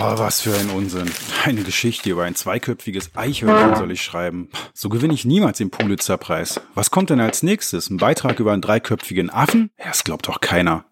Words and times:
Oh, 0.00 0.16
was 0.16 0.40
für 0.40 0.56
ein 0.56 0.70
Unsinn. 0.70 1.10
Eine 1.44 1.64
Geschichte 1.64 2.10
über 2.10 2.22
ein 2.22 2.36
zweiköpfiges 2.36 3.16
Eichhörnchen 3.16 3.74
soll 3.74 3.90
ich 3.90 4.00
schreiben. 4.00 4.48
So 4.72 4.90
gewinne 4.90 5.12
ich 5.12 5.24
niemals 5.24 5.58
den 5.58 5.70
Pulitzerpreis. 5.70 6.60
Was 6.76 6.92
kommt 6.92 7.10
denn 7.10 7.18
als 7.18 7.42
nächstes? 7.42 7.90
Ein 7.90 7.96
Beitrag 7.96 8.38
über 8.38 8.52
einen 8.52 8.62
dreiköpfigen 8.62 9.28
Affen? 9.28 9.72
Das 9.76 10.04
glaubt 10.04 10.28
doch 10.28 10.40
keiner. 10.40 10.84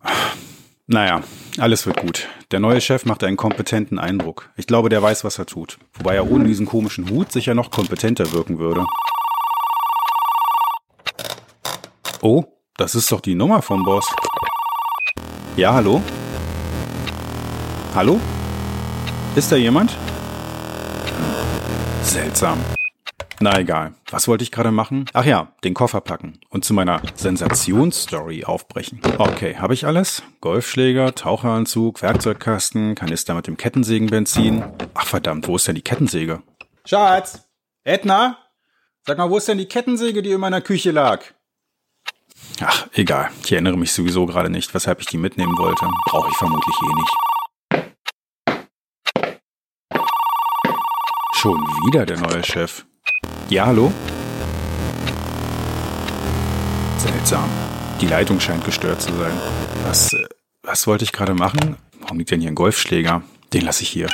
Naja, 0.89 1.21
alles 1.57 1.87
wird 1.87 2.01
gut. 2.01 2.27
Der 2.51 2.59
neue 2.59 2.81
Chef 2.81 3.05
macht 3.05 3.23
einen 3.23 3.37
kompetenten 3.37 4.01
Eindruck. 4.01 4.51
Ich 4.57 4.67
glaube, 4.67 4.89
der 4.89 5.05
weiß, 5.05 5.23
was 5.23 5.39
er 5.39 5.47
tut. 5.47 5.79
Wobei 5.95 6.17
er 6.17 6.29
ohne 6.29 6.43
diesen 6.43 6.67
komischen 6.67 7.09
Hut 7.09 7.31
sicher 7.31 7.55
noch 7.55 7.71
kompetenter 7.71 8.33
wirken 8.33 8.59
würde. 8.59 8.87
Oh, 12.23 12.43
das 12.77 12.97
ist 12.97 13.13
doch 13.13 13.21
die 13.21 13.37
Nummer 13.37 13.63
vom 13.63 13.85
Boss. 13.85 14.13
Ja, 15.57 15.75
hallo? 15.75 16.03
Hallo? 17.95 18.21
Ist 19.37 19.53
da 19.53 19.57
jemand? 19.57 19.95
Seltsam. 22.03 22.59
Na 23.39 23.59
egal. 23.59 23.93
Was 24.11 24.29
wollte 24.29 24.43
ich 24.43 24.51
gerade 24.51 24.71
machen? 24.71 25.05
Ach 25.13 25.27
ja, 25.27 25.53
den 25.63 25.75
Koffer 25.75 26.01
packen 26.01 26.41
und 26.49 26.65
zu 26.65 26.73
meiner 26.73 27.03
Sensationsstory 27.17 28.45
aufbrechen. 28.47 29.03
Okay, 29.19 29.57
habe 29.59 29.75
ich 29.75 29.85
alles? 29.85 30.23
Golfschläger, 30.41 31.15
Taucheranzug, 31.15 32.01
Werkzeugkasten, 32.01 32.95
Kanister 32.95 33.35
mit 33.35 33.47
dem 33.47 33.59
Kettensägenbenzin. 33.59 34.65
Ach 34.95 35.07
verdammt, 35.07 35.47
wo 35.49 35.57
ist 35.57 35.69
denn 35.69 35.75
die 35.75 35.83
Kettensäge? 35.83 36.43
Schatz! 36.87 37.47
Edna? 37.85 38.39
Sag 39.07 39.19
mal, 39.19 39.29
wo 39.29 39.37
ist 39.37 39.49
denn 39.49 39.59
die 39.59 39.69
Kettensäge, 39.69 40.23
die 40.23 40.33
in 40.33 40.41
meiner 40.41 40.63
Küche 40.63 40.93
lag? 40.93 41.21
Ach, 42.65 42.87
egal. 42.95 43.29
Ich 43.45 43.53
erinnere 43.53 43.77
mich 43.77 43.93
sowieso 43.93 44.25
gerade 44.25 44.49
nicht, 44.49 44.73
weshalb 44.73 45.01
ich 45.01 45.07
die 45.07 45.19
mitnehmen 45.19 45.59
wollte. 45.59 45.87
Brauche 46.07 46.31
ich 46.31 46.37
vermutlich 46.37 46.75
eh 46.83 46.95
nicht. 46.95 47.26
Schon 51.47 51.61
wieder 51.87 52.05
der 52.05 52.19
neue 52.19 52.43
Chef. 52.43 52.85
Ja, 53.51 53.67
hallo? 53.67 53.93
Seltsam. 56.99 57.49
Die 58.01 58.09
Leitung 58.09 58.41
scheint 58.41 58.65
gestört 58.65 59.01
zu 59.01 59.13
sein. 59.13 59.31
Was, 59.85 60.13
äh, 60.13 60.27
was 60.65 60.89
wollte 60.89 61.05
ich 61.05 61.13
gerade 61.13 61.35
machen? 61.35 61.77
Warum 62.01 62.19
liegt 62.19 62.33
denn 62.33 62.41
hier 62.41 62.51
ein 62.51 62.57
Golfschläger? 62.57 63.23
Den 63.53 63.63
lasse 63.63 63.85
ich 63.85 63.91
hier. 63.91 64.09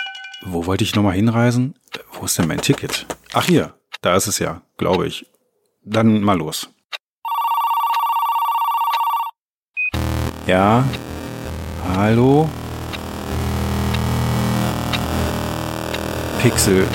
Wo 0.44 0.66
wollte 0.66 0.84
ich 0.84 0.94
nochmal 0.94 1.14
hinreisen? 1.14 1.74
Wo 2.12 2.26
ist 2.26 2.36
denn 2.36 2.48
mein 2.48 2.60
Ticket? 2.60 3.06
Ach 3.32 3.46
hier, 3.46 3.72
da 4.02 4.14
ist 4.14 4.26
es 4.26 4.38
ja, 4.38 4.60
glaube 4.76 5.06
ich. 5.06 5.24
Dann 5.86 6.20
mal 6.20 6.36
los. 6.36 6.68
Ja? 10.46 10.84
Hallo? 11.96 12.46
Pixel. 16.42 16.86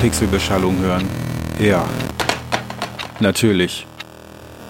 Pixelbeschallung 0.00 0.78
hören. 0.78 1.08
Ja. 1.58 1.84
Natürlich. 3.18 3.84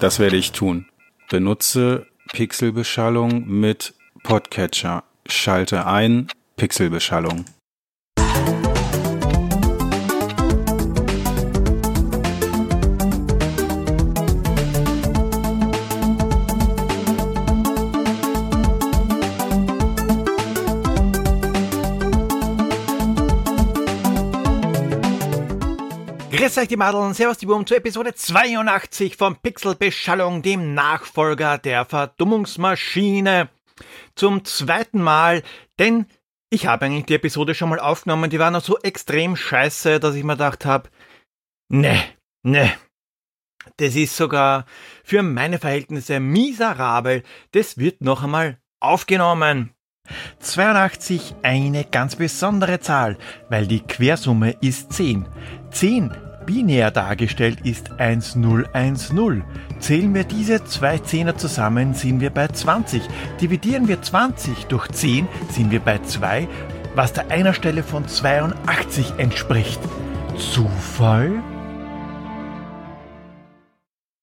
Das 0.01 0.19
werde 0.19 0.37
ich 0.37 0.53
tun. 0.53 0.87
Benutze 1.29 2.07
Pixelbeschallung 2.33 3.47
mit 3.47 3.95
Podcatcher. 4.23 5.05
Schalte 5.27 5.87
ein 5.87 6.29
Pixelbeschallung. 6.57 7.45
Grüß 26.49 26.57
euch 26.57 26.69
die 26.69 26.79
Madeln, 26.79 27.13
Servus 27.13 27.37
die 27.37 27.47
Wurm 27.47 27.67
zu 27.67 27.77
Episode 27.77 28.15
82 28.15 29.17
von 29.17 29.37
Pixelbeschallung, 29.37 30.41
dem 30.41 30.73
Nachfolger 30.73 31.59
der 31.59 31.85
Verdummungsmaschine. 31.85 33.51
Zum 34.15 34.47
zweiten 34.47 35.03
Mal, 35.03 35.43
denn 35.79 36.07
ich 36.49 36.67
habe 36.67 36.87
eigentlich 36.87 37.05
die 37.05 37.17
Episode 37.17 37.55
schon 37.55 37.69
mal 37.69 37.79
aufgenommen, 37.79 38.31
die 38.31 38.39
war 38.39 38.51
noch 38.51 38.65
so 38.65 38.79
extrem 38.79 39.37
scheiße, 39.37 40.01
dass 40.01 40.15
ich 40.15 40.25
mir 40.25 40.39
gedacht 40.39 40.65
habe, 40.65 40.89
ne, 41.71 42.03
ne, 42.43 42.73
das 43.77 43.95
ist 43.95 44.17
sogar 44.17 44.65
für 45.05 45.23
meine 45.23 45.59
Verhältnisse 45.59 46.19
miserabel, 46.19 47.25
das 47.53 47.77
wird 47.77 48.01
noch 48.01 48.23
einmal 48.23 48.57
aufgenommen. 48.81 49.75
82 50.39 51.35
eine 51.43 51.85
ganz 51.85 52.17
besondere 52.17 52.81
Zahl, 52.81 53.19
weil 53.51 53.67
die 53.67 53.81
Quersumme 53.81 54.53
ist 54.63 54.95
10. 54.95 55.29
10 55.73 56.28
binär 56.49 56.91
dargestellt 56.91 57.61
ist 57.65 58.01
1010. 58.01 59.45
Zählen 59.81 60.15
wir 60.15 60.25
diese 60.25 60.65
zwei 60.65 60.97
Zehner 60.97 61.37
zusammen, 61.37 61.93
sind 61.93 62.23
wir 62.23 62.31
bei 62.31 62.49
20. 62.49 63.03
Dividieren 63.39 63.87
wir 63.87 64.01
20 64.01 64.65
durch 64.65 64.89
10, 64.89 65.29
sind 65.51 65.71
wir 65.71 65.81
bei 65.81 65.99
2, 65.99 66.49
was 66.95 67.13
der 67.13 67.31
einer 67.31 67.53
Stelle 67.53 67.83
von 67.83 68.09
82 68.09 69.13
entspricht. 69.19 69.79
Zufall? 70.39 71.43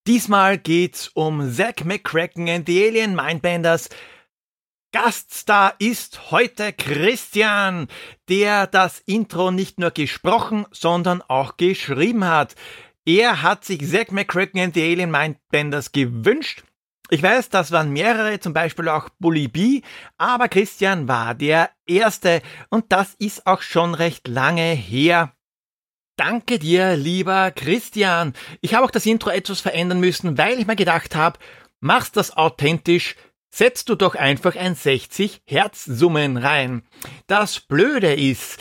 Diesmal 0.08 0.58
geht's 0.58 1.08
um 1.14 1.48
Zack 1.52 1.84
McCracken 1.84 2.48
and 2.48 2.66
the 2.66 2.88
Alien 2.88 3.14
Mindbenders, 3.14 3.88
Gaststar 4.98 5.74
ist 5.78 6.30
heute 6.30 6.72
Christian, 6.72 7.86
der 8.30 8.66
das 8.66 9.00
Intro 9.00 9.50
nicht 9.50 9.78
nur 9.78 9.90
gesprochen, 9.90 10.64
sondern 10.70 11.20
auch 11.20 11.58
geschrieben 11.58 12.24
hat. 12.24 12.54
Er 13.04 13.42
hat 13.42 13.66
sich 13.66 13.86
Zack 13.86 14.10
McCracken 14.10 14.58
and 14.58 14.74
the 14.74 14.82
Alien 14.82 15.10
Mindbenders 15.10 15.92
gewünscht. 15.92 16.64
Ich 17.10 17.22
weiß, 17.22 17.50
das 17.50 17.72
waren 17.72 17.92
mehrere, 17.92 18.40
zum 18.40 18.54
Beispiel 18.54 18.88
auch 18.88 19.10
Bully 19.18 19.48
B, 19.48 19.82
aber 20.16 20.48
Christian 20.48 21.08
war 21.08 21.34
der 21.34 21.68
Erste 21.86 22.40
und 22.70 22.86
das 22.88 23.14
ist 23.18 23.46
auch 23.46 23.60
schon 23.60 23.94
recht 23.94 24.26
lange 24.28 24.72
her. 24.72 25.34
Danke 26.16 26.58
dir, 26.58 26.96
lieber 26.96 27.50
Christian. 27.50 28.32
Ich 28.62 28.72
habe 28.72 28.86
auch 28.86 28.90
das 28.90 29.04
Intro 29.04 29.28
etwas 29.28 29.60
verändern 29.60 30.00
müssen, 30.00 30.38
weil 30.38 30.58
ich 30.58 30.66
mir 30.66 30.74
gedacht 30.74 31.14
habe, 31.14 31.38
machst 31.80 32.16
das 32.16 32.34
authentisch, 32.34 33.14
setzt 33.56 33.88
du 33.88 33.94
doch 33.94 34.14
einfach 34.14 34.54
ein 34.54 34.74
60 34.74 35.40
Hertz 35.46 35.86
Summen 35.86 36.36
rein. 36.36 36.82
Das 37.26 37.58
Blöde 37.58 38.12
ist, 38.12 38.58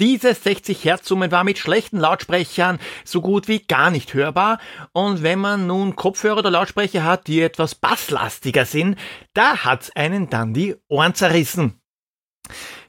dieses 0.00 0.42
60 0.42 0.84
Hertz 0.84 1.06
Summen 1.06 1.30
war 1.30 1.44
mit 1.44 1.58
schlechten 1.58 1.98
Lautsprechern 1.98 2.78
so 3.04 3.20
gut 3.20 3.46
wie 3.46 3.58
gar 3.58 3.90
nicht 3.90 4.14
hörbar 4.14 4.58
und 4.92 5.22
wenn 5.22 5.38
man 5.38 5.66
nun 5.66 5.96
Kopfhörer 5.96 6.38
oder 6.38 6.50
Lautsprecher 6.50 7.04
hat, 7.04 7.26
die 7.26 7.42
etwas 7.42 7.74
basslastiger 7.74 8.64
sind, 8.64 8.98
da 9.34 9.64
hat's 9.64 9.94
einen 9.94 10.30
dann 10.30 10.54
die 10.54 10.76
Ohren 10.88 11.14
zerrissen. 11.14 11.78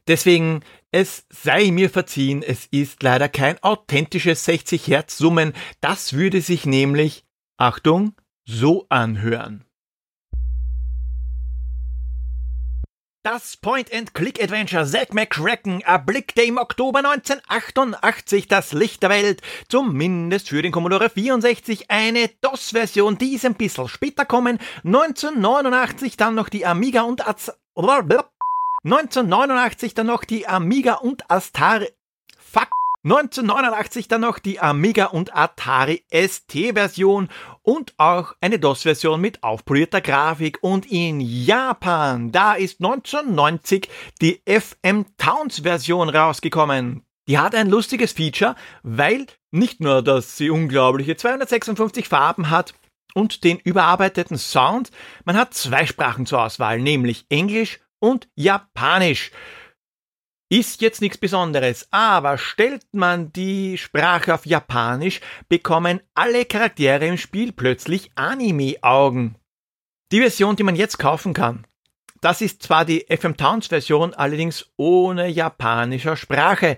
Deswegen, 0.07 0.61
es 0.91 1.25
sei 1.29 1.71
mir 1.71 1.89
verziehen, 1.89 2.41
es 2.41 2.67
ist 2.67 3.03
leider 3.03 3.27
kein 3.27 3.61
authentisches 3.63 4.45
60 4.45 4.87
Hertz 4.87 5.17
Summen, 5.17 5.51
das 5.81 6.13
würde 6.13 6.39
sich 6.39 6.65
nämlich, 6.65 7.25
Achtung, 7.57 8.15
so 8.45 8.85
anhören. 8.87 9.65
Das 13.23 13.57
Point-and-Click-Adventure 13.57 14.85
Zack 14.85 15.13
McCracken 15.13 15.81
erblickte 15.81 16.41
im 16.43 16.57
Oktober 16.57 16.99
1988 16.99 18.47
das 18.47 18.71
Licht 18.71 19.03
der 19.03 19.09
Welt, 19.09 19.41
zumindest 19.67 20.47
für 20.47 20.61
den 20.61 20.71
Commodore 20.71 21.09
64 21.09 21.91
eine 21.91 22.29
DOS-Version, 22.39 23.17
die 23.17 23.33
ist 23.33 23.45
ein 23.45 23.55
bisschen 23.55 23.89
später 23.89 24.23
kommen, 24.23 24.57
1989 24.85 26.15
dann 26.15 26.35
noch 26.35 26.47
die 26.47 26.65
Amiga 26.65 27.01
und 27.01 27.27
Az 27.27 27.51
1989 27.75 29.95
dann 29.95 30.07
noch 30.07 30.23
die 30.23 30.47
Amiga 30.47 30.93
und 30.93 31.29
Astari 31.29 31.89
Fuck 32.37 32.69
1989 33.03 34.07
dann 34.09 34.21
noch 34.21 34.39
die 34.39 34.59
Amiga 34.59 35.05
und 35.05 35.35
Atari 35.35 36.03
ST-Version 36.11 37.29
und 37.61 37.93
auch 37.97 38.33
eine 38.41 38.59
DOS-Version 38.59 39.21
mit 39.21 39.41
aufpolierter 39.43 40.01
Grafik. 40.01 40.59
Und 40.61 40.85
in 40.91 41.21
Japan, 41.21 42.31
da 42.31 42.53
ist 42.53 42.81
1990 42.81 43.87
die 44.21 44.41
FM 44.45 45.05
Towns-Version 45.17 46.09
rausgekommen. 46.09 47.03
Die 47.27 47.37
hat 47.37 47.55
ein 47.55 47.69
lustiges 47.69 48.11
Feature, 48.11 48.55
weil 48.83 49.27
nicht 49.51 49.79
nur, 49.79 50.01
dass 50.01 50.35
sie 50.35 50.49
unglaubliche 50.49 51.15
256 51.15 52.07
Farben 52.07 52.49
hat, 52.49 52.73
und 53.13 53.43
den 53.43 53.59
überarbeiteten 53.59 54.37
Sound. 54.37 54.91
Man 55.25 55.37
hat 55.37 55.53
zwei 55.53 55.85
Sprachen 55.85 56.25
zur 56.25 56.43
Auswahl, 56.43 56.79
nämlich 56.79 57.25
Englisch 57.29 57.79
und 57.99 58.29
Japanisch. 58.35 59.31
Ist 60.51 60.81
jetzt 60.81 60.99
nichts 61.01 61.19
Besonderes, 61.19 61.87
aber 61.91 62.39
stellt 62.39 62.83
man 62.91 63.31
die 63.31 63.77
Sprache 63.77 64.33
auf 64.33 64.47
Japanisch, 64.47 65.21
bekommen 65.47 66.01
alle 66.15 66.43
Charaktere 66.45 67.05
im 67.05 67.19
Spiel 67.19 67.51
plötzlich 67.51 68.09
Anime-Augen. 68.15 69.35
Die 70.11 70.21
Version, 70.21 70.55
die 70.55 70.63
man 70.63 70.75
jetzt 70.75 70.97
kaufen 70.97 71.35
kann, 71.35 71.67
Das 72.21 72.41
ist 72.41 72.63
zwar 72.63 72.83
die 72.83 73.05
FM 73.09 73.37
Towns 73.37 73.67
Version, 73.67 74.13
allerdings 74.15 74.71
ohne 74.75 75.27
japanischer 75.27 76.17
Sprache. 76.17 76.77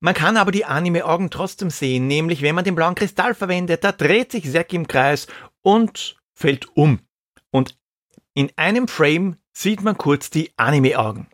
Man 0.00 0.14
kann 0.14 0.36
aber 0.36 0.52
die 0.52 0.66
Anime-Augen 0.66 1.30
trotzdem 1.30 1.70
sehen, 1.70 2.06
nämlich 2.06 2.42
wenn 2.42 2.54
man 2.54 2.64
den 2.64 2.74
blauen 2.74 2.94
Kristall 2.94 3.34
verwendet, 3.34 3.82
da 3.82 3.92
dreht 3.92 4.30
sich 4.30 4.50
Zack 4.52 4.72
im 4.72 4.86
Kreis 4.86 5.26
und 5.62 6.16
fällt 6.34 6.76
um. 6.76 7.00
Und 7.50 7.78
in 8.34 8.52
einem 8.56 8.86
Frame 8.88 9.36
sieht 9.52 9.82
man 9.82 9.96
kurz 9.96 10.30
die 10.30 10.52
Anime-Augen. 10.56 11.28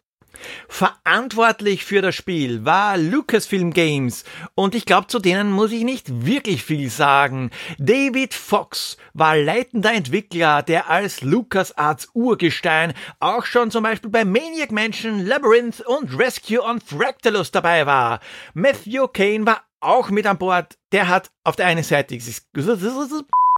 Verantwortlich 0.69 1.85
für 1.85 2.03
das 2.03 2.15
Spiel 2.15 2.65
war 2.65 2.97
Lucasfilm 2.97 3.73
Games 3.73 4.25
und 4.55 4.75
ich 4.75 4.85
glaube, 4.85 5.07
zu 5.07 5.19
denen 5.19 5.51
muss 5.51 5.73
ich 5.73 5.85
nicht 5.85 6.27
wirklich 6.27 6.65
viel 6.65 6.91
sagen. 6.91 7.51
David 7.79 8.35
Fox 8.35 8.97
war 9.15 9.37
leitender 9.37 9.93
Entwickler, 9.93 10.63
der 10.63 10.91
als 10.91 11.23
LucasArts 11.23 12.11
Urgestein 12.15 12.95
auch 13.21 13.45
schon 13.45 13.71
zum 13.71 13.85
Beispiel 13.85 14.11
bei 14.11 14.25
Maniac 14.25 14.73
Mansion, 14.73 15.25
Labyrinth 15.25 15.81
und 15.81 16.19
Rescue 16.19 16.63
on 16.63 16.81
Fractalus 16.81 17.51
dabei 17.51 17.87
war. 17.87 18.21
Matthew 18.55 19.09
Kane 19.09 19.47
war 19.47 19.63
auch 19.81 20.11
mit 20.11 20.27
an 20.27 20.39
Bord. 20.39 20.79
Der 20.93 21.09
hat 21.09 21.31
auf 21.45 21.57
der 21.57 21.67
einen 21.67 21.85
Seite 21.85 22.19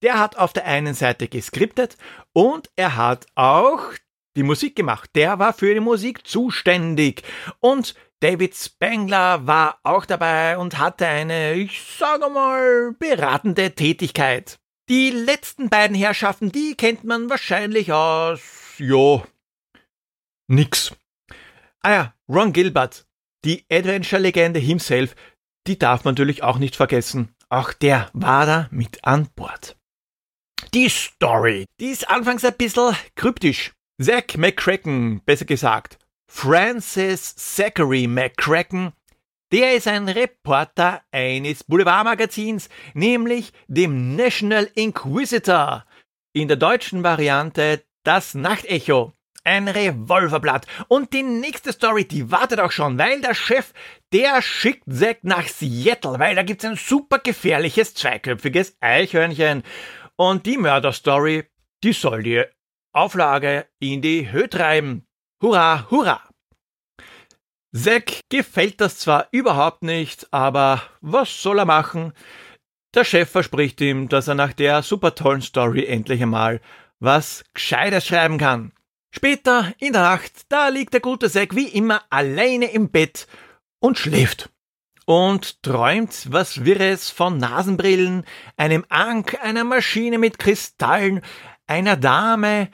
der 0.03 0.19
hat 0.19 0.37
auf 0.37 0.53
der 0.53 0.65
einen 0.65 0.95
Seite 0.95 1.29
geskriptet 1.29 1.97
und 2.33 2.71
er 2.77 2.97
hat 2.97 3.27
auch 3.35 3.83
die 4.39 4.45
Musik 4.45 4.77
gemacht. 4.77 5.11
Der 5.15 5.39
war 5.39 5.53
für 5.53 5.75
die 5.75 5.81
Musik 5.81 6.27
zuständig. 6.27 7.23
Und 7.61 7.95
David 8.21 8.55
Spangler 8.55 9.47
war 9.47 9.79
auch 9.83 10.07
dabei 10.07 10.57
und 10.57 10.79
hatte 10.79 11.07
eine, 11.07 11.55
ich 11.55 11.83
sage 11.83 12.31
mal, 12.31 12.93
beratende 12.99 13.75
Tätigkeit. 13.75 14.59
Die 14.89 15.11
letzten 15.11 15.69
beiden 15.69 15.97
Herrschaften, 15.97 16.51
die 16.51 16.75
kennt 16.75 17.05
man 17.05 17.29
wahrscheinlich 17.29 17.93
aus, 17.93 18.41
jo, 18.79 19.25
nix. 20.47 20.97
Ah 21.81 21.91
ja, 21.91 22.15
Ron 22.29 22.53
Gilbert, 22.53 23.07
die 23.45 23.67
Adventure-Legende 23.71 24.61
himself, 24.61 25.15
die 25.67 25.79
darf 25.79 26.05
man 26.05 26.15
natürlich 26.15 26.43
auch 26.43 26.59
nicht 26.59 26.75
vergessen. 26.75 27.35
Auch 27.51 27.73
der 27.73 28.11
war 28.15 28.47
da 28.47 28.69
mit 28.71 29.05
an 29.05 29.29
Bord. 29.37 29.77
Die 30.75 30.89
Story, 30.89 31.67
die 31.81 31.87
ist 31.91 32.09
anfangs 32.09 32.45
ein 32.45 32.57
bisschen 32.57 32.97
kryptisch. 33.15 33.73
Zack 34.01 34.39
McCracken, 34.39 35.23
besser 35.25 35.45
gesagt, 35.45 35.99
Francis 36.31 37.35
Zachary 37.35 38.07
McCracken, 38.07 38.93
der 39.51 39.75
ist 39.75 39.89
ein 39.89 40.09
Reporter 40.09 41.03
eines 41.11 41.65
Boulevardmagazins, 41.65 42.69
nämlich 42.95 43.53
dem 43.67 44.15
National 44.15 44.71
Inquisitor. 44.77 45.85
In 46.33 46.47
der 46.47 46.59
deutschen 46.59 47.03
Variante 47.03 47.83
das 48.05 48.35
Nachtecho. 48.35 49.15
Ein 49.43 49.67
Revolverblatt. 49.67 50.69
Und 50.87 51.13
die 51.13 51.25
nächste 51.25 51.73
Story, 51.73 52.05
die 52.05 52.31
wartet 52.31 52.61
auch 52.61 52.71
schon, 52.71 52.99
weil 52.99 53.21
der 53.21 53.35
Chef, 53.35 53.73
der 54.13 54.43
schickt 54.43 54.85
Zack 54.89 55.25
nach 55.25 55.49
Seattle, 55.49 56.21
weil 56.21 56.37
da 56.37 56.45
gibt's 56.45 56.65
ein 56.65 56.77
super 56.77 57.19
gefährliches 57.19 57.95
zweiköpfiges 57.95 58.77
Eichhörnchen. 58.79 59.65
Und 60.15 60.47
die 60.47 60.59
Mörderstory, 60.59 61.47
die 61.83 61.93
soll 61.93 62.23
dir 62.23 62.49
Auflage 62.99 63.67
in 63.79 64.03
die 64.03 64.31
Höhe 64.31 64.49
treiben. 64.49 65.07
Hurra, 65.43 65.89
hurra! 65.91 66.21
Zack 67.73 68.21
gefällt 68.29 68.81
das 68.81 68.99
zwar 68.99 69.29
überhaupt 69.31 69.83
nicht, 69.83 70.33
aber 70.33 70.83
was 71.01 71.43
soll 71.43 71.59
er 71.59 71.65
machen? 71.65 72.13
Der 72.95 73.05
Chef 73.05 73.31
verspricht 73.31 73.81
ihm, 73.81 74.09
dass 74.09 74.27
er 74.27 74.35
nach 74.35 74.53
der 74.53 74.83
super 74.83 75.15
tollen 75.15 75.43
Story 75.43 75.85
endlich 75.85 76.23
einmal 76.23 76.61
was 77.01 77.45
Gescheites 77.55 78.07
schreiben 78.07 78.39
kann. 78.39 78.73
Später 79.11 79.73
in 79.79 79.93
der 79.93 80.03
Nacht, 80.03 80.47
da 80.49 80.69
liegt 80.69 80.93
der 80.93 81.01
gute 81.01 81.31
Zack 81.31 81.55
wie 81.55 81.69
immer 81.69 82.03
alleine 82.11 82.71
im 82.73 82.91
Bett 82.91 83.27
und 83.79 83.99
schläft. 83.99 84.51
Und 85.07 85.63
träumt 85.63 86.27
was 86.31 86.65
Wirres 86.65 87.11
von 87.11 87.39
Nasenbrillen, 87.39 88.25
einem 88.57 88.85
Ank, 88.89 89.39
einer 89.43 89.65
Maschine 89.65 90.19
mit 90.19 90.39
Kristallen, 90.39 91.23
einer 91.67 91.97
Dame, 91.97 92.69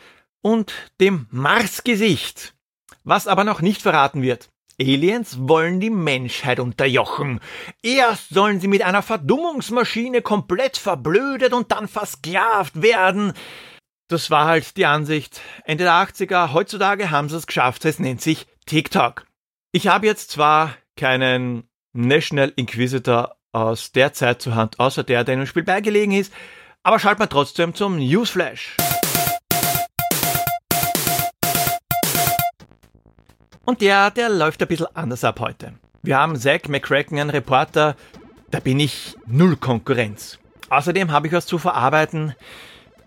und 0.44 0.72
dem 1.00 1.26
Marsgesicht. 1.30 2.54
Was 3.02 3.26
aber 3.26 3.44
noch 3.44 3.62
nicht 3.62 3.82
verraten 3.82 4.22
wird. 4.22 4.50
Aliens 4.80 5.38
wollen 5.40 5.80
die 5.80 5.90
Menschheit 5.90 6.60
unterjochen. 6.60 7.40
Erst 7.82 8.30
sollen 8.30 8.60
sie 8.60 8.68
mit 8.68 8.82
einer 8.82 9.02
Verdummungsmaschine 9.02 10.20
komplett 10.20 10.76
verblödet 10.76 11.52
und 11.52 11.72
dann 11.72 11.88
versklavt 11.88 12.82
werden. 12.82 13.32
Das 14.08 14.30
war 14.30 14.46
halt 14.46 14.76
die 14.76 14.86
Ansicht. 14.86 15.40
Ende 15.64 15.84
der 15.84 15.94
80er, 15.94 16.52
heutzutage 16.52 17.10
haben 17.10 17.28
sie 17.28 17.36
es 17.36 17.46
geschafft, 17.46 17.84
es 17.84 17.98
nennt 17.98 18.20
sich 18.20 18.46
TikTok. 18.66 19.24
Ich 19.72 19.86
habe 19.86 20.06
jetzt 20.06 20.30
zwar 20.30 20.74
keinen 20.96 21.68
National 21.92 22.52
Inquisitor 22.56 23.36
aus 23.52 23.92
der 23.92 24.12
Zeit 24.12 24.42
zur 24.42 24.56
Hand, 24.56 24.80
außer 24.80 25.04
der, 25.04 25.24
der 25.24 25.34
im 25.34 25.46
Spiel 25.46 25.62
beigelegen 25.62 26.12
ist, 26.12 26.32
aber 26.82 26.98
schalt 26.98 27.18
mal 27.18 27.28
trotzdem 27.28 27.74
zum 27.74 27.96
Newsflash. 27.96 28.76
Und 33.64 33.80
der, 33.80 34.10
der 34.10 34.28
läuft 34.28 34.60
ein 34.60 34.68
bisschen 34.68 34.94
anders 34.94 35.24
ab 35.24 35.40
heute. 35.40 35.72
Wir 36.02 36.18
haben 36.18 36.36
Zack 36.36 36.68
McCracken, 36.68 37.18
einen 37.18 37.30
Reporter, 37.30 37.96
da 38.50 38.60
bin 38.60 38.78
ich 38.78 39.16
null 39.26 39.56
Konkurrenz. 39.56 40.38
Außerdem 40.68 41.10
habe 41.10 41.28
ich 41.28 41.32
was 41.32 41.46
zu 41.46 41.58
verarbeiten. 41.58 42.34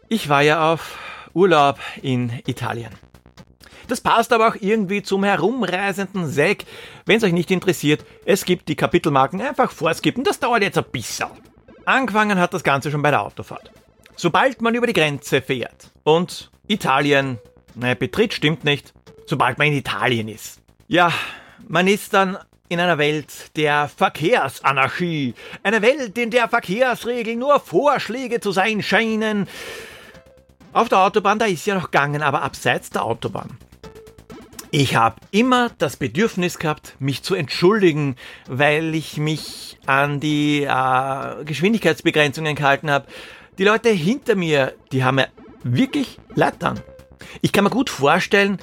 Ich 0.10 0.30
war 0.30 0.42
ja 0.42 0.74
auf 0.74 0.98
Urlaub 1.34 1.78
in 2.02 2.32
Italien. 2.48 2.92
Das 3.88 4.02
passt 4.02 4.34
aber 4.34 4.50
auch 4.50 4.56
irgendwie 4.60 5.04
zum 5.04 5.24
herumreisenden 5.24 6.30
Zack. 6.32 6.66
Wenn 7.06 7.18
es 7.18 7.24
euch 7.24 7.34
nicht 7.34 7.52
interessiert, 7.52 8.04
es 8.26 8.44
gibt 8.44 8.68
die 8.68 8.76
Kapitelmarken 8.76 9.42
einfach 9.42 9.72
vorskippen, 9.72 10.24
das 10.24 10.40
dauert 10.40 10.64
jetzt 10.64 10.78
ein 10.78 10.86
bisschen. 10.92 11.28
Angefangen 11.86 12.40
hat 12.40 12.54
das 12.54 12.64
Ganze 12.64 12.92
schon 12.92 13.02
bei 13.02 13.12
der 13.12 13.22
Autofahrt. 13.22 13.72
Sobald 14.16 14.62
man 14.62 14.76
über 14.76 14.88
die 14.88 14.94
Grenze 14.94 15.42
fährt 15.42 15.92
und 16.04 16.50
Italien, 16.68 17.38
naja, 17.76 17.94
betritt 17.94 18.34
stimmt 18.34 18.64
nicht, 18.64 18.94
sobald 19.28 19.60
man 19.60 19.68
in 19.68 19.74
Italien 19.74 20.28
ist. 20.28 20.62
Ja, 20.88 21.14
man 21.68 21.88
ist 21.88 22.14
dann 22.14 22.38
in 22.70 22.80
einer 22.80 22.98
Welt 22.98 23.56
der 23.56 23.90
Verkehrsanarchie. 23.90 25.36
Eine 25.64 25.82
Welt, 25.82 26.18
in 26.18 26.32
der 26.32 26.50
Verkehrsregeln 26.50 27.40
nur 27.40 27.60
Vorschläge 27.60 28.40
zu 28.40 28.52
sein 28.52 28.82
scheinen. 28.82 29.48
Auf 30.74 30.90
der 30.90 31.00
Autobahn, 31.00 31.40
da 31.40 31.46
ist 31.46 31.66
ja 31.66 31.76
noch 31.76 31.86
gegangen, 31.92 32.22
aber 32.22 32.42
abseits 32.42 32.90
der 32.90 33.04
Autobahn. 33.04 33.58
Ich 34.70 34.98
habe 34.98 35.16
immer 35.32 35.72
das 35.78 35.96
Bedürfnis 35.96 36.60
gehabt, 36.60 36.96
mich 37.00 37.24
zu 37.24 37.36
entschuldigen, 37.36 38.18
weil 38.48 38.94
ich 38.96 39.18
mich 39.18 39.78
an 39.86 40.20
die 40.20 40.64
äh, 40.64 41.46
Geschwindigkeitsbegrenzungen 41.46 42.56
gehalten 42.56 42.92
habe. 42.92 43.08
Die 43.58 43.64
Leute 43.64 43.90
hinter 43.90 44.36
mir, 44.36 44.74
die 44.92 45.06
haben 45.06 45.16
mir 45.16 45.30
wirklich 45.64 46.20
leid 46.36 46.56
dann. 46.60 46.82
Ich 47.42 47.52
kann 47.52 47.64
mir 47.64 47.70
gut 47.70 47.90
vorstellen, 47.90 48.58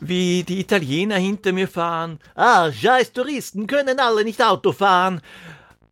wie 0.00 0.42
die 0.42 0.60
Italiener 0.60 1.16
hinter 1.16 1.52
mir 1.52 1.68
fahren. 1.68 2.18
Ah, 2.34 2.72
scheiß 2.72 3.12
Touristen 3.12 3.66
können 3.66 3.98
alle 3.98 4.24
nicht 4.24 4.42
Auto 4.42 4.72
fahren, 4.72 5.20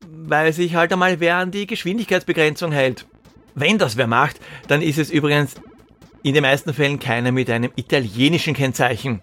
weil 0.06 0.52
sich 0.52 0.74
halt 0.74 0.92
einmal 0.92 1.20
wer 1.20 1.36
an 1.36 1.50
die 1.50 1.66
Geschwindigkeitsbegrenzung 1.66 2.72
hält. 2.72 3.06
Wenn 3.54 3.78
das 3.78 3.96
wer 3.96 4.06
macht, 4.06 4.40
dann 4.68 4.82
ist 4.82 4.98
es 4.98 5.10
übrigens 5.10 5.56
in 6.22 6.34
den 6.34 6.42
meisten 6.42 6.72
Fällen 6.72 6.98
keiner 6.98 7.32
mit 7.32 7.50
einem 7.50 7.72
italienischen 7.76 8.54
Kennzeichen. 8.54 9.20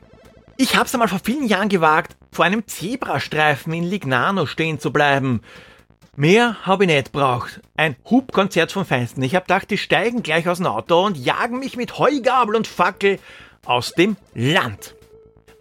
Ich 0.58 0.76
hab's 0.76 0.94
einmal 0.94 1.08
vor 1.08 1.22
vielen 1.24 1.48
Jahren 1.48 1.70
gewagt, 1.70 2.18
vor 2.32 2.46
einem 2.46 2.68
Zebrastreifen 2.68 3.74
in 3.74 3.86
Lignano 3.86 4.46
stehen 4.46 4.80
zu 4.80 4.92
bleiben. 4.92 5.42
Mehr 6.20 6.66
habe 6.66 6.84
ich 6.84 6.90
nicht 6.90 7.14
braucht. 7.14 7.62
Ein 7.78 7.96
Hubkonzert 8.10 8.74
vom 8.74 8.86
Feinsten. 8.86 9.24
Ich 9.24 9.36
hab 9.36 9.46
gedacht, 9.48 9.72
die 9.72 9.78
steigen 9.78 10.22
gleich 10.22 10.50
aus 10.50 10.58
dem 10.58 10.68
Auto 10.68 11.06
und 11.06 11.16
jagen 11.16 11.60
mich 11.60 11.78
mit 11.78 11.98
Heugabel 11.98 12.58
und 12.58 12.68
Fackel 12.68 13.20
aus 13.64 13.94
dem 13.94 14.18
Land. 14.34 14.96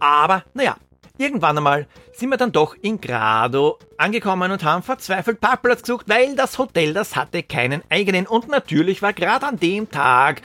Aber, 0.01 0.43
naja, 0.53 0.75
irgendwann 1.17 1.57
einmal 1.57 1.87
sind 2.11 2.27
wir 2.27 2.35
dann 2.35 2.51
doch 2.51 2.75
in 2.81 2.99
Grado 2.99 3.79
angekommen 3.97 4.51
und 4.51 4.65
haben 4.65 4.83
verzweifelt 4.83 5.39
Parkplatz 5.39 5.83
gesucht, 5.83 6.09
weil 6.09 6.35
das 6.35 6.57
Hotel, 6.57 6.93
das 6.93 7.15
hatte 7.15 7.41
keinen 7.41 7.81
eigenen 7.89 8.27
und 8.27 8.49
natürlich 8.49 9.01
war 9.01 9.13
gerade 9.13 9.45
an 9.45 9.61
dem 9.61 9.89
Tag 9.89 10.41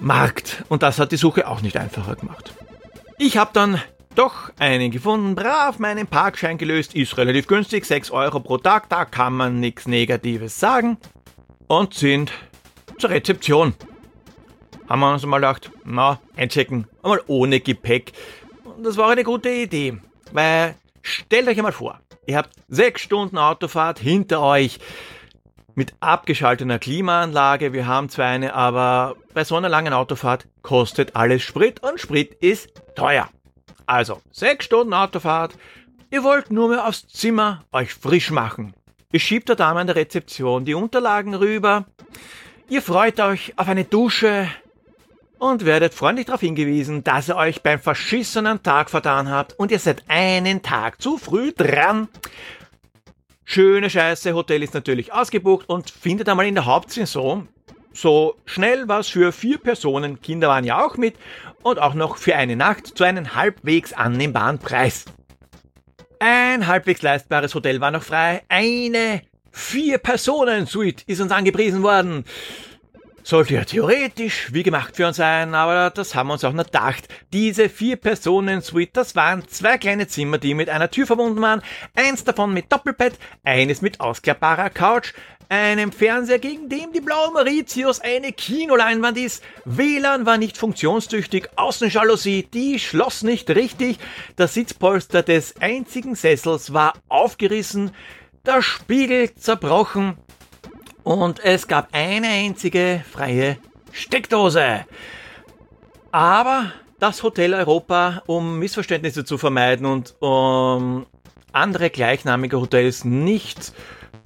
Markt 0.00 0.64
und 0.70 0.82
das 0.82 0.98
hat 0.98 1.12
die 1.12 1.18
Suche 1.18 1.46
auch 1.46 1.60
nicht 1.60 1.76
einfacher 1.76 2.16
gemacht. 2.16 2.54
Ich 3.18 3.36
habe 3.36 3.50
dann 3.52 3.82
doch 4.18 4.50
einen 4.58 4.90
gefunden, 4.90 5.34
brav 5.34 5.78
meinen 5.78 6.06
Parkschein 6.06 6.58
gelöst, 6.58 6.94
ist 6.94 7.16
relativ 7.16 7.46
günstig, 7.46 7.84
6 7.84 8.10
Euro 8.10 8.40
pro 8.40 8.58
Tag, 8.58 8.88
da 8.88 9.04
kann 9.04 9.34
man 9.34 9.60
nichts 9.60 9.86
Negatives 9.86 10.58
sagen 10.58 10.98
und 11.68 11.94
sind 11.94 12.32
zur 12.98 13.10
Rezeption 13.10 13.74
haben 14.88 15.00
wir 15.00 15.12
uns 15.12 15.26
mal 15.26 15.38
gedacht, 15.38 15.70
na, 15.84 16.20
einchecken, 16.36 16.86
einmal 17.02 17.20
ohne 17.26 17.60
Gepäck. 17.60 18.12
Und 18.64 18.84
das 18.84 18.96
war 18.96 19.10
eine 19.10 19.24
gute 19.24 19.50
Idee, 19.50 19.98
weil 20.32 20.76
stellt 21.02 21.48
euch 21.48 21.56
einmal 21.58 21.72
vor, 21.72 22.00
ihr 22.26 22.36
habt 22.36 22.50
sechs 22.68 23.02
Stunden 23.02 23.38
Autofahrt 23.38 23.98
hinter 23.98 24.40
euch. 24.42 24.78
mit 25.78 25.94
abgeschalteter 26.00 26.78
Klimaanlage. 26.78 27.74
Wir 27.74 27.86
haben 27.86 28.08
zwar 28.08 28.28
eine, 28.28 28.54
aber 28.54 29.14
bei 29.34 29.44
so 29.44 29.56
einer 29.56 29.68
langen 29.68 29.92
Autofahrt 29.92 30.48
kostet 30.62 31.14
alles 31.14 31.42
Sprit 31.42 31.82
und 31.82 32.00
Sprit 32.00 32.32
ist 32.34 32.82
teuer. 32.94 33.28
Also, 33.86 34.20
sechs 34.32 34.64
Stunden 34.64 34.92
Autofahrt. 34.92 35.54
Ihr 36.10 36.24
wollt 36.24 36.50
nur 36.50 36.68
mehr 36.68 36.86
aufs 36.86 37.06
Zimmer 37.08 37.64
euch 37.72 37.94
frisch 37.94 38.30
machen. 38.30 38.74
Ihr 39.12 39.20
schiebt 39.20 39.48
der 39.48 39.56
Dame 39.56 39.80
an 39.80 39.86
der 39.86 39.96
Rezeption 39.96 40.64
die 40.64 40.74
Unterlagen 40.74 41.34
rüber. 41.34 41.86
Ihr 42.68 42.82
freut 42.82 43.20
euch 43.20 43.54
auf 43.56 43.68
eine 43.68 43.84
Dusche 43.84 44.48
und 45.38 45.64
werdet 45.64 45.94
freundlich 45.94 46.26
darauf 46.26 46.40
hingewiesen, 46.40 47.04
dass 47.04 47.28
ihr 47.28 47.36
euch 47.36 47.62
beim 47.62 47.78
verschissenen 47.78 48.62
Tag 48.62 48.90
vertan 48.90 49.30
habt 49.30 49.58
und 49.58 49.70
ihr 49.70 49.78
seid 49.78 50.02
einen 50.08 50.62
Tag 50.62 51.00
zu 51.00 51.18
früh 51.18 51.52
dran. 51.52 52.08
Schöne 53.44 53.88
Scheiße, 53.88 54.34
Hotel 54.34 54.64
ist 54.64 54.74
natürlich 54.74 55.12
ausgebucht 55.12 55.68
und 55.68 55.90
findet 55.90 56.28
einmal 56.28 56.46
in 56.46 56.56
der 56.56 56.66
Hauptsaison 56.66 57.46
so 57.96 58.36
schnell 58.44 58.88
was 58.88 59.08
für 59.08 59.32
vier 59.32 59.58
Personen, 59.58 60.20
Kinder 60.20 60.48
waren 60.48 60.64
ja 60.64 60.84
auch 60.84 60.96
mit, 60.96 61.16
und 61.62 61.80
auch 61.80 61.94
noch 61.94 62.16
für 62.16 62.36
eine 62.36 62.54
Nacht 62.54 62.86
zu 62.96 63.04
einem 63.04 63.34
halbwegs 63.34 63.92
annehmbaren 63.92 64.58
Preis. 64.58 65.06
Ein 66.18 66.66
halbwegs 66.66 67.02
leistbares 67.02 67.54
Hotel 67.54 67.80
war 67.80 67.90
noch 67.90 68.02
frei, 68.02 68.42
eine 68.48 69.22
Vier-Personen-Suite 69.50 71.04
ist 71.06 71.20
uns 71.20 71.32
angepriesen 71.32 71.82
worden. 71.82 72.24
Sollte 73.28 73.54
ja 73.54 73.64
theoretisch 73.64 74.52
wie 74.52 74.62
gemacht 74.62 74.94
für 74.94 75.08
uns 75.08 75.16
sein, 75.16 75.52
aber 75.56 75.90
das 75.90 76.14
haben 76.14 76.28
wir 76.28 76.34
uns 76.34 76.44
auch 76.44 76.52
nur 76.52 76.62
gedacht. 76.62 77.08
Diese 77.32 77.68
Vier-Personen-Suite, 77.68 78.96
das 78.96 79.16
waren 79.16 79.48
zwei 79.48 79.78
kleine 79.78 80.06
Zimmer, 80.06 80.38
die 80.38 80.54
mit 80.54 80.70
einer 80.70 80.92
Tür 80.92 81.08
verbunden 81.08 81.42
waren. 81.42 81.60
Eins 81.96 82.22
davon 82.22 82.54
mit 82.54 82.70
Doppelbett, 82.70 83.14
eines 83.42 83.82
mit 83.82 83.98
ausklappbarer 83.98 84.70
Couch, 84.70 85.12
einem 85.48 85.90
Fernseher, 85.90 86.38
gegen 86.38 86.68
dem 86.68 86.92
die 86.92 87.00
blaue 87.00 87.32
Mauritius 87.32 87.98
eine 87.98 88.30
Kinoleinwand 88.30 89.18
ist. 89.18 89.42
WLAN 89.64 90.24
war 90.24 90.38
nicht 90.38 90.56
funktionstüchtig, 90.56 91.48
Außenjalousie, 91.56 92.44
die 92.54 92.78
schloss 92.78 93.24
nicht 93.24 93.50
richtig, 93.50 93.98
das 94.36 94.54
Sitzpolster 94.54 95.24
des 95.24 95.56
einzigen 95.60 96.14
Sessels 96.14 96.72
war 96.72 96.92
aufgerissen, 97.08 97.90
der 98.46 98.62
Spiegel 98.62 99.34
zerbrochen, 99.34 100.16
und 101.06 101.38
es 101.44 101.68
gab 101.68 101.90
eine 101.92 102.26
einzige 102.26 103.04
freie 103.08 103.58
Steckdose. 103.92 104.84
Aber 106.10 106.72
das 106.98 107.22
Hotel 107.22 107.54
Europa, 107.54 108.24
um 108.26 108.58
Missverständnisse 108.58 109.24
zu 109.24 109.38
vermeiden 109.38 109.86
und 109.86 110.16
um 110.18 111.06
andere 111.52 111.90
gleichnamige 111.90 112.60
Hotels 112.60 113.04
nicht 113.04 113.72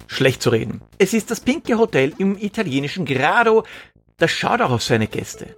schlecht 0.07 0.41
zu 0.41 0.49
reden. 0.49 0.81
Es 0.97 1.13
ist 1.13 1.29
das 1.29 1.41
pinke 1.41 1.77
Hotel 1.77 2.13
im 2.17 2.35
italienischen 2.35 3.05
Grado. 3.05 3.63
Das 4.17 4.31
schaut 4.31 4.61
auch 4.61 4.71
auf 4.71 4.81
seine 4.81 5.05
Gäste. 5.05 5.53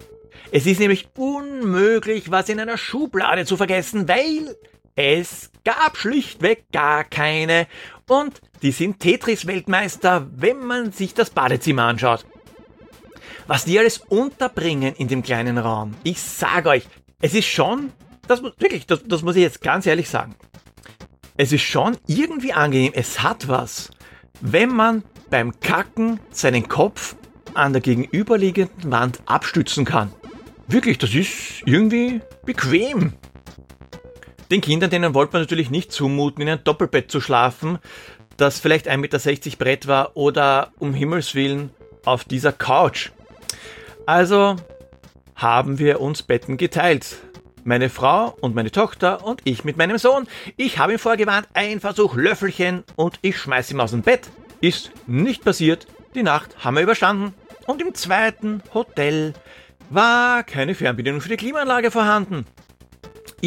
Es 0.52 0.66
ist 0.66 0.78
nämlich 0.78 1.08
unmöglich, 1.16 2.30
was 2.30 2.50
in 2.50 2.60
einer 2.60 2.76
Schublade 2.76 3.46
zu 3.46 3.56
vergessen, 3.56 4.08
weil 4.08 4.54
es 4.94 5.50
gab 5.64 5.96
schlichtweg 5.96 6.70
gar 6.70 7.02
keine 7.02 7.66
und 8.08 8.40
die 8.62 8.72
sind 8.72 9.00
Tetris-Weltmeister, 9.00 10.26
wenn 10.36 10.64
man 10.64 10.92
sich 10.92 11.14
das 11.14 11.30
Badezimmer 11.30 11.84
anschaut. 11.84 12.24
Was 13.46 13.64
die 13.64 13.78
alles 13.78 13.98
unterbringen 13.98 14.94
in 14.94 15.08
dem 15.08 15.22
kleinen 15.22 15.58
Raum, 15.58 15.94
ich 16.02 16.20
sag 16.20 16.66
euch, 16.66 16.86
es 17.20 17.34
ist 17.34 17.46
schon, 17.46 17.92
das 18.26 18.42
wirklich, 18.42 18.86
das, 18.86 19.02
das 19.04 19.22
muss 19.22 19.36
ich 19.36 19.42
jetzt 19.42 19.60
ganz 19.60 19.86
ehrlich 19.86 20.08
sagen. 20.08 20.34
Es 21.36 21.52
ist 21.52 21.62
schon 21.62 21.96
irgendwie 22.06 22.52
angenehm, 22.52 22.92
es 22.94 23.22
hat 23.22 23.48
was, 23.48 23.90
wenn 24.40 24.70
man 24.70 25.02
beim 25.30 25.58
Kacken 25.60 26.20
seinen 26.30 26.68
Kopf 26.68 27.16
an 27.54 27.72
der 27.72 27.82
gegenüberliegenden 27.82 28.90
Wand 28.90 29.20
abstützen 29.26 29.84
kann. 29.84 30.12
Wirklich, 30.68 30.98
das 30.98 31.14
ist 31.14 31.62
irgendwie 31.66 32.20
bequem. 32.44 33.12
Den 34.50 34.60
Kindern, 34.60 34.90
denen 34.90 35.14
wollte 35.14 35.32
man 35.32 35.42
natürlich 35.42 35.70
nicht 35.70 35.92
zumuten, 35.92 36.42
in 36.42 36.48
ein 36.48 36.64
Doppelbett 36.64 37.10
zu 37.10 37.20
schlafen, 37.20 37.78
das 38.36 38.60
vielleicht 38.60 38.88
1,60 38.88 38.96
Meter 38.98 39.56
Brett 39.58 39.86
war 39.86 40.16
oder 40.16 40.72
um 40.78 40.94
Himmels 40.94 41.34
Willen 41.34 41.70
auf 42.04 42.24
dieser 42.24 42.52
Couch. 42.52 43.10
Also 44.06 44.56
haben 45.34 45.78
wir 45.78 46.00
uns 46.00 46.22
Betten 46.22 46.56
geteilt. 46.56 47.16
Meine 47.64 47.88
Frau 47.88 48.36
und 48.40 48.54
meine 48.54 48.70
Tochter 48.70 49.24
und 49.24 49.40
ich 49.44 49.64
mit 49.64 49.78
meinem 49.78 49.96
Sohn. 49.96 50.26
Ich 50.56 50.78
habe 50.78 50.92
ihm 50.92 50.98
vorgewarnt, 50.98 51.48
ein 51.54 51.80
Versuch 51.80 52.14
Löffelchen 52.14 52.84
und 52.96 53.18
ich 53.22 53.38
schmeiß 53.38 53.70
ihn 53.70 53.80
aus 53.80 53.92
dem 53.92 54.02
Bett. 54.02 54.28
Ist 54.60 54.92
nicht 55.06 55.44
passiert. 55.44 55.86
Die 56.14 56.22
Nacht 56.22 56.62
haben 56.62 56.76
wir 56.76 56.82
überstanden. 56.82 57.32
Und 57.66 57.80
im 57.80 57.94
zweiten 57.94 58.62
Hotel 58.74 59.32
war 59.88 60.42
keine 60.42 60.74
Fernbedienung 60.74 61.22
für 61.22 61.30
die 61.30 61.36
Klimaanlage 61.36 61.90
vorhanden. 61.90 62.46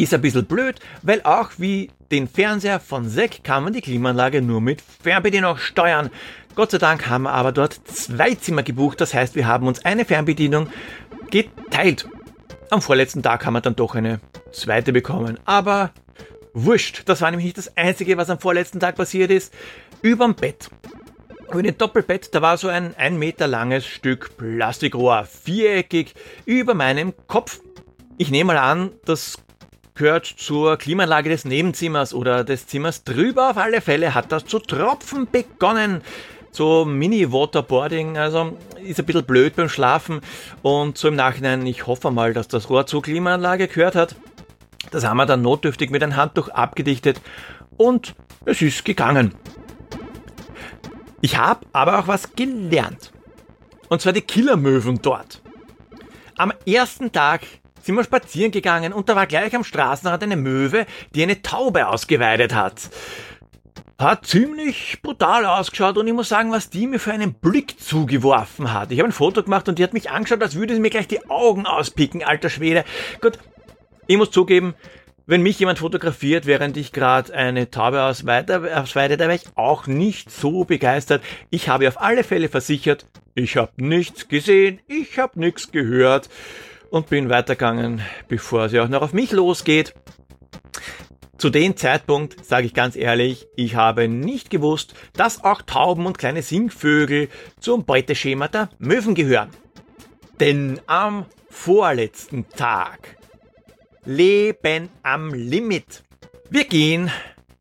Ist 0.02 0.14
ein 0.14 0.20
bisschen 0.20 0.46
blöd, 0.46 0.78
weil 1.02 1.22
auch 1.22 1.50
wie 1.58 1.90
den 2.12 2.28
Fernseher 2.28 2.78
von 2.78 3.08
SEC 3.08 3.42
kann 3.42 3.64
man 3.64 3.72
die 3.72 3.80
Klimaanlage 3.80 4.40
nur 4.40 4.60
mit 4.60 4.80
Fernbedienung 4.80 5.56
steuern. 5.56 6.10
Gott 6.54 6.70
sei 6.70 6.78
Dank 6.78 7.08
haben 7.08 7.24
wir 7.24 7.32
aber 7.32 7.50
dort 7.50 7.80
zwei 7.88 8.34
Zimmer 8.36 8.62
gebucht, 8.62 9.00
das 9.00 9.12
heißt, 9.12 9.34
wir 9.34 9.48
haben 9.48 9.66
uns 9.66 9.84
eine 9.84 10.04
Fernbedienung 10.04 10.68
geteilt. 11.32 12.08
Am 12.70 12.80
vorletzten 12.80 13.24
Tag 13.24 13.44
haben 13.44 13.54
wir 13.54 13.60
dann 13.60 13.74
doch 13.74 13.96
eine 13.96 14.20
zweite 14.52 14.92
bekommen. 14.92 15.40
Aber 15.44 15.90
wurscht, 16.54 17.02
das 17.06 17.20
war 17.20 17.32
nämlich 17.32 17.46
nicht 17.46 17.58
das 17.58 17.76
Einzige, 17.76 18.16
was 18.16 18.30
am 18.30 18.38
vorletzten 18.38 18.78
Tag 18.78 18.94
passiert 18.94 19.32
ist. 19.32 19.52
Überm 20.00 20.36
Bett. 20.36 20.70
Über 21.50 21.62
dem 21.62 21.76
Doppelbett, 21.76 22.32
da 22.34 22.40
war 22.40 22.56
so 22.56 22.68
ein 22.68 22.94
ein 22.96 23.18
Meter 23.18 23.48
langes 23.48 23.84
Stück 23.84 24.36
Plastikrohr, 24.36 25.24
viereckig, 25.24 26.14
über 26.44 26.74
meinem 26.74 27.14
Kopf. 27.26 27.60
Ich 28.16 28.30
nehme 28.30 28.54
mal 28.54 28.58
an, 28.58 28.92
das 29.04 29.38
gehört 29.98 30.26
zur 30.26 30.78
Klimaanlage 30.78 31.28
des 31.28 31.44
Nebenzimmers 31.44 32.14
oder 32.14 32.44
des 32.44 32.66
Zimmers 32.66 33.04
drüber. 33.04 33.50
Auf 33.50 33.58
alle 33.58 33.80
Fälle 33.82 34.14
hat 34.14 34.32
das 34.32 34.46
zu 34.46 34.58
tropfen 34.58 35.28
begonnen. 35.30 36.00
So 36.50 36.86
Mini-Waterboarding, 36.86 38.16
also 38.16 38.56
ist 38.82 38.98
ein 38.98 39.04
bisschen 39.04 39.26
blöd 39.26 39.56
beim 39.56 39.68
Schlafen. 39.68 40.20
Und 40.62 40.96
so 40.96 41.08
im 41.08 41.16
Nachhinein, 41.16 41.66
ich 41.66 41.86
hoffe 41.86 42.10
mal, 42.10 42.32
dass 42.32 42.48
das 42.48 42.70
Rohr 42.70 42.86
zur 42.86 43.02
Klimaanlage 43.02 43.68
gehört 43.68 43.94
hat. 43.94 44.16
Das 44.90 45.04
haben 45.04 45.18
wir 45.18 45.26
dann 45.26 45.42
notdürftig 45.42 45.90
mit 45.90 46.02
einem 46.02 46.16
Handtuch 46.16 46.48
abgedichtet 46.48 47.20
und 47.76 48.14
es 48.46 48.62
ist 48.62 48.84
gegangen. 48.84 49.34
Ich 51.20 51.36
habe 51.36 51.66
aber 51.72 51.98
auch 51.98 52.06
was 52.06 52.34
gelernt. 52.34 53.12
Und 53.88 54.00
zwar 54.00 54.12
die 54.12 54.22
Killermöwen 54.22 55.02
dort. 55.02 55.42
Am 56.36 56.52
ersten 56.64 57.10
Tag 57.10 57.42
sind 57.82 57.94
wir 57.94 58.04
spazieren 58.04 58.50
gegangen 58.50 58.92
und 58.92 59.08
da 59.08 59.16
war 59.16 59.26
gleich 59.26 59.54
am 59.54 59.64
Straßenrand 59.64 60.22
eine 60.22 60.36
Möwe, 60.36 60.86
die 61.14 61.22
eine 61.22 61.42
Taube 61.42 61.88
ausgeweidet 61.88 62.54
hat. 62.54 62.90
Hat 63.98 64.26
ziemlich 64.26 65.00
brutal 65.02 65.44
ausgeschaut 65.44 65.98
und 65.98 66.06
ich 66.06 66.12
muss 66.12 66.28
sagen, 66.28 66.52
was 66.52 66.70
die 66.70 66.86
mir 66.86 67.00
für 67.00 67.12
einen 67.12 67.34
Blick 67.34 67.80
zugeworfen 67.80 68.72
hat. 68.72 68.92
Ich 68.92 69.00
habe 69.00 69.08
ein 69.08 69.12
Foto 69.12 69.42
gemacht 69.42 69.68
und 69.68 69.78
die 69.78 69.82
hat 69.82 69.92
mich 69.92 70.10
angeschaut, 70.10 70.42
als 70.42 70.54
würde 70.54 70.74
sie 70.74 70.80
mir 70.80 70.90
gleich 70.90 71.08
die 71.08 71.28
Augen 71.28 71.66
auspicken, 71.66 72.22
alter 72.22 72.48
Schwede. 72.48 72.84
Gut, 73.20 73.38
ich 74.06 74.16
muss 74.16 74.30
zugeben, 74.30 74.74
wenn 75.26 75.42
mich 75.42 75.58
jemand 75.58 75.80
fotografiert, 75.80 76.46
während 76.46 76.76
ich 76.76 76.92
gerade 76.92 77.34
eine 77.34 77.70
Taube 77.70 78.02
ausweide, 78.02 78.62
da 79.16 79.28
wäre 79.28 79.34
ich 79.34 79.44
auch 79.56 79.86
nicht 79.86 80.30
so 80.30 80.64
begeistert. 80.64 81.22
Ich 81.50 81.68
habe 81.68 81.88
auf 81.88 82.00
alle 82.00 82.24
Fälle 82.24 82.48
versichert, 82.48 83.04
ich 83.34 83.56
habe 83.56 83.72
nichts 83.76 84.28
gesehen, 84.28 84.80
ich 84.86 85.18
habe 85.18 85.38
nichts 85.38 85.70
gehört 85.70 86.30
und 86.90 87.08
bin 87.08 87.28
weitergegangen, 87.28 88.02
bevor 88.28 88.68
sie 88.68 88.80
auch 88.80 88.88
noch 88.88 89.02
auf 89.02 89.12
mich 89.12 89.32
losgeht. 89.32 89.94
Zu 91.38 91.50
dem 91.50 91.76
Zeitpunkt, 91.76 92.44
sage 92.44 92.66
ich 92.66 92.74
ganz 92.74 92.96
ehrlich, 92.96 93.46
ich 93.54 93.76
habe 93.76 94.08
nicht 94.08 94.50
gewusst, 94.50 94.94
dass 95.12 95.44
auch 95.44 95.62
Tauben 95.62 96.06
und 96.06 96.18
kleine 96.18 96.42
Singvögel 96.42 97.28
zum 97.60 97.84
Beuteschema 97.84 98.48
der 98.48 98.70
Möwen 98.78 99.14
gehören. 99.14 99.50
Denn 100.40 100.80
am 100.86 101.26
vorletzten 101.48 102.48
Tag 102.48 103.16
Leben 104.04 104.88
am 105.02 105.34
Limit. 105.34 106.02
Wir 106.50 106.64
gehen 106.64 107.10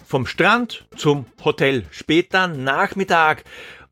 vom 0.05 0.25
Strand 0.25 0.87
zum 0.95 1.25
Hotel 1.43 1.85
später 1.91 2.47
Nachmittag 2.47 3.43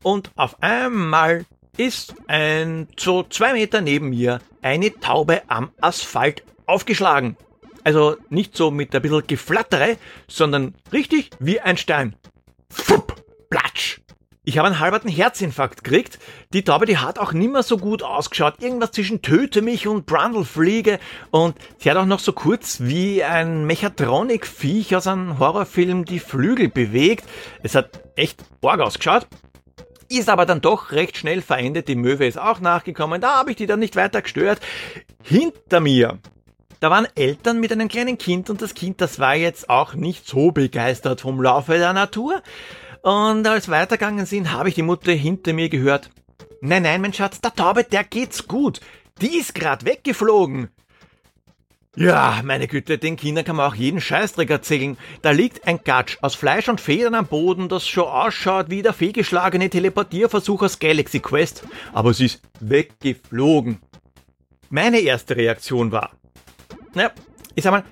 und 0.02 0.30
auf 0.34 0.62
einmal 0.62 1.44
ist 1.76 2.14
ein 2.26 2.88
so 2.98 3.22
zwei 3.22 3.52
Meter 3.52 3.80
neben 3.80 4.10
mir 4.10 4.40
eine 4.62 4.92
Taube 4.92 5.42
am 5.48 5.70
Asphalt 5.80 6.42
aufgeschlagen. 6.66 7.36
Also 7.84 8.16
nicht 8.30 8.56
so 8.56 8.70
mit 8.70 8.94
ein 8.94 9.02
bisschen 9.02 9.26
Geflattere, 9.26 9.96
sondern 10.26 10.74
richtig 10.92 11.30
wie 11.38 11.60
ein 11.60 11.76
Stein. 11.76 12.16
Fupp, 12.68 13.14
platsch. 13.48 14.00
Ich 14.48 14.58
habe 14.58 14.68
einen 14.68 14.78
halberten 14.78 15.10
Herzinfarkt 15.10 15.82
gekriegt. 15.82 16.20
Die 16.52 16.62
Taube, 16.62 16.86
die 16.86 16.98
hat 16.98 17.18
auch 17.18 17.32
nimmer 17.32 17.64
so 17.64 17.78
gut 17.78 18.04
ausgeschaut. 18.04 18.62
Irgendwas 18.62 18.92
zwischen 18.92 19.20
Töte 19.20 19.60
mich 19.60 19.88
und 19.88 20.06
Brundlefliege. 20.06 21.00
Und 21.32 21.56
sie 21.78 21.90
hat 21.90 21.96
auch 21.96 22.06
noch 22.06 22.20
so 22.20 22.32
kurz 22.32 22.78
wie 22.80 23.24
ein 23.24 23.66
Mechatronik-Viech 23.66 24.94
aus 24.94 25.08
einem 25.08 25.40
Horrorfilm 25.40 26.04
die 26.04 26.20
Flügel 26.20 26.68
bewegt. 26.68 27.24
Es 27.64 27.74
hat 27.74 28.00
echt 28.14 28.44
arg 28.62 28.80
ausgeschaut. 28.80 29.26
Ist 30.08 30.28
aber 30.28 30.46
dann 30.46 30.60
doch 30.60 30.92
recht 30.92 31.16
schnell 31.16 31.42
verendet. 31.42 31.88
Die 31.88 31.96
Möwe 31.96 32.26
ist 32.26 32.38
auch 32.38 32.60
nachgekommen. 32.60 33.20
Da 33.20 33.36
habe 33.36 33.50
ich 33.50 33.56
die 33.56 33.66
dann 33.66 33.80
nicht 33.80 33.96
weiter 33.96 34.22
gestört. 34.22 34.60
Hinter 35.22 35.80
mir, 35.80 36.18
da 36.80 36.90
waren 36.90 37.08
Eltern 37.14 37.58
mit 37.60 37.72
einem 37.72 37.88
kleinen 37.88 38.18
Kind 38.18 38.50
und 38.50 38.60
das 38.62 38.74
Kind, 38.74 39.00
das 39.00 39.18
war 39.18 39.34
jetzt 39.34 39.70
auch 39.70 39.94
nicht 39.94 40.26
so 40.26 40.50
begeistert 40.50 41.22
vom 41.22 41.40
Laufe 41.40 41.78
der 41.78 41.92
Natur. 41.92 42.42
Und 43.02 43.46
als 43.46 43.68
weitergegangen 43.68 44.26
sind, 44.26 44.52
habe 44.52 44.68
ich 44.68 44.74
die 44.74 44.82
Mutter 44.82 45.12
hinter 45.12 45.52
mir 45.52 45.68
gehört. 45.68 46.10
Nein, 46.60 46.82
nein, 46.82 47.00
mein 47.00 47.12
Schatz, 47.12 47.40
der 47.40 47.54
Taube, 47.54 47.84
der 47.84 48.04
geht's 48.04 48.46
gut. 48.48 48.80
Die 49.20 49.38
ist 49.38 49.54
grad 49.54 49.84
weggeflogen. 49.84 50.68
Ja, 51.98 52.42
meine 52.44 52.68
Güte, 52.68 52.98
den 52.98 53.16
Kindern 53.16 53.46
kann 53.46 53.56
man 53.56 53.70
auch 53.70 53.74
jeden 53.74 54.02
Scheißdreck 54.02 54.50
erzählen. 54.50 54.98
Da 55.22 55.30
liegt 55.30 55.66
ein 55.66 55.80
Gatsch 55.82 56.18
aus 56.20 56.34
Fleisch 56.34 56.68
und 56.68 56.78
Federn 56.78 57.14
am 57.14 57.26
Boden, 57.26 57.70
das 57.70 57.88
schon 57.88 58.04
ausschaut 58.04 58.68
wie 58.68 58.82
der 58.82 58.92
fehlgeschlagene 58.92 59.70
Teleportierversuch 59.70 60.62
aus 60.62 60.78
Galaxy 60.78 61.20
Quest. 61.20 61.64
Aber 61.94 62.12
sie 62.12 62.26
ist 62.26 62.42
weggeflogen. 62.60 63.78
Meine 64.68 65.00
erste 65.00 65.36
Reaktion 65.36 65.90
war, 65.90 66.10
naja, 66.92 67.12
ich 67.54 67.64
sag 67.64 67.70
mal, 67.70 67.84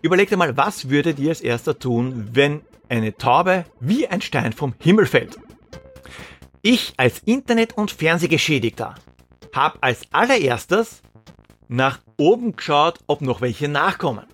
überlegt 0.00 0.32
einmal, 0.32 0.56
was 0.56 0.88
würdet 0.88 1.18
ihr 1.18 1.28
als 1.28 1.42
erster 1.42 1.78
tun, 1.78 2.30
wenn 2.32 2.62
eine 2.88 3.14
Taube 3.14 3.66
wie 3.78 4.08
ein 4.08 4.22
Stein 4.22 4.54
vom 4.54 4.74
Himmel 4.78 5.04
fällt? 5.04 5.38
Ich 6.62 6.94
als 6.96 7.18
Internet- 7.20 7.76
und 7.76 7.90
Fernsehgeschädigter 7.90 8.94
habe 9.52 9.82
als 9.82 10.02
allererstes 10.12 11.02
nach 11.70 12.00
oben 12.16 12.56
geschaut, 12.56 12.98
ob 13.06 13.22
noch 13.22 13.40
welche 13.40 13.68
nachkommen. 13.68 14.26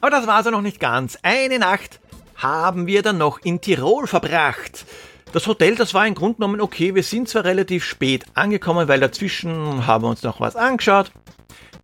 Aber 0.00 0.10
das 0.10 0.26
war 0.26 0.34
also 0.34 0.50
noch 0.50 0.60
nicht 0.60 0.80
ganz. 0.80 1.18
Eine 1.22 1.58
Nacht 1.58 2.00
haben 2.36 2.86
wir 2.86 3.02
dann 3.02 3.18
noch 3.18 3.38
in 3.44 3.60
Tirol 3.60 4.06
verbracht. 4.06 4.84
Das 5.32 5.46
Hotel, 5.46 5.76
das 5.76 5.94
war 5.94 6.06
im 6.06 6.16
Grunde 6.16 6.36
genommen 6.36 6.60
okay. 6.60 6.94
Wir 6.94 7.04
sind 7.04 7.28
zwar 7.28 7.44
relativ 7.44 7.84
spät 7.84 8.24
angekommen, 8.34 8.88
weil 8.88 8.98
dazwischen 8.98 9.86
haben 9.86 10.02
wir 10.02 10.08
uns 10.08 10.24
noch 10.24 10.40
was 10.40 10.56
angeschaut. 10.56 11.12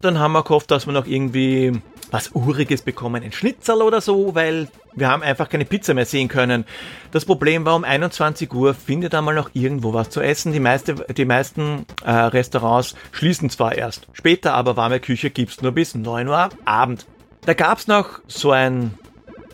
Dann 0.00 0.18
haben 0.18 0.32
wir 0.32 0.42
gehofft, 0.42 0.72
dass 0.72 0.86
wir 0.86 0.92
noch 0.92 1.06
irgendwie 1.06 1.80
was 2.10 2.30
Uriges 2.34 2.82
bekommen, 2.82 3.22
ein 3.22 3.32
Schnitzel 3.32 3.82
oder 3.82 4.00
so, 4.00 4.34
weil 4.34 4.68
wir 4.94 5.08
haben 5.08 5.22
einfach 5.22 5.48
keine 5.48 5.64
Pizza 5.64 5.94
mehr 5.94 6.06
sehen 6.06 6.28
können. 6.28 6.64
Das 7.10 7.25
Problem 7.25 7.64
war, 7.64 7.76
um 7.76 7.84
21 7.84 8.52
Uhr 8.52 8.75
findet 8.75 9.14
einmal 9.14 9.34
noch 9.34 9.50
irgendwo 9.52 9.92
was 9.92 10.10
zu 10.10 10.20
essen. 10.20 10.52
Die, 10.52 10.60
meiste, 10.60 10.94
die 10.94 11.25
meisten 11.25 11.86
äh, 12.04 12.10
Restaurants 12.10 12.94
schließen 13.12 13.50
zwar 13.50 13.75
erst. 13.75 14.06
Später 14.12 14.54
aber 14.54 14.76
warme 14.76 15.00
Küche 15.00 15.30
gibt's 15.30 15.62
nur 15.62 15.72
bis 15.72 15.94
9 15.94 16.28
Uhr 16.28 16.48
Abend. 16.64 17.06
Da 17.44 17.54
gab's 17.54 17.86
noch 17.86 18.20
so 18.26 18.50
ein 18.50 18.94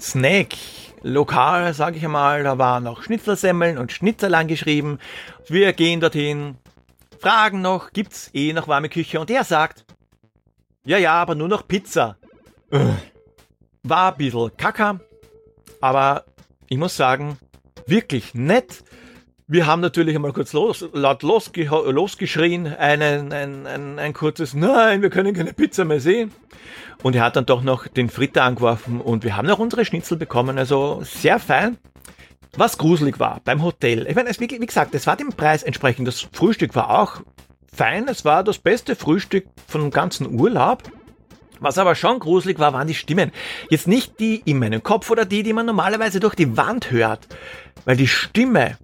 Snack, 0.00 0.56
Lokal, 1.02 1.74
sage 1.74 1.96
ich 1.96 2.04
einmal, 2.04 2.44
da 2.44 2.58
waren 2.58 2.84
noch 2.84 3.02
Schnitzelsemmeln 3.02 3.78
und 3.78 3.92
Schnitzel 3.92 4.34
angeschrieben. 4.34 4.98
Wir 5.48 5.72
gehen 5.72 6.00
dorthin, 6.00 6.56
fragen 7.20 7.60
noch, 7.60 7.92
gibt's 7.92 8.30
eh 8.34 8.52
noch 8.52 8.68
warme 8.68 8.88
Küche? 8.88 9.20
Und 9.20 9.30
er 9.30 9.44
sagt, 9.44 9.84
ja, 10.84 10.98
ja, 10.98 11.12
aber 11.14 11.34
nur 11.34 11.48
noch 11.48 11.66
Pizza. 11.66 12.16
War 13.82 14.12
ein 14.12 14.16
bisschen 14.16 14.56
kacker, 14.56 15.00
aber 15.82 16.24
ich 16.68 16.78
muss 16.78 16.96
sagen, 16.96 17.36
wirklich 17.86 18.34
nett. 18.34 18.82
Wir 19.46 19.66
haben 19.66 19.82
natürlich 19.82 20.14
einmal 20.14 20.32
kurz 20.32 20.54
los, 20.54 20.88
laut 20.94 21.22
losge 21.22 21.64
losgeschrien, 21.64 22.66
einen, 22.66 23.30
ein, 23.34 23.66
ein, 23.66 23.98
ein 23.98 24.12
kurzes 24.14 24.54
Nein, 24.54 25.02
wir 25.02 25.10
können 25.10 25.34
keine 25.34 25.52
Pizza 25.52 25.84
mehr 25.84 26.00
sehen. 26.00 26.32
Und 27.02 27.14
er 27.14 27.24
hat 27.24 27.36
dann 27.36 27.44
doch 27.44 27.62
noch 27.62 27.88
den 27.88 28.08
Fritter 28.08 28.44
angeworfen 28.44 29.02
und 29.02 29.22
wir 29.22 29.36
haben 29.36 29.48
noch 29.48 29.58
unsere 29.58 29.84
Schnitzel 29.84 30.16
bekommen, 30.16 30.56
also 30.56 31.00
sehr 31.02 31.38
fein. 31.38 31.76
Was 32.56 32.78
gruselig 32.78 33.20
war 33.20 33.42
beim 33.44 33.62
Hotel, 33.62 34.06
ich 34.06 34.14
meine, 34.14 34.30
es, 34.30 34.40
wie, 34.40 34.48
wie 34.48 34.66
gesagt, 34.66 34.94
es 34.94 35.06
war 35.06 35.16
dem 35.16 35.30
Preis 35.30 35.62
entsprechend. 35.62 36.08
Das 36.08 36.26
Frühstück 36.32 36.74
war 36.74 37.02
auch 37.02 37.20
fein, 37.70 38.08
es 38.08 38.24
war 38.24 38.42
das 38.44 38.58
beste 38.58 38.96
Frühstück 38.96 39.44
vom 39.66 39.90
ganzen 39.90 40.40
Urlaub. 40.40 40.84
Was 41.62 41.78
aber 41.78 41.94
schon 41.94 42.18
gruselig 42.18 42.58
war, 42.58 42.72
waren 42.72 42.88
die 42.88 42.94
Stimmen. 42.94 43.30
Jetzt 43.70 43.86
nicht 43.86 44.18
die 44.18 44.42
in 44.44 44.58
meinem 44.58 44.82
Kopf 44.82 45.10
oder 45.10 45.24
die, 45.24 45.44
die 45.44 45.52
man 45.52 45.64
normalerweise 45.64 46.18
durch 46.18 46.34
die 46.34 46.56
Wand 46.56 46.90
hört. 46.90 47.28
Weil 47.84 47.96
die 47.96 48.08
Stimme, 48.08 48.78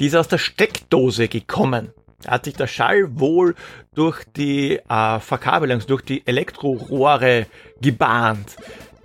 die 0.00 0.06
ist 0.06 0.16
aus 0.16 0.28
der 0.28 0.38
Steckdose 0.38 1.28
gekommen. 1.28 1.92
Da 2.22 2.32
hat 2.32 2.46
sich 2.46 2.54
der 2.54 2.66
Schall 2.66 3.20
wohl 3.20 3.54
durch 3.94 4.24
die 4.36 4.80
äh, 4.88 5.20
Verkabelung, 5.20 5.80
durch 5.86 6.00
die 6.00 6.26
Elektrorohre 6.26 7.46
gebahnt. 7.82 8.56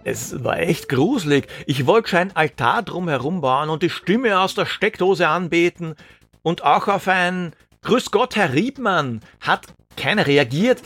Es 0.06 0.42
war 0.42 0.58
echt 0.58 0.88
gruselig. 0.88 1.48
Ich 1.66 1.86
wollte 1.86 2.08
schon 2.08 2.20
ein 2.20 2.36
Altar 2.38 2.84
drumherum 2.84 3.42
bauen 3.42 3.70
und 3.70 3.84
die 3.84 3.90
Stimme 3.90 4.40
aus 4.40 4.56
der 4.56 4.66
Steckdose 4.66 5.28
anbeten. 5.28 5.96
Und 6.42 6.64
auch 6.64 6.88
auf 6.88 7.10
ein 7.10 7.52
Grüß 7.82 8.12
Gott, 8.12 8.38
Herr 8.38 8.54
Riebmann, 8.54 9.20
hat 9.42 9.68
keiner 9.98 10.26
reagiert. 10.26 10.82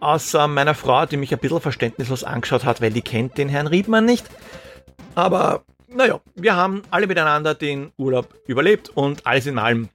Außer 0.00 0.46
meiner 0.46 0.74
Frau, 0.74 1.06
die 1.06 1.16
mich 1.16 1.32
ein 1.32 1.38
bisschen 1.38 1.60
verständnislos 1.60 2.24
angeschaut 2.24 2.64
hat, 2.64 2.80
weil 2.80 2.92
die 2.92 3.02
kennt 3.02 3.36
den 3.36 3.48
Herrn 3.48 3.66
Riedmann 3.66 4.04
nicht. 4.04 4.26
Aber 5.14 5.64
naja, 5.88 6.20
wir 6.34 6.54
haben 6.54 6.82
alle 6.90 7.06
miteinander 7.06 7.54
den 7.54 7.92
Urlaub 7.96 8.34
überlebt 8.46 8.90
und 8.90 9.26
alles 9.26 9.46
in 9.46 9.58
allem 9.58 9.88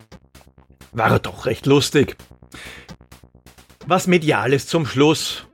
war 0.91 1.11
er 1.11 1.19
doch 1.19 1.45
recht 1.45 1.65
lustig. 1.65 2.17
Was 3.85 4.07
Mediales 4.07 4.67
zum 4.67 4.85
Schluss. 4.85 5.45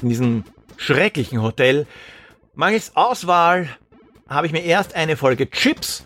In 0.00 0.08
diesem 0.08 0.44
schrecklichen 0.76 1.42
Hotel. 1.42 1.86
Mangels 2.54 2.96
Auswahl 2.96 3.68
habe 4.28 4.46
ich 4.46 4.52
mir 4.52 4.62
erst 4.62 4.94
eine 4.94 5.16
Folge 5.16 5.50
Chips, 5.50 6.04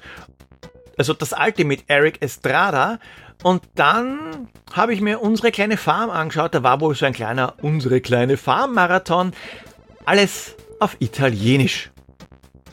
also 0.96 1.12
das 1.12 1.32
alte 1.32 1.64
mit 1.64 1.84
Eric 1.88 2.22
Estrada, 2.22 2.98
und 3.42 3.62
dann 3.74 4.48
habe 4.72 4.94
ich 4.94 5.00
mir 5.00 5.20
unsere 5.20 5.50
kleine 5.50 5.76
Farm 5.76 6.10
angeschaut. 6.10 6.54
Da 6.54 6.62
war 6.62 6.80
wohl 6.80 6.94
so 6.94 7.04
ein 7.06 7.12
kleiner 7.12 7.54
unsere 7.62 8.00
kleine 8.00 8.36
Farm-Marathon. 8.36 9.32
Alles 10.04 10.56
auf 10.78 10.96
Italienisch. 11.00 11.90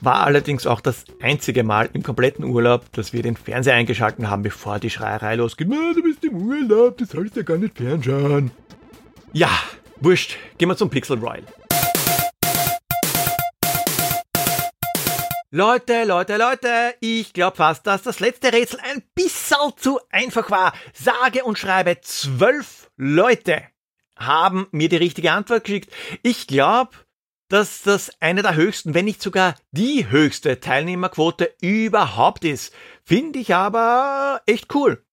War 0.01 0.23
allerdings 0.23 0.65
auch 0.65 0.79
das 0.79 1.03
einzige 1.21 1.63
Mal 1.63 1.89
im 1.91 2.03
kompletten 2.03 2.45
Urlaub, 2.45 2.91
dass 2.93 3.11
wir 3.11 3.21
den 3.21 3.35
Fernseher 3.35 3.73
eingeschalten 3.73 4.29
haben, 4.29 4.43
bevor 4.43 4.79
die 4.79 4.89
Schreierei 4.89 5.35
losgeht. 5.35 5.67
Na, 5.69 5.93
du 5.93 6.01
bist 6.01 6.23
im 6.23 6.37
Urlaub, 6.37 6.97
du 6.97 7.05
sollst 7.05 7.35
ja 7.35 7.43
gar 7.43 7.57
nicht 7.57 7.77
fernschauen. 7.77 8.51
Ja, 9.33 9.49
wurscht. 9.99 10.37
Gehen 10.57 10.69
wir 10.69 10.77
zum 10.77 10.89
Pixel 10.89 11.19
Royal. 11.19 11.43
Leute, 15.51 16.03
Leute, 16.03 16.37
Leute, 16.37 16.93
ich 16.99 17.33
glaube 17.33 17.57
fast, 17.57 17.87
dass 17.87 18.03
das 18.03 18.19
letzte 18.19 18.53
Rätsel 18.53 18.79
ein 18.81 19.01
bisschen 19.15 19.57
zu 19.77 19.99
einfach 20.11 20.51
war. 20.51 20.73
Sage 20.93 21.43
und 21.43 21.57
schreibe, 21.57 21.99
zwölf 22.01 22.91
Leute 22.97 23.63
haben 24.15 24.67
mir 24.69 24.89
die 24.89 24.97
richtige 24.97 25.31
Antwort 25.31 25.63
geschickt. 25.63 25.91
Ich 26.21 26.45
glaube, 26.45 26.91
dass 27.47 27.81
das 27.81 28.11
eine 28.21 28.43
der 28.43 28.53
höchsten, 28.53 28.93
wenn 28.93 29.05
nicht 29.05 29.23
sogar 29.23 29.55
die 29.71 30.11
höchste 30.11 30.59
Teilnehmerquote 30.59 31.55
überhaupt 31.61 32.45
ist. 32.45 32.71
Finde 33.03 33.39
ich 33.39 33.55
aber 33.55 34.43
echt 34.45 34.75
cool. 34.75 35.03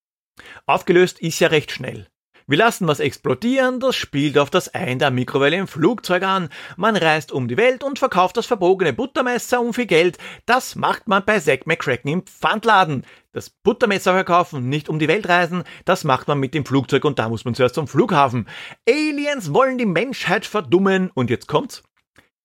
Aufgelöst 0.66 1.18
ist 1.18 1.40
ja 1.40 1.48
recht 1.48 1.70
schnell. 1.70 2.08
Wir 2.48 2.58
lassen 2.58 2.86
was 2.86 3.00
explodieren, 3.00 3.80
das 3.80 3.96
spielt 3.96 4.38
auf 4.38 4.50
das 4.50 4.72
Ein 4.72 5.00
der 5.00 5.10
Mikrowelle 5.10 5.56
im 5.56 5.66
Flugzeug 5.66 6.22
an. 6.22 6.48
Man 6.76 6.94
reist 6.94 7.32
um 7.32 7.48
die 7.48 7.56
Welt 7.56 7.82
und 7.82 7.98
verkauft 7.98 8.36
das 8.36 8.46
verbogene 8.46 8.92
Buttermesser 8.92 9.60
um 9.60 9.74
viel 9.74 9.86
Geld. 9.86 10.16
Das 10.44 10.76
macht 10.76 11.08
man 11.08 11.24
bei 11.24 11.40
Zack 11.40 11.66
McCracken 11.66 12.08
im 12.08 12.22
Pfandladen. 12.22 13.04
Das 13.32 13.50
Buttermesser 13.50 14.12
verkaufen, 14.12 14.68
nicht 14.68 14.88
um 14.88 15.00
die 15.00 15.08
Welt 15.08 15.28
reisen, 15.28 15.64
das 15.84 16.04
macht 16.04 16.28
man 16.28 16.38
mit 16.38 16.54
dem 16.54 16.64
Flugzeug 16.64 17.04
und 17.04 17.18
da 17.18 17.28
muss 17.28 17.44
man 17.44 17.56
zuerst 17.56 17.74
zum 17.74 17.88
Flughafen. 17.88 18.46
Aliens 18.88 19.52
wollen 19.52 19.76
die 19.76 19.84
Menschheit 19.84 20.46
verdummen 20.46 21.10
und 21.14 21.30
jetzt 21.30 21.48
kommt's. 21.48 21.82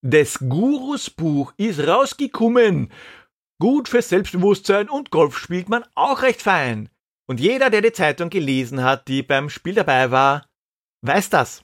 Des 0.02 0.40
Gurus 0.40 1.12
Buch 1.12 1.54
ist 1.58 1.80
rausgekommen. 1.80 2.92
Gut 3.60 3.88
fürs 3.88 4.10
Selbstbewusstsein 4.10 4.90
und 4.90 5.12
Golf 5.12 5.38
spielt 5.38 5.70
man 5.70 5.84
auch 5.94 6.24
recht 6.24 6.42
fein. 6.42 6.90
Und 7.32 7.40
jeder, 7.40 7.70
der 7.70 7.82
die 7.82 7.94
Zeitung 7.94 8.30
gelesen 8.30 8.84
hat, 8.84 9.08
die 9.08 9.24
beim 9.24 9.50
Spiel 9.50 9.74
dabei 9.74 10.12
war, 10.12 10.50
weiß 11.00 11.30
das. 11.30 11.64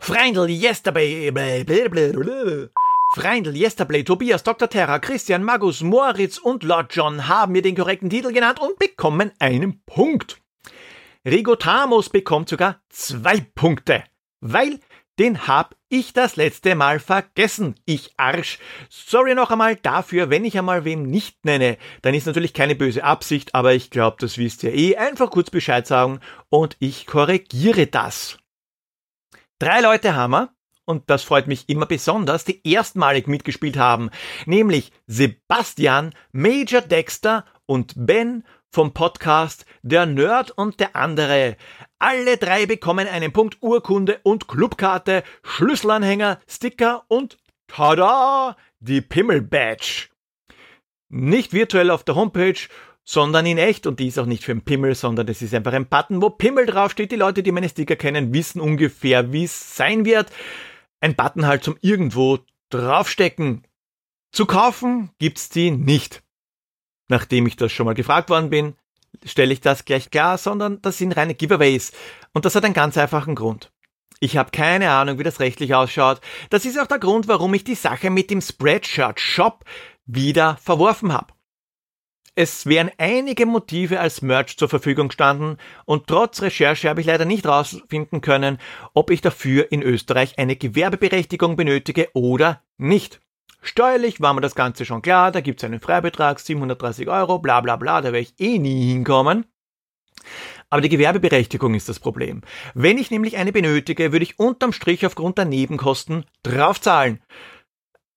Freindl, 0.00 0.50
Yesterday, 0.50 1.32
Freindl, 3.14 3.56
Yesterday, 3.56 4.02
Tobias, 4.02 4.42
Dr. 4.42 4.68
Terra, 4.68 4.98
Christian, 4.98 5.44
Magus, 5.44 5.82
Moritz 5.82 6.38
und 6.38 6.64
Lord 6.64 6.92
John 6.96 7.28
haben 7.28 7.52
mir 7.52 7.62
den 7.62 7.76
korrekten 7.76 8.10
Titel 8.10 8.32
genannt 8.32 8.58
und 8.58 8.76
bekommen 8.76 9.30
einen 9.38 9.84
Punkt. 9.86 10.42
Rigotamos 11.24 12.08
bekommt 12.08 12.48
sogar 12.48 12.82
zwei 12.88 13.38
Punkte, 13.54 14.02
weil 14.40 14.80
den 15.18 15.46
hab 15.46 15.76
ich 15.88 16.12
das 16.12 16.36
letzte 16.36 16.74
Mal 16.74 16.98
vergessen, 16.98 17.76
ich 17.84 18.12
Arsch. 18.16 18.58
Sorry 18.88 19.34
noch 19.34 19.50
einmal 19.50 19.76
dafür, 19.76 20.30
wenn 20.30 20.44
ich 20.44 20.58
einmal 20.58 20.84
wem 20.84 21.04
nicht 21.04 21.44
nenne. 21.44 21.78
Dann 22.02 22.14
ist 22.14 22.26
natürlich 22.26 22.52
keine 22.52 22.74
böse 22.74 23.04
Absicht, 23.04 23.54
aber 23.54 23.74
ich 23.74 23.90
glaube, 23.90 24.16
das 24.20 24.38
wisst 24.38 24.62
ihr 24.64 24.74
eh. 24.74 24.96
Einfach 24.96 25.30
kurz 25.30 25.50
Bescheid 25.50 25.86
sagen 25.86 26.20
und 26.48 26.76
ich 26.80 27.06
korrigiere 27.06 27.86
das. 27.86 28.38
Drei 29.58 29.80
Leute 29.80 30.16
haben 30.16 30.32
wir, 30.32 30.54
und 30.84 31.08
das 31.08 31.22
freut 31.22 31.46
mich 31.46 31.68
immer 31.68 31.86
besonders, 31.86 32.44
die 32.44 32.60
erstmalig 32.68 33.26
mitgespielt 33.28 33.76
haben, 33.76 34.10
nämlich 34.46 34.92
Sebastian, 35.06 36.12
Major 36.32 36.82
Dexter 36.82 37.44
und 37.66 37.94
Ben 37.96 38.44
vom 38.70 38.92
Podcast 38.92 39.64
Der 39.82 40.04
Nerd 40.04 40.50
und 40.50 40.80
der 40.80 40.96
andere. 40.96 41.56
Alle 42.06 42.36
drei 42.36 42.66
bekommen 42.66 43.08
einen 43.08 43.32
Punkt 43.32 43.56
Urkunde 43.62 44.20
und 44.24 44.46
Clubkarte, 44.46 45.22
Schlüsselanhänger, 45.42 46.38
Sticker 46.46 47.06
und 47.08 47.38
tada, 47.66 48.58
die 48.78 49.00
Pimmel 49.00 49.40
Badge. 49.40 50.08
Nicht 51.08 51.54
virtuell 51.54 51.90
auf 51.90 52.04
der 52.04 52.14
Homepage, 52.14 52.60
sondern 53.04 53.46
in 53.46 53.56
echt 53.56 53.86
und 53.86 54.00
die 54.00 54.08
ist 54.08 54.18
auch 54.18 54.26
nicht 54.26 54.44
für 54.44 54.52
einen 54.52 54.66
Pimmel, 54.66 54.94
sondern 54.94 55.26
das 55.26 55.40
ist 55.40 55.54
einfach 55.54 55.72
ein 55.72 55.88
Button, 55.88 56.20
wo 56.20 56.28
Pimmel 56.28 56.66
draufsteht. 56.66 57.10
Die 57.10 57.16
Leute, 57.16 57.42
die 57.42 57.52
meine 57.52 57.70
Sticker 57.70 57.96
kennen, 57.96 58.34
wissen 58.34 58.60
ungefähr, 58.60 59.32
wie 59.32 59.44
es 59.44 59.74
sein 59.74 60.04
wird. 60.04 60.30
Ein 61.00 61.16
Button 61.16 61.46
halt 61.46 61.64
zum 61.64 61.78
irgendwo 61.80 62.40
draufstecken. 62.68 63.66
Zu 64.30 64.44
kaufen 64.44 65.08
gibt's 65.18 65.48
die 65.48 65.70
nicht. 65.70 66.22
Nachdem 67.08 67.46
ich 67.46 67.56
das 67.56 67.72
schon 67.72 67.86
mal 67.86 67.94
gefragt 67.94 68.28
worden 68.28 68.50
bin, 68.50 68.76
stelle 69.24 69.52
ich 69.52 69.60
das 69.60 69.84
gleich 69.84 70.10
klar, 70.10 70.38
sondern 70.38 70.80
das 70.82 70.98
sind 70.98 71.16
reine 71.16 71.34
Giveaways. 71.34 71.92
Und 72.32 72.44
das 72.44 72.54
hat 72.54 72.64
einen 72.64 72.74
ganz 72.74 72.96
einfachen 72.96 73.34
Grund. 73.34 73.70
Ich 74.20 74.36
habe 74.36 74.50
keine 74.50 74.90
Ahnung, 74.90 75.18
wie 75.18 75.24
das 75.24 75.40
rechtlich 75.40 75.74
ausschaut. 75.74 76.20
Das 76.50 76.64
ist 76.64 76.78
auch 76.78 76.86
der 76.86 76.98
Grund, 76.98 77.28
warum 77.28 77.52
ich 77.54 77.64
die 77.64 77.74
Sache 77.74 78.10
mit 78.10 78.30
dem 78.30 78.40
Spreadshirt 78.40 79.20
Shop 79.20 79.64
wieder 80.06 80.56
verworfen 80.62 81.12
habe. 81.12 81.34
Es 82.36 82.66
wären 82.66 82.90
einige 82.98 83.46
Motive 83.46 84.00
als 84.00 84.20
Merch 84.20 84.56
zur 84.56 84.68
Verfügung 84.68 85.12
standen 85.12 85.56
und 85.84 86.08
trotz 86.08 86.42
Recherche 86.42 86.88
habe 86.88 87.00
ich 87.00 87.06
leider 87.06 87.24
nicht 87.24 87.44
herausfinden 87.44 88.22
können, 88.22 88.58
ob 88.92 89.10
ich 89.10 89.20
dafür 89.20 89.70
in 89.70 89.82
Österreich 89.82 90.36
eine 90.36 90.56
Gewerbeberechtigung 90.56 91.54
benötige 91.54 92.08
oder 92.12 92.62
nicht. 92.76 93.20
Steuerlich 93.66 94.20
war 94.20 94.34
mir 94.34 94.42
das 94.42 94.54
Ganze 94.54 94.84
schon 94.84 95.00
klar, 95.00 95.32
da 95.32 95.40
gibt's 95.40 95.64
einen 95.64 95.80
Freibetrag, 95.80 96.38
730 96.38 97.08
Euro, 97.08 97.38
bla 97.38 97.62
bla 97.62 97.76
bla, 97.76 98.02
da 98.02 98.12
werde 98.12 98.20
ich 98.20 98.38
eh 98.38 98.58
nie 98.58 98.92
hinkommen. 98.92 99.46
Aber 100.68 100.82
die 100.82 100.90
Gewerbeberechtigung 100.90 101.74
ist 101.74 101.88
das 101.88 101.98
Problem. 101.98 102.42
Wenn 102.74 102.98
ich 102.98 103.10
nämlich 103.10 103.38
eine 103.38 103.52
benötige, 103.52 104.12
würde 104.12 104.24
ich 104.24 104.38
unterm 104.38 104.72
Strich 104.72 105.06
aufgrund 105.06 105.38
der 105.38 105.46
Nebenkosten 105.46 106.26
draufzahlen. 106.42 107.22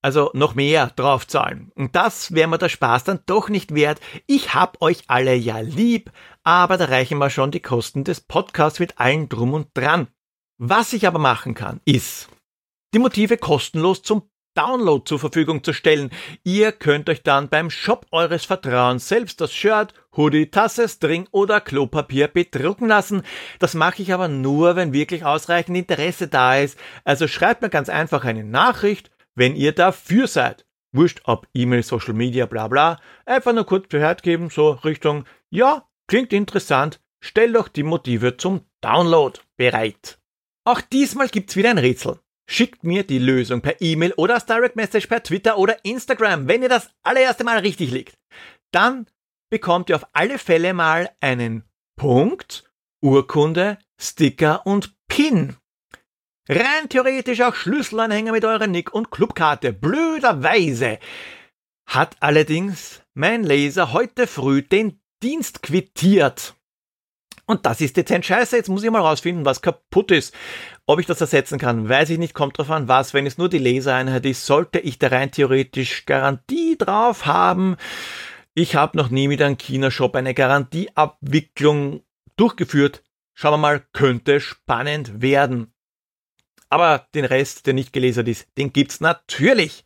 Also 0.02 0.32
noch 0.34 0.54
mehr 0.54 0.92
draufzahlen. 0.96 1.72
Und 1.76 1.96
das 1.96 2.34
wäre 2.34 2.50
mir 2.50 2.58
der 2.58 2.70
Spaß 2.70 3.06
dann 3.06 3.22
doch 3.26 3.48
nicht 3.48 3.74
wert. 3.74 4.02
Ich 4.26 4.54
hab 4.54 4.82
euch 4.82 5.04
alle 5.08 5.34
ja 5.34 5.60
lieb, 5.60 6.12
aber 6.44 6.78
da 6.78 6.86
reichen 6.86 7.20
mir 7.20 7.30
schon 7.30 7.52
die 7.52 7.62
Kosten 7.62 8.04
des 8.04 8.20
Podcasts 8.20 8.80
mit 8.80 9.00
allen 9.00 9.30
drum 9.30 9.54
und 9.54 9.70
dran. 9.74 10.08
Was 10.58 10.92
ich 10.92 11.08
aber 11.08 11.20
machen 11.20 11.54
kann, 11.54 11.80
ist, 11.86 12.28
die 12.94 13.00
Motive 13.00 13.38
kostenlos 13.38 14.02
zum 14.02 14.30
Download 14.58 15.04
zur 15.06 15.20
Verfügung 15.20 15.64
zu 15.64 15.72
stellen. 15.72 16.10
Ihr 16.44 16.72
könnt 16.72 17.10
euch 17.10 17.22
dann 17.22 17.48
beim 17.48 17.70
Shop 17.70 18.08
eures 18.12 18.46
Vertrauens 18.46 19.08
selbst 19.08 19.40
das 19.40 19.54
Shirt, 19.54 19.94
Hoodie, 20.16 20.50
Tasse, 20.50 20.90
String 20.90 21.28
oder 21.32 21.62
Klopapier 21.62 22.28
bedrucken 22.28 22.88
lassen. 22.88 23.22
Das 23.60 23.76
mache 23.76 24.02
ich 24.02 24.14
aber 24.14 24.28
nur, 24.28 24.76
wenn 24.76 24.94
wirklich 24.94 25.24
ausreichend 25.24 25.78
Interesse 25.78 26.28
da 26.28 26.58
ist. 26.58 26.80
Also 27.04 27.28
schreibt 27.28 27.62
mir 27.62 27.70
ganz 27.70 27.88
einfach 27.88 28.26
eine 28.26 28.44
Nachricht, 28.44 29.12
wenn 29.36 29.56
ihr 29.56 29.74
dafür 29.74 30.28
seid. 30.28 30.66
Wurscht, 30.92 31.22
ob 31.26 31.48
E-Mail, 31.54 31.84
Social 31.84 32.16
Media, 32.16 32.48
bla 32.48 32.68
bla. 32.68 33.00
Einfach 33.26 33.54
nur 33.54 33.66
kurz 33.66 33.88
Bescheid 33.88 34.24
geben, 34.24 34.50
so 34.50 34.72
Richtung, 34.72 35.26
ja, 35.52 35.88
klingt 36.08 36.34
interessant, 36.34 37.00
stell 37.20 37.54
doch 37.54 37.68
die 37.68 37.84
Motive 37.84 38.38
zum 38.38 38.62
Download 38.82 39.40
bereit. 39.58 40.18
Auch 40.66 40.82
diesmal 40.82 41.30
gibt's 41.30 41.56
wieder 41.56 41.70
ein 41.70 41.78
Rätsel. 41.78 42.20
Schickt 42.50 42.84
mir 42.84 43.04
die 43.04 43.20
Lösung 43.20 43.62
per 43.62 43.82
E-Mail 43.82 44.14
oder 44.14 44.36
als 44.36 44.46
Direct 44.46 44.76
Message 44.76 45.08
per 45.08 45.22
Twitter 45.22 45.58
oder 45.58 45.84
Instagram, 45.84 46.48
wenn 46.48 46.64
ihr 46.64 46.70
das 46.70 46.90
allererste 47.04 47.44
Mal 47.44 47.60
richtig 47.60 47.92
liegt. 47.92 48.18
Dann 48.72 49.08
bekommt 49.50 49.90
ihr 49.90 49.98
auf 49.98 50.08
alle 50.14 50.40
Fälle 50.40 50.74
mal 50.74 51.10
einen 51.20 51.64
Punkt, 51.98 52.72
Urkunde, 53.02 53.78
Sticker 54.00 54.66
und 54.66 54.96
Pin. 55.08 55.58
Rein 56.50 56.88
theoretisch 56.88 57.42
auch 57.42 57.56
Schlüsselanhänger 57.56 58.32
mit 58.32 58.46
eurer 58.46 58.68
Nick- 58.68 58.94
und 58.94 59.12
Clubkarte. 59.12 59.74
Blöderweise 59.74 61.00
hat 61.88 62.16
allerdings 62.22 63.02
mein 63.14 63.44
Laser 63.44 63.92
heute 63.92 64.28
früh 64.28 64.62
den 64.62 65.02
Dienst 65.22 65.64
quittiert. 65.64 66.56
Und 67.46 67.66
das 67.66 67.82
ist 67.82 67.98
dezent 67.98 68.26
scheiße. 68.26 68.58
Jetzt 68.58 68.70
muss 68.70 68.84
ich 68.84 68.92
mal 68.92 69.02
rausfinden, 69.02 69.46
was 69.46 69.62
kaputt 69.62 70.12
ist. 70.12 70.34
Ob 70.90 71.02
ich 71.02 71.06
das 71.06 71.20
ersetzen 71.20 71.60
kann, 71.60 71.90
weiß 71.90 72.12
ich 72.12 72.18
nicht. 72.18 72.34
Kommt 72.34 72.58
drauf 72.58 72.72
an, 72.72 72.88
was. 72.88 73.14
Wenn 73.14 73.26
es 73.26 73.38
nur 73.38 73.50
die 73.50 73.58
Lasereinheit 73.58 74.26
ist, 74.26 74.46
sollte 74.46 74.80
ich 74.80 74.98
da 74.98 75.10
rein 75.10 75.32
theoretisch 75.32 76.06
Garantie 76.06 76.78
drauf 76.78 77.26
haben. 77.26 77.76
Ich 78.54 78.76
habe 78.76 78.98
noch 78.98 79.10
nie 79.10 79.28
mit 79.28 79.42
einem 79.42 79.58
China-Shop 79.58 80.16
eine 80.16 80.34
Garantieabwicklung 80.34 82.04
durchgeführt. 82.38 83.04
Schauen 83.34 83.52
wir 83.54 83.58
mal, 83.58 83.84
könnte 83.92 84.40
spannend 84.40 85.22
werden. 85.22 85.74
Aber 86.70 87.06
den 87.14 87.26
Rest, 87.26 87.68
der 87.68 87.74
nicht 87.74 87.92
gelesert 87.92 88.30
ist, 88.30 88.48
den 88.58 88.72
gibt's 88.72 89.02
natürlich. 89.02 89.84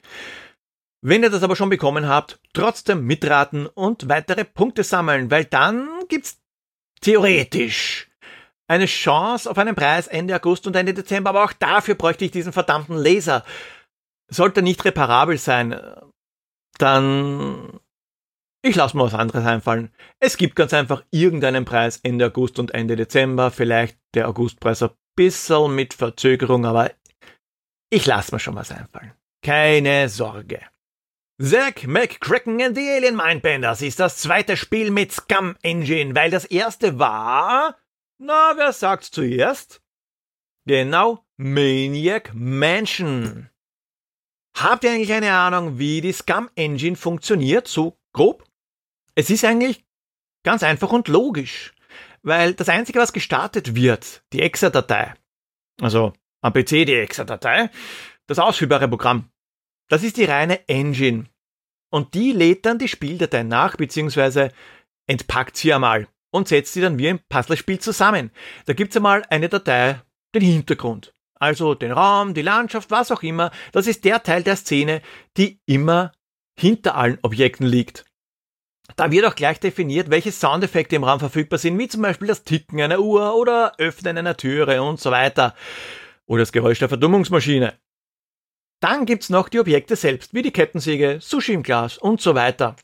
Wenn 1.01 1.23
ihr 1.23 1.31
das 1.31 1.41
aber 1.41 1.55
schon 1.55 1.69
bekommen 1.69 2.07
habt, 2.07 2.39
trotzdem 2.53 3.05
mitraten 3.07 3.65
und 3.65 4.07
weitere 4.07 4.45
Punkte 4.45 4.83
sammeln, 4.83 5.31
weil 5.31 5.45
dann 5.45 5.89
gibt's 6.09 6.39
theoretisch 7.01 8.10
eine 8.71 8.85
Chance 8.85 9.51
auf 9.51 9.57
einen 9.57 9.75
Preis 9.75 10.07
Ende 10.07 10.33
August 10.33 10.65
und 10.65 10.77
Ende 10.77 10.93
Dezember, 10.93 11.31
aber 11.31 11.43
auch 11.43 11.51
dafür 11.51 11.95
bräuchte 11.95 12.23
ich 12.23 12.31
diesen 12.31 12.53
verdammten 12.53 12.95
Laser. 12.95 13.43
Sollte 14.29 14.61
nicht 14.61 14.85
reparabel 14.85 15.37
sein, 15.37 15.77
dann 16.77 17.81
ich 18.63 18.75
lasse 18.75 18.95
mir 18.95 19.03
was 19.03 19.13
anderes 19.13 19.45
einfallen. 19.45 19.91
Es 20.19 20.37
gibt 20.37 20.55
ganz 20.55 20.73
einfach 20.73 21.03
irgendeinen 21.11 21.65
Preis 21.65 21.99
Ende 22.01 22.27
August 22.27 22.59
und 22.59 22.73
Ende 22.73 22.95
Dezember, 22.95 23.51
vielleicht 23.51 23.97
der 24.13 24.29
Augustpreis 24.29 24.83
ein 24.83 24.91
bisschen 25.17 25.75
mit 25.75 25.93
Verzögerung, 25.93 26.65
aber 26.65 26.91
ich 27.89 28.05
lasse 28.05 28.33
mir 28.33 28.39
schon 28.39 28.55
was 28.55 28.71
einfallen. 28.71 29.11
Keine 29.43 30.07
Sorge. 30.07 30.61
Zack 31.41 31.87
McCracken 31.87 32.61
and 32.61 32.77
the 32.77 32.89
Alien 32.89 33.17
Mindbenders 33.17 33.81
ist 33.81 33.99
das 33.99 34.17
zweite 34.17 34.55
Spiel 34.55 34.91
mit 34.91 35.11
Scum 35.11 35.57
Engine, 35.61 36.15
weil 36.15 36.31
das 36.31 36.45
erste 36.45 36.99
war. 36.99 37.75
Na, 38.23 38.53
wer 38.55 38.71
sagt's 38.71 39.09
zuerst? 39.09 39.81
Genau, 40.67 41.25
Maniac 41.37 42.31
Mansion. 42.35 43.49
Habt 44.55 44.83
ihr 44.83 44.91
eigentlich 44.91 45.11
eine 45.11 45.33
Ahnung, 45.33 45.79
wie 45.79 46.01
die 46.01 46.11
Scum 46.13 46.47
Engine 46.53 46.95
funktioniert, 46.95 47.67
so 47.67 47.97
grob? 48.13 48.47
Es 49.15 49.31
ist 49.31 49.43
eigentlich 49.43 49.83
ganz 50.43 50.61
einfach 50.61 50.91
und 50.91 51.07
logisch, 51.07 51.73
weil 52.21 52.53
das 52.53 52.69
Einzige, 52.69 52.99
was 52.99 53.11
gestartet 53.11 53.73
wird, 53.73 54.23
die 54.33 54.43
Exa-Datei, 54.43 55.15
also 55.81 56.13
am 56.41 56.53
PC 56.53 56.85
die 56.85 56.93
Exa-Datei, 56.93 57.71
das 58.27 58.37
ausführbare 58.37 58.87
Programm, 58.87 59.31
das 59.89 60.03
ist 60.03 60.17
die 60.17 60.25
reine 60.25 60.69
Engine. 60.69 61.25
Und 61.89 62.13
die 62.13 62.33
lädt 62.33 62.67
dann 62.67 62.77
die 62.77 62.87
Spieldatei 62.87 63.41
nach, 63.41 63.77
beziehungsweise 63.77 64.51
entpackt 65.07 65.57
sie 65.57 65.73
einmal 65.73 66.07
und 66.31 66.47
setzt 66.47 66.73
sie 66.73 66.81
dann 66.81 66.97
wie 66.97 67.09
ein 67.09 67.19
Puzzlespiel 67.29 67.79
zusammen. 67.79 68.31
Da 68.65 68.73
gibt's 68.73 68.95
einmal 68.95 69.23
eine 69.29 69.49
Datei, 69.49 70.01
den 70.33 70.41
Hintergrund. 70.41 71.13
Also 71.35 71.75
den 71.75 71.91
Raum, 71.91 72.33
die 72.33 72.41
Landschaft, 72.41 72.91
was 72.91 73.11
auch 73.11 73.23
immer. 73.23 73.51
Das 73.71 73.87
ist 73.87 74.05
der 74.05 74.23
Teil 74.23 74.43
der 74.43 74.55
Szene, 74.55 75.01
die 75.37 75.59
immer 75.65 76.11
hinter 76.57 76.95
allen 76.95 77.19
Objekten 77.21 77.65
liegt. 77.65 78.05
Da 78.95 79.11
wird 79.11 79.25
auch 79.25 79.35
gleich 79.35 79.59
definiert, 79.59 80.09
welche 80.09 80.31
Soundeffekte 80.31 80.95
im 80.95 81.03
Raum 81.03 81.19
verfügbar 81.19 81.59
sind, 81.59 81.77
wie 81.79 81.87
zum 81.87 82.01
Beispiel 82.01 82.27
das 82.27 82.43
Ticken 82.43 82.81
einer 82.81 82.99
Uhr 82.99 83.35
oder 83.35 83.73
Öffnen 83.77 84.17
einer 84.17 84.37
Türe 84.37 84.81
und 84.83 84.99
so 84.99 85.11
weiter. 85.11 85.55
Oder 86.25 86.41
das 86.41 86.51
Geräusch 86.51 86.79
der 86.79 86.89
Verdummungsmaschine. 86.89 87.73
Dann 88.81 89.05
gibt's 89.05 89.29
noch 89.29 89.49
die 89.49 89.59
Objekte 89.59 89.95
selbst, 89.95 90.33
wie 90.33 90.41
die 90.41 90.51
Kettensäge, 90.51 91.19
Sushi 91.21 91.53
im 91.53 91.63
Glas 91.63 91.97
und 91.97 92.21
so 92.21 92.35
weiter. 92.35 92.75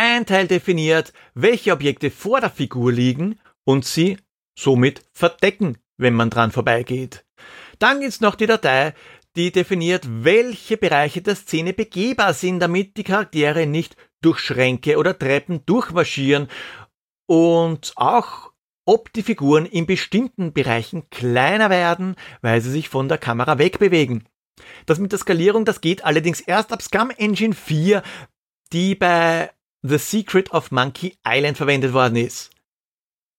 Ein 0.00 0.26
Teil 0.26 0.46
definiert, 0.46 1.12
welche 1.34 1.72
Objekte 1.72 2.12
vor 2.12 2.40
der 2.40 2.50
Figur 2.50 2.92
liegen 2.92 3.40
und 3.64 3.84
sie 3.84 4.16
somit 4.56 5.02
verdecken, 5.12 5.78
wenn 5.96 6.14
man 6.14 6.30
dran 6.30 6.52
vorbeigeht. 6.52 7.26
Dann 7.80 7.98
gibt's 7.98 8.20
noch 8.20 8.36
die 8.36 8.46
Datei, 8.46 8.94
die 9.34 9.50
definiert, 9.50 10.06
welche 10.08 10.76
Bereiche 10.76 11.20
der 11.20 11.34
Szene 11.34 11.72
begehbar 11.72 12.32
sind, 12.32 12.60
damit 12.60 12.96
die 12.96 13.02
Charaktere 13.02 13.66
nicht 13.66 13.96
durch 14.20 14.38
Schränke 14.38 14.98
oder 14.98 15.18
Treppen 15.18 15.66
durchmarschieren 15.66 16.46
und 17.26 17.92
auch 17.96 18.52
ob 18.84 19.12
die 19.12 19.24
Figuren 19.24 19.66
in 19.66 19.86
bestimmten 19.86 20.52
Bereichen 20.52 21.10
kleiner 21.10 21.70
werden, 21.70 22.14
weil 22.40 22.60
sie 22.60 22.70
sich 22.70 22.88
von 22.88 23.08
der 23.08 23.18
Kamera 23.18 23.58
wegbewegen. 23.58 24.28
Das 24.86 25.00
mit 25.00 25.10
der 25.10 25.18
Skalierung, 25.18 25.64
das 25.64 25.80
geht 25.80 26.04
allerdings 26.04 26.40
erst 26.40 26.72
ab 26.72 26.82
Scum 26.82 27.10
Engine 27.10 27.56
4, 27.56 28.04
die 28.72 28.94
bei 28.94 29.50
The 29.88 29.98
Secret 29.98 30.52
of 30.52 30.70
Monkey 30.70 31.16
Island 31.26 31.56
verwendet 31.56 31.92
worden 31.92 32.16
ist. 32.16 32.50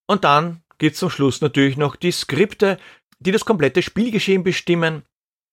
Und 0.08 0.24
dann 0.24 0.62
gibt's 0.78 0.98
zum 0.98 1.10
Schluss 1.10 1.40
natürlich 1.40 1.76
noch 1.76 1.94
die 1.94 2.10
Skripte, 2.10 2.78
die 3.20 3.30
das 3.30 3.44
komplette 3.44 3.82
Spielgeschehen 3.82 4.42
bestimmen. 4.42 5.02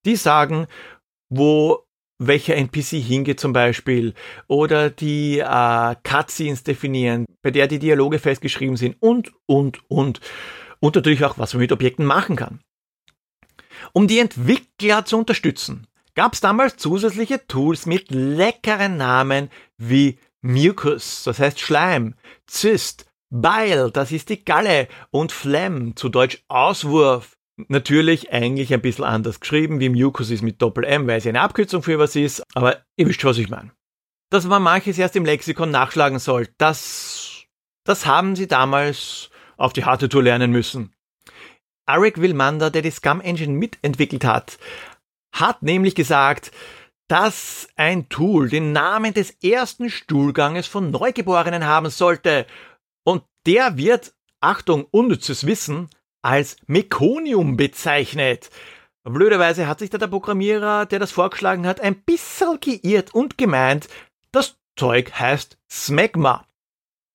Die 0.06 0.16
sagen, 0.16 0.68
wo 1.30 1.86
welcher 2.20 2.56
NPC 2.56 3.02
hingeht 3.04 3.40
zum 3.40 3.54
Beispiel 3.54 4.16
oder 4.48 4.90
die 4.90 5.38
äh, 5.38 5.96
Cutscenes 6.04 6.64
definieren, 6.64 7.26
bei 7.44 7.52
der 7.52 7.68
die 7.68 7.78
Dialoge 7.78 8.18
festgeschrieben 8.18 8.78
sind 8.78 8.96
und, 9.00 9.32
und, 9.46 9.80
und. 9.90 10.20
Und 10.80 10.96
natürlich 10.96 11.24
auch, 11.26 11.38
was 11.38 11.54
man 11.54 11.62
mit 11.62 11.72
Objekten 11.72 12.06
machen 12.06 12.36
kann. 12.36 12.60
Um 13.94 14.08
die 14.08 14.20
Entwickler 14.20 15.06
zu 15.06 15.18
unterstützen, 15.18 15.86
gab 16.16 16.34
es 16.34 16.42
damals 16.42 16.78
zusätzliche 16.78 17.46
Tools 17.46 17.86
mit 17.86 18.10
leckeren 18.10 18.98
Namen 18.98 19.52
wie 19.78 20.18
Mucus, 20.48 21.24
das 21.24 21.40
heißt 21.40 21.60
Schleim, 21.60 22.16
Zyst, 22.48 23.06
Bile, 23.30 23.92
das 23.92 24.14
ist 24.14 24.30
die 24.30 24.46
Galle 24.46 24.88
und 25.12 25.34
Phlegm, 25.34 25.96
zu 25.98 26.08
Deutsch 26.08 26.44
Auswurf. 26.48 27.36
Natürlich 27.68 28.32
eigentlich 28.32 28.74
ein 28.74 28.82
bisschen 28.82 29.04
anders 29.04 29.42
geschrieben, 29.42 29.82
wie 29.82 29.90
Mucus 29.90 30.30
ist 30.30 30.44
mit 30.44 30.62
Doppel-M, 30.62 31.06
weil 31.06 31.18
es 31.18 31.28
eine 31.28 31.42
Abkürzung 31.42 31.84
für 31.84 32.00
was 32.00 32.16
ist, 32.16 32.44
aber 32.54 32.78
ihr 32.96 33.08
wisst, 33.08 33.26
was 33.26 33.38
ich 33.38 33.50
meine. 33.50 33.72
Dass 34.30 34.46
man 34.46 34.64
manches 34.64 34.98
erst 34.98 35.18
im 35.18 35.26
Lexikon 35.26 35.72
nachschlagen 35.72 36.20
soll, 36.20 36.48
das, 36.58 37.44
das 37.84 38.06
haben 38.06 38.36
sie 38.36 38.48
damals 38.48 39.30
auf 39.58 39.74
die 39.74 39.84
harte 39.84 40.08
Tour 40.08 40.24
lernen 40.24 40.52
müssen. 40.52 40.94
Eric 41.88 42.22
Wilmander, 42.22 42.70
der 42.70 42.84
die 42.84 42.92
Scum 42.92 43.20
Engine 43.20 43.54
mitentwickelt 43.54 44.24
hat, 44.24 44.60
hat 45.34 45.62
nämlich 45.62 45.96
gesagt, 45.96 46.52
dass 47.08 47.68
ein 47.76 48.10
Tool 48.10 48.50
den 48.50 48.72
Namen 48.72 49.14
des 49.14 49.32
ersten 49.44 49.90
Stuhlganges 49.90 50.68
von 50.68 50.92
Neugeborenen 50.92 51.66
haben 51.66 51.90
sollte. 51.90 52.46
Und 53.04 53.24
der 53.46 53.78
wird, 53.78 54.14
Achtung, 54.42 54.86
unnützes 54.92 55.46
Wissen, 55.46 55.90
als 56.22 56.58
Mekonium 56.66 57.56
bezeichnet. 57.56 58.50
Blöderweise 59.04 59.68
hat 59.68 59.80
sich 59.80 59.90
da 59.90 59.98
der 59.98 60.08
Programmierer, 60.08 60.86
der 60.86 61.00
das 61.00 61.12
vorgeschlagen 61.12 61.66
hat, 61.66 61.80
ein 61.80 62.02
bisschen 62.02 62.60
geirrt 62.60 63.14
und 63.14 63.38
gemeint, 63.38 63.88
das 64.34 64.58
Zeug 64.76 65.14
heißt 65.14 65.58
Smegma. 65.70 66.47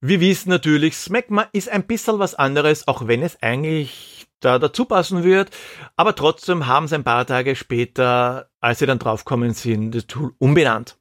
Wir 0.04 0.18
wissen 0.18 0.48
natürlich, 0.48 0.96
Smegma 0.96 1.48
ist 1.52 1.68
ein 1.68 1.86
bisschen 1.86 2.18
was 2.18 2.34
anderes, 2.34 2.88
auch 2.88 3.06
wenn 3.06 3.22
es 3.22 3.40
eigentlich 3.40 4.26
da 4.40 4.58
dazu 4.58 4.84
passen 4.84 5.22
wird. 5.22 5.56
Aber 5.94 6.16
trotzdem 6.16 6.66
haben 6.66 6.88
sie 6.88 6.96
ein 6.96 7.04
paar 7.04 7.24
Tage 7.24 7.54
später, 7.54 8.50
als 8.60 8.80
sie 8.80 8.86
dann 8.86 8.98
draufkommen 8.98 9.54
sind, 9.54 9.92
das 9.92 10.08
Tool 10.08 10.34
umbenannt. 10.38 10.98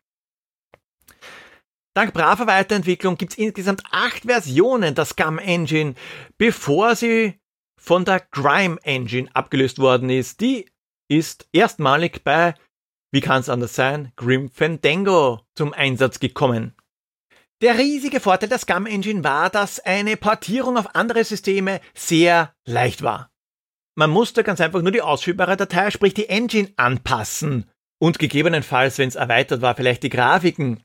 Dank 1.95 2.13
braver 2.13 2.45
Weiterentwicklung 2.45 3.17
gibt 3.17 3.31
es 3.31 3.39
insgesamt 3.39 3.81
acht 3.89 4.25
Versionen 4.25 4.93
der 4.93 5.05
Scum 5.05 5.39
Engine, 5.39 5.95
bevor 6.37 6.95
sie 6.95 7.39
von 7.79 8.05
der 8.05 8.19
Grime 8.19 8.77
Engine 8.83 9.29
abgelöst 9.33 9.79
worden 9.79 10.11
ist. 10.11 10.41
Die 10.41 10.69
ist 11.07 11.49
erstmalig 11.51 12.23
bei, 12.23 12.53
wie 13.11 13.21
kann 13.21 13.39
es 13.39 13.49
anders 13.49 13.73
sein, 13.73 14.11
Grim 14.15 14.51
Fandango 14.51 15.41
zum 15.55 15.73
Einsatz 15.73 16.19
gekommen. 16.19 16.75
Der 17.61 17.77
riesige 17.77 18.19
Vorteil 18.19 18.49
der 18.49 18.57
Scum 18.57 18.87
Engine 18.87 19.23
war, 19.23 19.51
dass 19.51 19.79
eine 19.79 20.17
Portierung 20.17 20.77
auf 20.77 20.95
andere 20.95 21.23
Systeme 21.23 21.79
sehr 21.93 22.55
leicht 22.65 23.03
war. 23.03 23.31
Man 23.95 24.09
musste 24.09 24.43
ganz 24.43 24.59
einfach 24.59 24.81
nur 24.81 24.91
die 24.91 25.03
ausführbare 25.03 25.57
Datei, 25.57 25.91
sprich 25.91 26.15
die 26.15 26.27
Engine, 26.27 26.71
anpassen 26.77 27.69
und 27.99 28.17
gegebenenfalls, 28.17 28.97
wenn 28.97 29.09
es 29.09 29.15
erweitert 29.15 29.61
war, 29.61 29.75
vielleicht 29.75 30.01
die 30.01 30.09
Grafiken. 30.09 30.83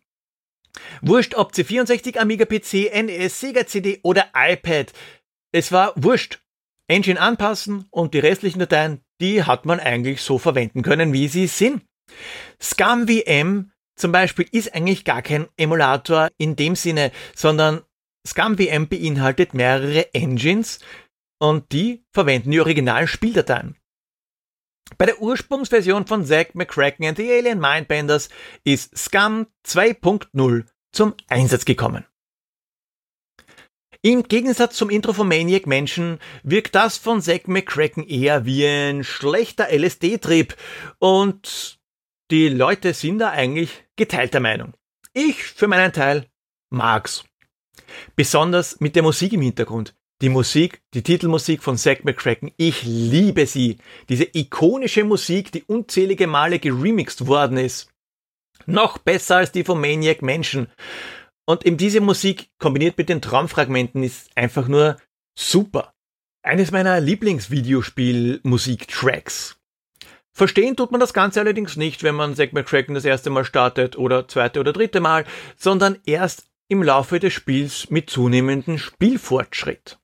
Wurscht 1.00 1.34
ob 1.34 1.52
C64, 1.52 2.18
Amiga 2.18 2.44
PC, 2.44 2.92
NES, 3.04 3.40
Sega 3.40 3.66
CD 3.66 4.00
oder 4.02 4.26
iPad. 4.34 4.92
Es 5.52 5.72
war 5.72 5.94
wurscht. 5.96 6.40
Engine 6.88 7.18
anpassen 7.18 7.86
und 7.90 8.12
die 8.12 8.18
restlichen 8.18 8.58
Dateien, 8.58 9.00
die 9.20 9.42
hat 9.42 9.64
man 9.64 9.80
eigentlich 9.80 10.20
so 10.20 10.38
verwenden 10.38 10.82
können, 10.82 11.14
wie 11.14 11.28
sie 11.28 11.46
sind. 11.46 11.82
ScumVM 12.60 13.72
zum 13.96 14.12
Beispiel 14.12 14.46
ist 14.52 14.74
eigentlich 14.74 15.04
gar 15.04 15.22
kein 15.22 15.48
Emulator 15.56 16.28
in 16.38 16.56
dem 16.56 16.76
Sinne, 16.76 17.12
sondern 17.34 17.82
ScumVM 18.26 18.88
beinhaltet 18.88 19.54
mehrere 19.54 20.12
Engines, 20.14 20.80
und 21.38 21.72
die 21.72 22.04
verwenden 22.12 22.50
die 22.50 22.60
originalen 22.60 23.08
Spieldateien. 23.08 23.76
Bei 24.98 25.06
der 25.06 25.20
Ursprungsversion 25.20 26.06
von 26.06 26.24
Zack 26.24 26.54
McCracken 26.54 27.06
and 27.06 27.18
the 27.18 27.30
Alien 27.30 27.58
Mindbenders 27.58 28.28
ist 28.64 28.96
Scum 28.96 29.46
2.0 29.66 30.64
zum 30.92 31.14
Einsatz 31.28 31.64
gekommen. 31.64 32.06
Im 34.02 34.22
Gegensatz 34.22 34.76
zum 34.76 34.88
Intro 34.88 35.12
von 35.12 35.26
Maniac 35.26 35.66
Mansion 35.66 36.20
wirkt 36.44 36.76
das 36.76 36.96
von 36.96 37.20
Zack 37.20 37.48
McCracken 37.48 38.06
eher 38.06 38.46
wie 38.46 38.64
ein 38.64 39.02
schlechter 39.02 39.68
LSD-Trip 39.68 40.56
und 40.98 41.80
die 42.30 42.48
Leute 42.48 42.94
sind 42.94 43.18
da 43.18 43.30
eigentlich 43.30 43.85
geteilter 43.96 44.40
Meinung. 44.40 44.74
Ich 45.12 45.42
für 45.42 45.66
meinen 45.66 45.92
Teil 45.92 46.26
mag's. 46.70 47.24
Besonders 48.14 48.80
mit 48.80 48.96
der 48.96 49.02
Musik 49.02 49.32
im 49.32 49.42
Hintergrund. 49.42 49.94
Die 50.22 50.30
Musik, 50.30 50.80
die 50.94 51.02
Titelmusik 51.02 51.62
von 51.62 51.76
Zack 51.76 52.02
McCracken, 52.04 52.50
ich 52.56 52.84
liebe 52.84 53.44
sie. 53.46 53.76
Diese 54.08 54.26
ikonische 54.32 55.04
Musik, 55.04 55.52
die 55.52 55.62
unzählige 55.64 56.26
Male 56.26 56.58
geremixed 56.58 57.26
worden 57.26 57.58
ist. 57.58 57.92
Noch 58.64 58.96
besser 58.96 59.36
als 59.36 59.52
die 59.52 59.64
von 59.64 59.78
Maniac 59.80 60.22
Mansion. 60.22 60.68
Und 61.44 61.66
eben 61.66 61.76
diese 61.76 62.00
Musik 62.00 62.48
kombiniert 62.58 62.96
mit 62.96 63.10
den 63.10 63.20
Traumfragmenten 63.20 64.02
ist 64.02 64.30
einfach 64.34 64.68
nur 64.68 64.96
super. 65.38 65.92
Eines 66.42 66.70
meiner 66.70 66.98
Lieblingsvideospiel-Musik-Tracks. 67.00 69.58
Verstehen 70.36 70.76
tut 70.76 70.90
man 70.90 71.00
das 71.00 71.14
Ganze 71.14 71.40
allerdings 71.40 71.78
nicht, 71.78 72.02
wenn 72.02 72.14
man 72.14 72.34
Zack 72.34 72.52
McCracken 72.52 72.94
das 72.94 73.06
erste 73.06 73.30
Mal 73.30 73.46
startet 73.46 73.96
oder 73.96 74.28
zweite 74.28 74.60
oder 74.60 74.74
dritte 74.74 75.00
Mal, 75.00 75.24
sondern 75.56 75.96
erst 76.04 76.44
im 76.68 76.82
Laufe 76.82 77.18
des 77.18 77.32
Spiels 77.32 77.88
mit 77.88 78.10
zunehmendem 78.10 78.76
Spielfortschritt. 78.76 79.98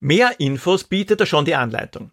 Mehr 0.00 0.40
Infos 0.40 0.84
bietet 0.84 1.20
er 1.20 1.26
schon 1.26 1.44
die 1.44 1.54
Anleitung. 1.54 2.12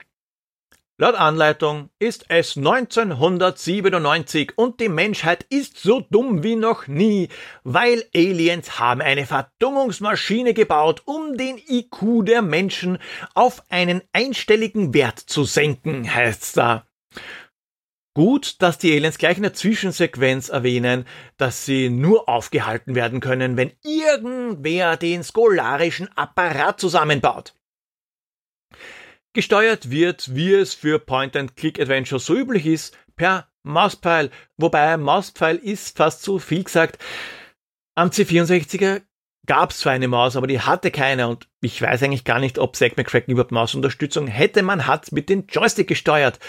Laut 0.98 1.16
Anleitung 1.16 1.90
ist 1.98 2.26
es 2.28 2.58
1997 2.58 4.58
und 4.58 4.82
die 4.82 4.90
Menschheit 4.90 5.46
ist 5.50 5.78
so 5.78 6.02
dumm 6.02 6.44
wie 6.44 6.58
noch 6.58 6.88
nie, 6.88 7.30
weil 7.64 8.04
Aliens 8.14 8.80
haben 8.80 9.00
eine 9.00 9.26
Verdummungsmaschine 9.26 10.54
gebaut, 10.54 11.04
um 11.06 11.38
den 11.38 11.58
IQ 11.58 12.26
der 12.26 12.42
Menschen 12.42 12.98
auf 13.34 13.64
einen 13.70 14.02
einstelligen 14.12 14.94
Wert 14.94 15.20
zu 15.20 15.46
senken, 15.46 16.14
heißt's 16.14 16.52
da. 16.52 16.86
Gut, 18.14 18.62
dass 18.62 18.78
die 18.78 18.92
Aliens 18.92 19.18
gleich 19.18 19.38
in 19.38 19.44
der 19.44 19.54
Zwischensequenz 19.54 20.50
erwähnen, 20.50 21.06
dass 21.38 21.66
sie 21.66 21.90
nur 21.90 22.28
aufgehalten 22.28 22.94
werden 22.94 23.22
können, 23.22 23.56
wenn 23.56 23.72
irgendwer 23.84 24.98
den 24.98 25.24
skolarischen 25.24 26.10
Apparat 26.18 26.80
zusammenbaut. 26.80 27.54
Gesteuert 29.34 29.92
wird, 29.92 30.36
wie 30.36 30.54
es 30.54 30.74
für 30.74 31.00
Point-and-Click-Adventure 31.00 32.20
so 32.20 32.36
üblich 32.36 32.66
ist, 32.66 32.98
per 33.16 33.48
Mauspfeil, 33.64 34.30
wobei 34.58 34.98
Mauspfeil 34.98 35.56
ist 35.56 35.96
fast 35.96 36.22
zu 36.22 36.38
viel 36.40 36.66
gesagt. 36.66 37.02
Am 37.96 38.10
C64er 38.10 39.04
gab 39.46 39.72
es 39.72 39.80
zwar 39.80 39.94
eine 39.94 40.10
Maus, 40.10 40.36
aber 40.36 40.48
die 40.48 40.60
hatte 40.60 40.92
keine 40.92 41.30
und 41.30 41.48
ich 41.62 41.82
weiß 41.82 42.04
eigentlich 42.04 42.26
gar 42.26 42.40
nicht, 42.40 42.60
ob 42.60 42.76
Zack 42.76 42.98
McCracken 42.98 43.32
überhaupt 43.32 43.52
Mausunterstützung 43.52 44.28
hätte. 44.28 44.64
Man 44.64 44.86
hat 44.86 45.14
mit 45.14 45.30
dem 45.30 45.46
Joystick 45.48 45.88
gesteuert. 45.88 46.40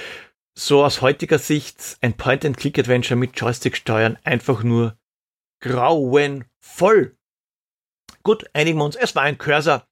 So 0.55 0.85
aus 0.85 1.01
heutiger 1.01 1.39
Sicht 1.39 1.97
ein 2.03 2.15
Point-and-Click-Adventure 2.15 3.17
mit 3.17 3.39
Joystick 3.41 3.75
steuern 3.75 4.19
einfach 4.23 4.63
nur 4.63 4.99
grauenvoll. 5.61 7.17
Gut, 8.23 8.45
einigen 8.53 8.79
wir 8.79 8.85
uns, 8.85 8.97
es 8.97 9.17
war 9.17 9.23
ein 9.23 9.39
Cursor. 9.39 9.87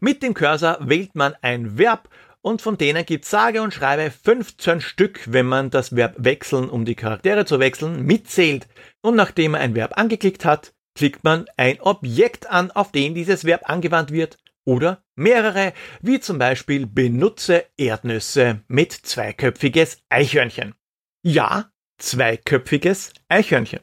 Mit 0.00 0.22
dem 0.22 0.34
Cursor 0.34 0.76
wählt 0.80 1.14
man 1.14 1.34
ein 1.40 1.78
Verb 1.78 2.10
und 2.42 2.60
von 2.60 2.76
denen 2.76 3.06
gibt 3.06 3.24
sage 3.24 3.62
und 3.62 3.72
schreibe 3.72 4.10
15 4.10 4.82
Stück, 4.82 5.32
wenn 5.32 5.46
man 5.46 5.70
das 5.70 5.96
Verb 5.96 6.16
wechseln, 6.18 6.68
um 6.68 6.84
die 6.84 6.94
Charaktere 6.94 7.46
zu 7.46 7.58
wechseln, 7.58 8.04
mitzählt. 8.04 8.68
Und 9.00 9.16
nachdem 9.16 9.52
man 9.52 9.62
ein 9.62 9.74
Verb 9.74 9.96
angeklickt 9.96 10.44
hat, 10.44 10.74
klickt 10.94 11.24
man 11.24 11.46
ein 11.56 11.80
Objekt 11.80 12.50
an, 12.50 12.70
auf 12.70 12.92
den 12.92 13.14
dieses 13.14 13.44
Verb 13.44 13.70
angewandt 13.70 14.10
wird 14.10 14.36
oder 14.64 15.04
mehrere, 15.16 15.72
wie 16.00 16.20
zum 16.20 16.38
Beispiel 16.38 16.86
benutze 16.86 17.66
Erdnüsse 17.76 18.62
mit 18.68 18.92
zweiköpfiges 18.92 20.02
Eichhörnchen. 20.08 20.74
Ja, 21.22 21.70
zweiköpfiges 21.98 23.12
Eichhörnchen. 23.28 23.80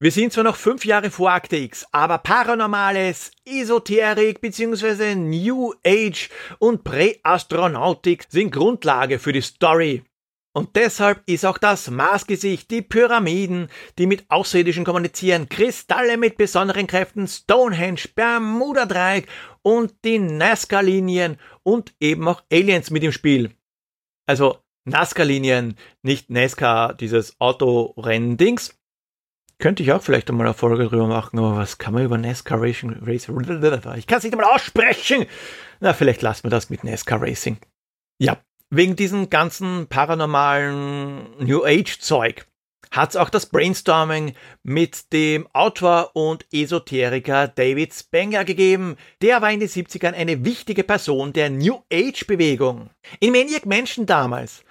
Wir 0.00 0.10
sind 0.10 0.32
zwar 0.32 0.44
noch 0.44 0.56
fünf 0.56 0.84
Jahre 0.84 1.10
vor 1.10 1.32
Akte 1.32 1.56
X, 1.56 1.86
aber 1.92 2.18
Paranormales, 2.18 3.30
Esoterik 3.46 4.40
bzw. 4.40 5.14
New 5.14 5.72
Age 5.82 6.28
und 6.58 6.84
Präastronautik 6.84 8.26
sind 8.28 8.50
Grundlage 8.50 9.18
für 9.18 9.32
die 9.32 9.40
Story. 9.40 10.04
Und 10.56 10.76
deshalb 10.76 11.22
ist 11.26 11.44
auch 11.44 11.58
das 11.58 11.90
Maßgesicht, 11.90 12.70
die 12.70 12.80
Pyramiden, 12.80 13.68
die 13.98 14.06
mit 14.06 14.30
Außerirdischen 14.30 14.84
kommunizieren, 14.84 15.48
Kristalle 15.48 16.16
mit 16.16 16.36
besonderen 16.36 16.86
Kräften, 16.86 17.26
Stonehenge, 17.26 18.02
Bermuda-Dreieck 18.14 19.26
und 19.62 19.92
die 20.04 20.20
Nazca-Linien 20.20 21.38
und 21.64 21.92
eben 21.98 22.28
auch 22.28 22.42
Aliens 22.52 22.90
mit 22.90 23.02
im 23.02 23.10
Spiel. 23.10 23.50
Also 24.26 24.58
NASCAR-Linien, 24.84 25.76
nicht 26.02 26.30
NASCAR, 26.30 26.94
dieses 26.94 27.40
Autorenn-Dings. 27.40 28.78
Könnte 29.58 29.82
ich 29.82 29.92
auch 29.92 30.02
vielleicht 30.02 30.30
einmal 30.30 30.46
eine 30.46 30.54
Folge 30.54 30.88
drüber 30.88 31.08
machen, 31.08 31.38
aber 31.38 31.56
was 31.56 31.78
kann 31.78 31.94
man 31.94 32.04
über 32.04 32.18
NASCAR 32.18 32.60
Racing 32.60 33.02
Racing? 33.02 33.34
Ich 33.96 34.06
kann 34.06 34.18
es 34.18 34.24
nicht 34.24 34.34
einmal 34.34 34.54
aussprechen. 34.54 35.26
Na, 35.80 35.94
vielleicht 35.94 36.22
lassen 36.22 36.44
wir 36.44 36.50
das 36.50 36.70
mit 36.70 36.84
NASCAR 36.84 37.22
Racing. 37.22 37.56
Ja, 38.18 38.36
wegen 38.70 38.96
diesem 38.96 39.30
ganzen 39.30 39.86
paranormalen 39.88 41.38
New 41.38 41.64
Age 41.64 41.98
Zeug 41.98 42.46
hat 42.94 43.10
es 43.10 43.16
auch 43.16 43.28
das 43.28 43.46
Brainstorming 43.46 44.34
mit 44.62 45.12
dem 45.12 45.48
Autor 45.52 46.10
und 46.14 46.46
Esoteriker 46.52 47.48
David 47.48 47.92
Spenger 47.92 48.44
gegeben. 48.44 48.96
Der 49.20 49.42
war 49.42 49.50
in 49.50 49.60
den 49.60 49.68
70ern 49.68 50.14
eine 50.14 50.44
wichtige 50.44 50.84
Person 50.84 51.32
der 51.32 51.50
New 51.50 51.80
Age 51.92 52.26
Bewegung. 52.26 52.90
In 53.20 53.32
Maniac 53.32 53.66
Mansion 53.66 54.06
damals, 54.06 54.62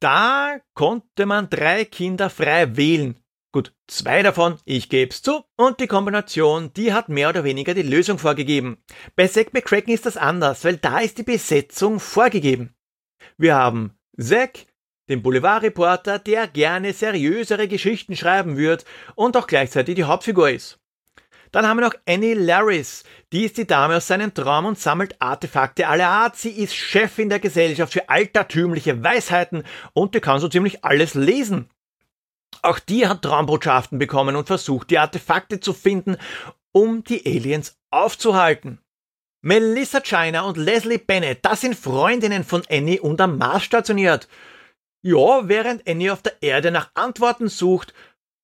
da 0.00 0.58
konnte 0.74 1.24
man 1.26 1.48
drei 1.48 1.84
Kinder 1.84 2.30
frei 2.30 2.76
wählen. 2.76 3.16
Gut, 3.52 3.72
zwei 3.86 4.22
davon, 4.22 4.58
ich 4.66 4.90
geb's 4.90 5.22
zu, 5.22 5.42
und 5.56 5.80
die 5.80 5.86
Kombination, 5.86 6.72
die 6.74 6.92
hat 6.92 7.08
mehr 7.08 7.30
oder 7.30 7.44
weniger 7.44 7.72
die 7.72 7.82
Lösung 7.82 8.18
vorgegeben. 8.18 8.76
Bei 9.16 9.26
Zack 9.26 9.54
McCracken 9.54 9.94
ist 9.94 10.04
das 10.04 10.18
anders, 10.18 10.64
weil 10.64 10.76
da 10.76 10.98
ist 10.98 11.16
die 11.16 11.22
Besetzung 11.22 11.98
vorgegeben. 11.98 12.74
Wir 13.36 13.54
haben 13.54 13.92
Zack, 14.18 14.66
den 15.08 15.22
Boulevardreporter, 15.22 16.18
der 16.18 16.48
gerne 16.48 16.92
seriösere 16.92 17.68
Geschichten 17.68 18.16
schreiben 18.16 18.56
wird 18.56 18.84
und 19.14 19.36
auch 19.36 19.46
gleichzeitig 19.46 19.94
die 19.94 20.04
Hauptfigur 20.04 20.50
ist. 20.50 20.78
Dann 21.50 21.66
haben 21.66 21.78
wir 21.78 21.86
noch 21.86 21.94
Annie 22.06 22.34
Laris. 22.34 23.04
Die 23.32 23.44
ist 23.44 23.56
die 23.56 23.66
Dame 23.66 23.96
aus 23.96 24.06
seinem 24.06 24.34
Traum 24.34 24.66
und 24.66 24.78
sammelt 24.78 25.20
Artefakte 25.20 25.88
aller 25.88 26.08
Art. 26.08 26.36
Sie 26.36 26.50
ist 26.50 26.74
Chefin 26.74 27.30
der 27.30 27.38
Gesellschaft 27.38 27.92
für 27.92 28.08
altertümliche 28.08 29.02
Weisheiten 29.02 29.64
und 29.94 30.14
die 30.14 30.20
kann 30.20 30.40
so 30.40 30.48
ziemlich 30.48 30.84
alles 30.84 31.14
lesen. 31.14 31.70
Auch 32.62 32.78
die 32.78 33.06
hat 33.06 33.22
Traumbotschaften 33.22 33.98
bekommen 33.98 34.36
und 34.36 34.46
versucht, 34.46 34.90
die 34.90 34.98
Artefakte 34.98 35.60
zu 35.60 35.72
finden, 35.72 36.16
um 36.72 37.04
die 37.04 37.24
Aliens 37.24 37.78
aufzuhalten. 37.90 38.80
Melissa 39.40 40.00
China 40.00 40.42
und 40.42 40.56
Leslie 40.56 40.98
Bennett, 40.98 41.44
das 41.44 41.60
sind 41.60 41.76
Freundinnen 41.76 42.42
von 42.42 42.62
Annie 42.68 43.00
und 43.00 43.20
am 43.20 43.38
Mars 43.38 43.62
stationiert. 43.62 44.28
Ja, 45.00 45.48
während 45.48 45.88
Annie 45.88 46.12
auf 46.12 46.22
der 46.22 46.42
Erde 46.42 46.72
nach 46.72 46.90
Antworten 46.94 47.48
sucht, 47.48 47.94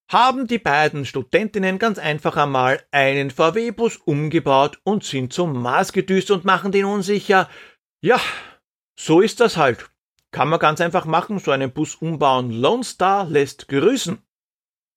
haben 0.09 0.47
die 0.47 0.59
beiden 0.59 1.05
Studentinnen 1.05 1.81
ganz 1.81 1.99
einfach 1.99 2.37
einmal 2.37 2.81
einen 2.93 3.33
VW-Bus 3.33 3.97
umgebaut 3.97 4.79
und 4.85 5.03
sind 5.03 5.33
zum 5.33 5.61
Mars 5.61 5.93
gedüst 5.93 6.31
und 6.31 6.45
machen 6.45 6.71
den 6.71 6.85
unsicher. 6.85 7.49
Ja, 8.01 8.21
so 8.97 9.21
ist 9.21 9.41
das 9.41 9.57
halt. 9.57 9.91
Kann 10.31 10.49
man 10.49 10.61
ganz 10.61 10.81
einfach 10.81 11.07
machen, 11.07 11.41
so 11.41 11.51
einen 11.51 11.73
Bus 11.73 11.97
umbauen. 11.97 12.53
Lone 12.53 12.85
Star 12.85 13.25
lässt 13.25 13.67
grüßen. 13.67 14.19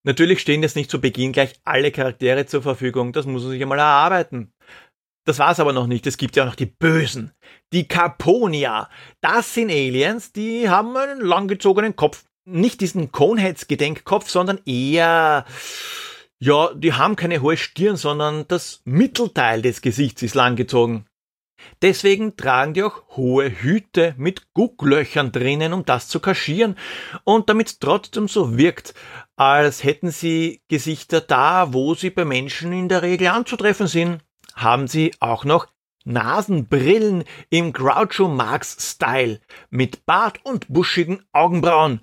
Natürlich 0.04 0.42
stehen 0.42 0.62
jetzt 0.62 0.76
nicht 0.76 0.92
zu 0.92 1.02
Beginn 1.02 1.32
gleich 1.32 1.60
alle 1.64 1.92
Charaktere 1.92 2.46
zur 2.46 2.62
Verfügung, 2.62 3.14
das 3.14 3.26
muss 3.26 3.42
man 3.42 3.52
sich 3.52 3.62
einmal 3.62 3.80
erarbeiten. 3.80 4.54
Das 5.28 5.40
war's 5.40 5.60
aber 5.60 5.74
noch 5.74 5.88
nicht. 5.88 6.08
Es 6.08 6.16
gibt 6.16 6.38
ja 6.38 6.44
auch 6.44 6.48
noch 6.48 6.56
die 6.56 6.68
Bösen. 6.68 7.34
Die 7.74 7.86
Carponia. 7.86 8.90
Das 9.20 9.54
sind 9.54 9.70
Aliens, 9.70 10.32
die 10.32 10.70
haben 10.70 10.96
einen 10.96 11.20
langgezogenen 11.20 11.98
Kopf. 11.98 12.24
Nicht 12.46 12.80
diesen 12.80 13.12
Coneheads-Gedenkkopf, 13.12 14.30
sondern 14.30 14.62
eher, 14.66 15.44
ja, 16.40 16.74
die 16.74 16.94
haben 16.94 17.18
keine 17.18 17.42
hohe 17.42 17.58
Stirn, 17.58 17.98
sondern 17.98 18.48
das 18.48 18.82
Mittelteil 18.86 19.62
des 19.62 19.82
Gesichts 19.82 20.24
ist 20.24 20.34
langgezogen. 20.34 21.06
Deswegen 21.82 22.38
tragen 22.38 22.74
die 22.74 22.84
auch 22.84 23.02
hohe 23.18 23.50
Hüte 23.50 24.16
mit 24.18 24.54
Gucklöchern 24.54 25.34
drinnen, 25.34 25.74
um 25.74 25.84
das 25.84 26.08
zu 26.08 26.22
kaschieren 26.22 26.78
und 27.26 27.50
damit 27.50 27.68
es 27.68 27.80
trotzdem 27.80 28.30
so 28.30 28.58
wirkt, 28.58 28.94
als 29.36 29.84
hätten 29.84 30.12
sie 30.12 30.62
Gesichter 30.70 31.20
da, 31.20 31.74
wo 31.74 31.96
sie 31.96 32.12
bei 32.12 32.24
Menschen 32.24 32.72
in 32.72 32.88
der 32.88 33.02
Regel 33.02 33.28
anzutreffen 33.28 33.88
sind 33.88 34.22
haben 34.58 34.88
sie 34.88 35.14
auch 35.20 35.46
noch 35.46 35.68
Nasenbrillen 36.04 37.24
im 37.50 37.74
Groucho 37.74 38.28
Marx 38.28 38.78
Style 38.80 39.40
mit 39.70 40.06
Bart 40.06 40.40
und 40.44 40.68
buschigen 40.70 41.24
Augenbrauen. 41.34 42.02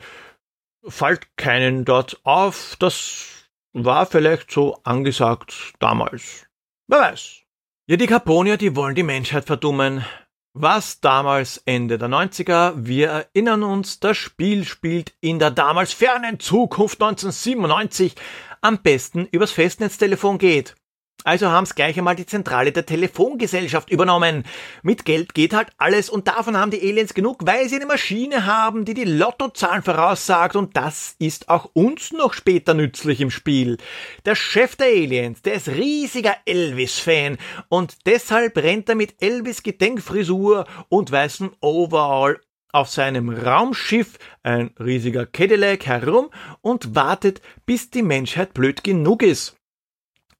Fällt 0.86 1.36
keinen 1.36 1.84
dort 1.84 2.20
auf, 2.24 2.76
das 2.78 3.48
war 3.72 4.06
vielleicht 4.06 4.50
so 4.50 4.78
angesagt 4.84 5.72
damals. 5.78 6.46
Wer 6.86 7.00
weiß. 7.00 7.40
Ja, 7.86 7.96
die 7.96 8.06
Caponier, 8.06 8.56
die 8.56 8.76
wollen 8.76 8.94
die 8.94 9.02
Menschheit 9.02 9.46
verdummen. 9.46 10.04
Was 10.52 11.00
damals 11.00 11.58
Ende 11.64 11.98
der 11.98 12.08
90er, 12.08 12.74
wir 12.76 13.08
erinnern 13.08 13.64
uns, 13.64 13.98
das 13.98 14.16
Spiel 14.16 14.64
spielt 14.64 15.14
in 15.20 15.38
der 15.38 15.50
damals 15.50 15.92
fernen 15.92 16.38
Zukunft 16.38 17.02
1997 17.02 18.14
am 18.60 18.78
besten 18.78 19.26
übers 19.26 19.50
Festnetztelefon 19.50 20.38
geht. 20.38 20.76
Also 21.22 21.48
haben 21.48 21.64
es 21.64 21.74
gleich 21.74 21.96
einmal 21.96 22.16
die 22.16 22.26
Zentrale 22.26 22.70
der 22.70 22.84
Telefongesellschaft 22.84 23.88
übernommen. 23.88 24.44
Mit 24.82 25.06
Geld 25.06 25.34
geht 25.34 25.54
halt 25.54 25.68
alles 25.78 26.10
und 26.10 26.28
davon 26.28 26.58
haben 26.58 26.70
die 26.70 26.82
Aliens 26.82 27.14
genug, 27.14 27.46
weil 27.46 27.66
sie 27.68 27.76
eine 27.76 27.86
Maschine 27.86 28.44
haben, 28.44 28.84
die 28.84 28.92
die 28.92 29.04
Lottozahlen 29.04 29.82
voraussagt 29.82 30.54
und 30.54 30.76
das 30.76 31.16
ist 31.18 31.48
auch 31.48 31.70
uns 31.72 32.12
noch 32.12 32.34
später 32.34 32.74
nützlich 32.74 33.22
im 33.22 33.30
Spiel. 33.30 33.78
Der 34.26 34.34
Chef 34.34 34.76
der 34.76 34.88
Aliens, 34.88 35.40
der 35.40 35.54
ist 35.54 35.68
riesiger 35.68 36.36
Elvis-Fan 36.44 37.38
und 37.70 37.96
deshalb 38.04 38.58
rennt 38.58 38.90
er 38.90 38.94
mit 38.94 39.22
Elvis 39.22 39.62
Gedenkfrisur 39.62 40.66
und 40.90 41.10
weißem 41.10 41.52
Overall 41.60 42.38
auf 42.70 42.90
seinem 42.90 43.30
Raumschiff, 43.30 44.18
ein 44.42 44.74
riesiger 44.78 45.24
Cadillac, 45.24 45.86
herum 45.86 46.28
und 46.60 46.94
wartet, 46.94 47.40
bis 47.64 47.88
die 47.88 48.02
Menschheit 48.02 48.52
blöd 48.52 48.84
genug 48.84 49.22
ist. 49.22 49.56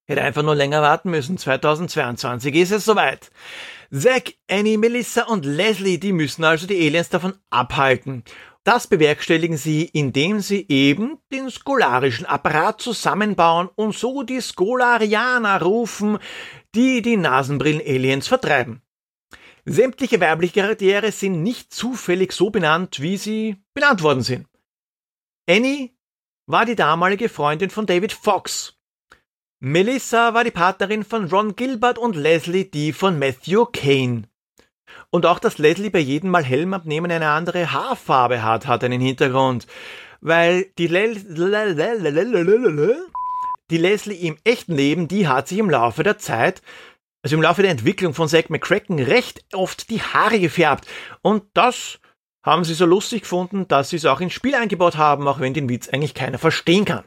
Hätte 0.06 0.22
einfach 0.22 0.42
nur 0.42 0.54
länger 0.54 0.82
warten 0.82 1.10
müssen. 1.10 1.38
2022 1.38 2.54
ist 2.56 2.72
es 2.72 2.84
soweit. 2.84 3.30
Zack, 3.90 4.34
Annie, 4.50 4.76
Melissa 4.76 5.24
und 5.24 5.46
Leslie, 5.46 5.98
die 5.98 6.12
müssen 6.12 6.44
also 6.44 6.66
die 6.66 6.86
Aliens 6.86 7.08
davon 7.08 7.34
abhalten. 7.48 8.24
Das 8.64 8.86
bewerkstelligen 8.86 9.58
sie, 9.58 9.84
indem 9.84 10.40
sie 10.40 10.66
eben 10.68 11.18
den 11.30 11.50
skolarischen 11.50 12.26
Apparat 12.26 12.80
zusammenbauen 12.80 13.68
und 13.74 13.94
so 13.94 14.22
die 14.22 14.40
Skolarianer 14.40 15.60
rufen, 15.60 16.18
die 16.74 17.02
die 17.02 17.18
Nasenbrillen-Aliens 17.18 18.26
vertreiben. 18.26 18.82
Sämtliche 19.66 20.20
weibliche 20.20 20.60
Charaktere 20.60 21.12
sind 21.12 21.42
nicht 21.42 21.72
zufällig 21.72 22.32
so 22.32 22.50
benannt, 22.50 23.00
wie 23.00 23.16
sie 23.16 23.56
benannt 23.74 24.02
worden 24.02 24.22
sind. 24.22 24.46
Annie 25.48 25.90
war 26.46 26.66
die 26.66 26.76
damalige 26.76 27.28
Freundin 27.28 27.70
von 27.70 27.86
David 27.86 28.12
Fox. 28.12 28.78
Melissa 29.66 30.34
war 30.34 30.44
die 30.44 30.50
Partnerin 30.50 31.04
von 31.04 31.24
Ron 31.30 31.56
Gilbert 31.56 31.96
und 31.96 32.16
Leslie 32.16 32.66
die 32.66 32.92
von 32.92 33.18
Matthew 33.18 33.64
Kane. 33.72 34.24
Und 35.08 35.24
auch, 35.24 35.38
dass 35.38 35.56
Leslie 35.56 35.88
bei 35.88 36.00
jedem 36.00 36.28
Mal 36.28 36.44
Helm 36.44 36.74
abnehmen 36.74 37.10
eine 37.10 37.30
andere 37.30 37.72
Haarfarbe 37.72 38.42
hat, 38.42 38.66
hat 38.66 38.84
einen 38.84 39.00
Hintergrund. 39.00 39.66
Weil 40.20 40.66
die, 40.76 40.88
die 43.70 43.78
Leslie 43.78 44.16
im 44.16 44.36
echten 44.44 44.74
Leben, 44.74 45.08
die 45.08 45.28
hat 45.28 45.48
sich 45.48 45.56
im 45.56 45.70
Laufe 45.70 46.02
der 46.02 46.18
Zeit, 46.18 46.60
also 47.22 47.34
im 47.34 47.40
Laufe 47.40 47.62
der 47.62 47.70
Entwicklung 47.70 48.12
von 48.12 48.28
Zack 48.28 48.50
McCracken, 48.50 48.98
recht 48.98 49.46
oft 49.54 49.88
die 49.88 50.02
Haare 50.02 50.40
gefärbt. 50.40 50.86
Und 51.22 51.42
das 51.54 52.00
haben 52.42 52.64
sie 52.64 52.74
so 52.74 52.84
lustig 52.84 53.22
gefunden, 53.22 53.66
dass 53.66 53.88
sie 53.88 53.96
es 53.96 54.04
auch 54.04 54.20
ins 54.20 54.34
Spiel 54.34 54.56
eingebaut 54.56 54.98
haben, 54.98 55.26
auch 55.26 55.40
wenn 55.40 55.54
den 55.54 55.70
Witz 55.70 55.88
eigentlich 55.88 56.12
keiner 56.12 56.36
verstehen 56.36 56.84
kann. 56.84 57.04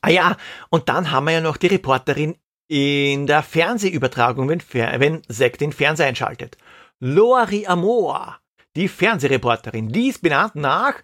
Ah 0.00 0.10
ja, 0.10 0.36
und 0.70 0.88
dann 0.88 1.10
haben 1.10 1.26
wir 1.26 1.32
ja 1.32 1.40
noch 1.40 1.56
die 1.56 1.66
Reporterin 1.66 2.36
in 2.68 3.26
der 3.26 3.42
Fernsehübertragung, 3.42 4.48
wenn, 4.48 4.62
wenn 4.72 5.22
Zack 5.24 5.58
den 5.58 5.72
Fernseher 5.72 6.06
einschaltet. 6.06 6.56
Lori 7.00 7.66
Amor, 7.66 8.38
die 8.76 8.88
Fernsehreporterin, 8.88 9.88
die 9.88 10.08
ist 10.08 10.22
benannt 10.22 10.54
nach 10.54 10.94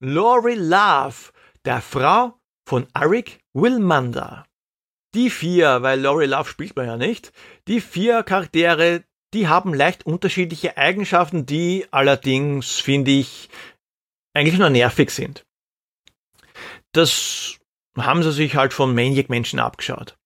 Lori 0.00 0.54
Love, 0.54 1.32
der 1.64 1.80
Frau 1.80 2.34
von 2.68 2.86
Eric 2.94 3.40
Wilmander. 3.54 4.46
Die 5.14 5.30
vier, 5.30 5.82
weil 5.82 6.00
Lori 6.00 6.26
Love 6.26 6.48
spielt 6.48 6.76
man 6.76 6.86
ja 6.86 6.96
nicht, 6.96 7.32
die 7.68 7.80
vier 7.80 8.22
Charaktere, 8.22 9.04
die 9.32 9.48
haben 9.48 9.72
leicht 9.72 10.04
unterschiedliche 10.04 10.76
Eigenschaften, 10.76 11.46
die 11.46 11.86
allerdings, 11.90 12.80
finde 12.80 13.12
ich, 13.12 13.48
eigentlich 14.34 14.58
nur 14.58 14.70
nervig 14.70 15.10
sind. 15.10 15.46
Das 16.92 17.58
haben 17.96 18.22
sie 18.22 18.32
sich 18.32 18.56
halt 18.56 18.72
von 18.72 18.94
Maniac-Menschen 18.94 19.58
abgeschaut. 19.58 20.16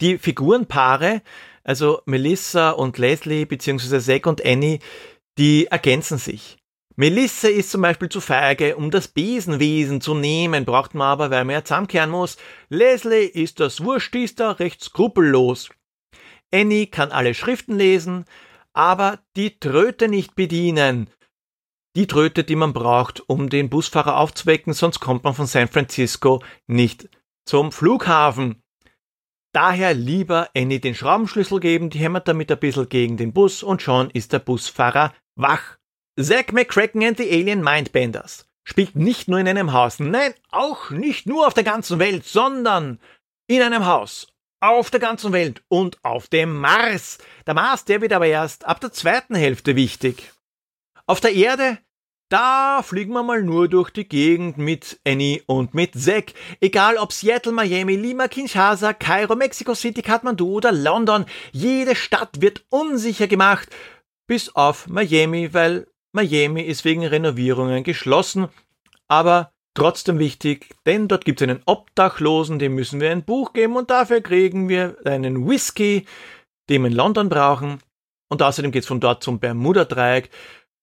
Die 0.00 0.18
Figurenpaare, 0.18 1.22
also 1.64 2.00
Melissa 2.06 2.70
und 2.70 2.98
Leslie, 2.98 3.44
beziehungsweise 3.44 4.00
Zack 4.00 4.26
und 4.26 4.44
Annie, 4.44 4.78
die 5.38 5.66
ergänzen 5.66 6.18
sich. 6.18 6.56
Melissa 6.96 7.46
ist 7.46 7.70
zum 7.70 7.82
Beispiel 7.82 8.08
zu 8.08 8.20
feige, 8.20 8.76
um 8.76 8.90
das 8.90 9.06
Besenwesen 9.06 10.00
zu 10.00 10.14
nehmen, 10.14 10.64
braucht 10.64 10.94
man 10.94 11.06
aber, 11.06 11.30
weil 11.30 11.44
man 11.44 11.54
ja 11.54 11.64
zusammenkehren 11.64 12.10
muss. 12.10 12.38
Leslie 12.70 13.26
ist 13.26 13.60
das 13.60 13.84
Wurstister, 13.84 14.58
recht 14.58 14.82
skrupellos. 14.82 15.70
Annie 16.52 16.86
kann 16.86 17.12
alle 17.12 17.34
Schriften 17.34 17.76
lesen, 17.76 18.24
aber 18.72 19.20
die 19.36 19.60
Tröte 19.60 20.08
nicht 20.08 20.34
bedienen. 20.34 21.08
Die 21.98 22.06
Tröte, 22.06 22.44
die 22.44 22.54
man 22.54 22.72
braucht, 22.72 23.28
um 23.28 23.48
den 23.48 23.68
Busfahrer 23.68 24.18
aufzuwecken, 24.18 24.72
sonst 24.72 25.00
kommt 25.00 25.24
man 25.24 25.34
von 25.34 25.46
San 25.46 25.66
Francisco 25.66 26.44
nicht 26.68 27.08
zum 27.44 27.72
Flughafen. 27.72 28.62
Daher 29.52 29.94
lieber 29.94 30.48
Annie 30.56 30.78
den 30.78 30.94
Schraubenschlüssel 30.94 31.58
geben, 31.58 31.90
die 31.90 31.98
hämmert 31.98 32.28
damit 32.28 32.52
ein 32.52 32.60
bisschen 32.60 32.88
gegen 32.88 33.16
den 33.16 33.32
Bus 33.32 33.64
und 33.64 33.82
schon 33.82 34.10
ist 34.10 34.32
der 34.32 34.38
Busfahrer 34.38 35.12
wach. 35.34 35.78
Zack 36.16 36.52
McCracken 36.52 37.02
and 37.02 37.18
the 37.18 37.28
Alien 37.28 37.62
Mindbenders 37.62 38.46
spielt 38.62 38.94
nicht 38.94 39.26
nur 39.26 39.40
in 39.40 39.48
einem 39.48 39.72
Haus, 39.72 39.98
nein, 39.98 40.34
auch 40.52 40.90
nicht 40.90 41.26
nur 41.26 41.48
auf 41.48 41.54
der 41.54 41.64
ganzen 41.64 41.98
Welt, 41.98 42.24
sondern 42.24 43.00
in 43.48 43.60
einem 43.60 43.86
Haus, 43.86 44.28
auf 44.60 44.90
der 44.90 45.00
ganzen 45.00 45.32
Welt 45.32 45.64
und 45.66 45.98
auf 46.04 46.28
dem 46.28 46.60
Mars. 46.60 47.18
Der 47.48 47.54
Mars, 47.54 47.84
der 47.86 48.00
wird 48.00 48.12
aber 48.12 48.26
erst 48.26 48.66
ab 48.66 48.80
der 48.80 48.92
zweiten 48.92 49.34
Hälfte 49.34 49.74
wichtig. 49.74 50.32
Auf 51.06 51.18
der 51.18 51.32
Erde, 51.32 51.78
da 52.28 52.82
fliegen 52.82 53.12
wir 53.12 53.22
mal 53.22 53.42
nur 53.42 53.68
durch 53.68 53.90
die 53.90 54.08
Gegend 54.08 54.58
mit 54.58 55.00
Annie 55.06 55.42
und 55.46 55.74
mit 55.74 55.94
Zack. 55.94 56.34
Egal 56.60 56.96
ob 56.96 57.12
Seattle, 57.12 57.52
Miami, 57.52 57.96
Lima, 57.96 58.28
Kinshasa, 58.28 58.92
Kairo, 58.92 59.34
Mexico 59.34 59.74
City, 59.74 60.02
Kathmandu 60.02 60.50
oder 60.50 60.72
London. 60.72 61.24
Jede 61.52 61.96
Stadt 61.96 62.40
wird 62.40 62.64
unsicher 62.68 63.26
gemacht. 63.26 63.68
Bis 64.26 64.54
auf 64.54 64.88
Miami, 64.88 65.54
weil 65.54 65.86
Miami 66.12 66.62
ist 66.62 66.84
wegen 66.84 67.06
Renovierungen 67.06 67.84
geschlossen, 67.84 68.48
aber 69.08 69.52
trotzdem 69.74 70.18
wichtig, 70.18 70.74
denn 70.84 71.08
dort 71.08 71.24
gibt 71.24 71.40
es 71.40 71.48
einen 71.48 71.62
Obdachlosen, 71.64 72.58
dem 72.58 72.74
müssen 72.74 73.00
wir 73.00 73.10
ein 73.10 73.24
Buch 73.24 73.52
geben 73.52 73.76
und 73.76 73.90
dafür 73.90 74.20
kriegen 74.20 74.68
wir 74.68 74.96
einen 75.04 75.48
Whisky, 75.48 76.06
den 76.68 76.82
wir 76.82 76.90
in 76.90 76.96
London 76.96 77.28
brauchen. 77.28 77.80
Und 78.28 78.42
außerdem 78.42 78.72
geht 78.72 78.82
es 78.82 78.88
von 78.88 79.00
dort 79.00 79.22
zum 79.22 79.38
Bermuda-Dreieck. 79.38 80.30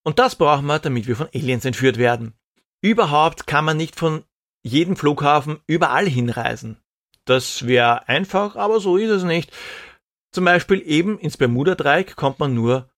Und 0.06 0.20
das 0.20 0.36
brauchen 0.36 0.68
wir, 0.68 0.80
damit 0.80 1.08
wir 1.08 1.16
von 1.16 1.30
Aliens 1.34 1.66
entführt 1.66 1.98
werden. 1.98 2.34
Überhaupt 2.82 3.48
kann 3.48 3.66
man 3.66 3.78
nicht 3.78 3.96
von 3.96 4.24
jedem 4.64 4.96
Flughafen 4.96 5.60
überall 5.68 6.08
hinreisen. 6.08 6.80
Das 7.26 7.66
wäre 7.66 8.08
einfach, 8.08 8.56
aber 8.56 8.80
so 8.80 8.98
ist 8.98 9.10
es 9.10 9.24
nicht. 9.24 9.52
Zum 10.32 10.46
Beispiel 10.46 10.82
eben 10.86 11.18
ins 11.18 11.38
Bermuda-Dreieck 11.38 12.16
kommt 12.16 12.40
man 12.40 12.54
nur 12.54 12.90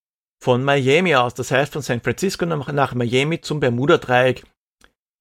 von 0.42 0.62
Miami 0.62 1.14
aus, 1.14 1.34
das 1.34 1.50
heißt 1.50 1.72
von 1.72 1.82
San 1.82 2.00
Francisco 2.00 2.44
nach 2.44 2.94
Miami 2.94 3.40
zum 3.40 3.60
Bermuda-Dreieck. 3.60 4.44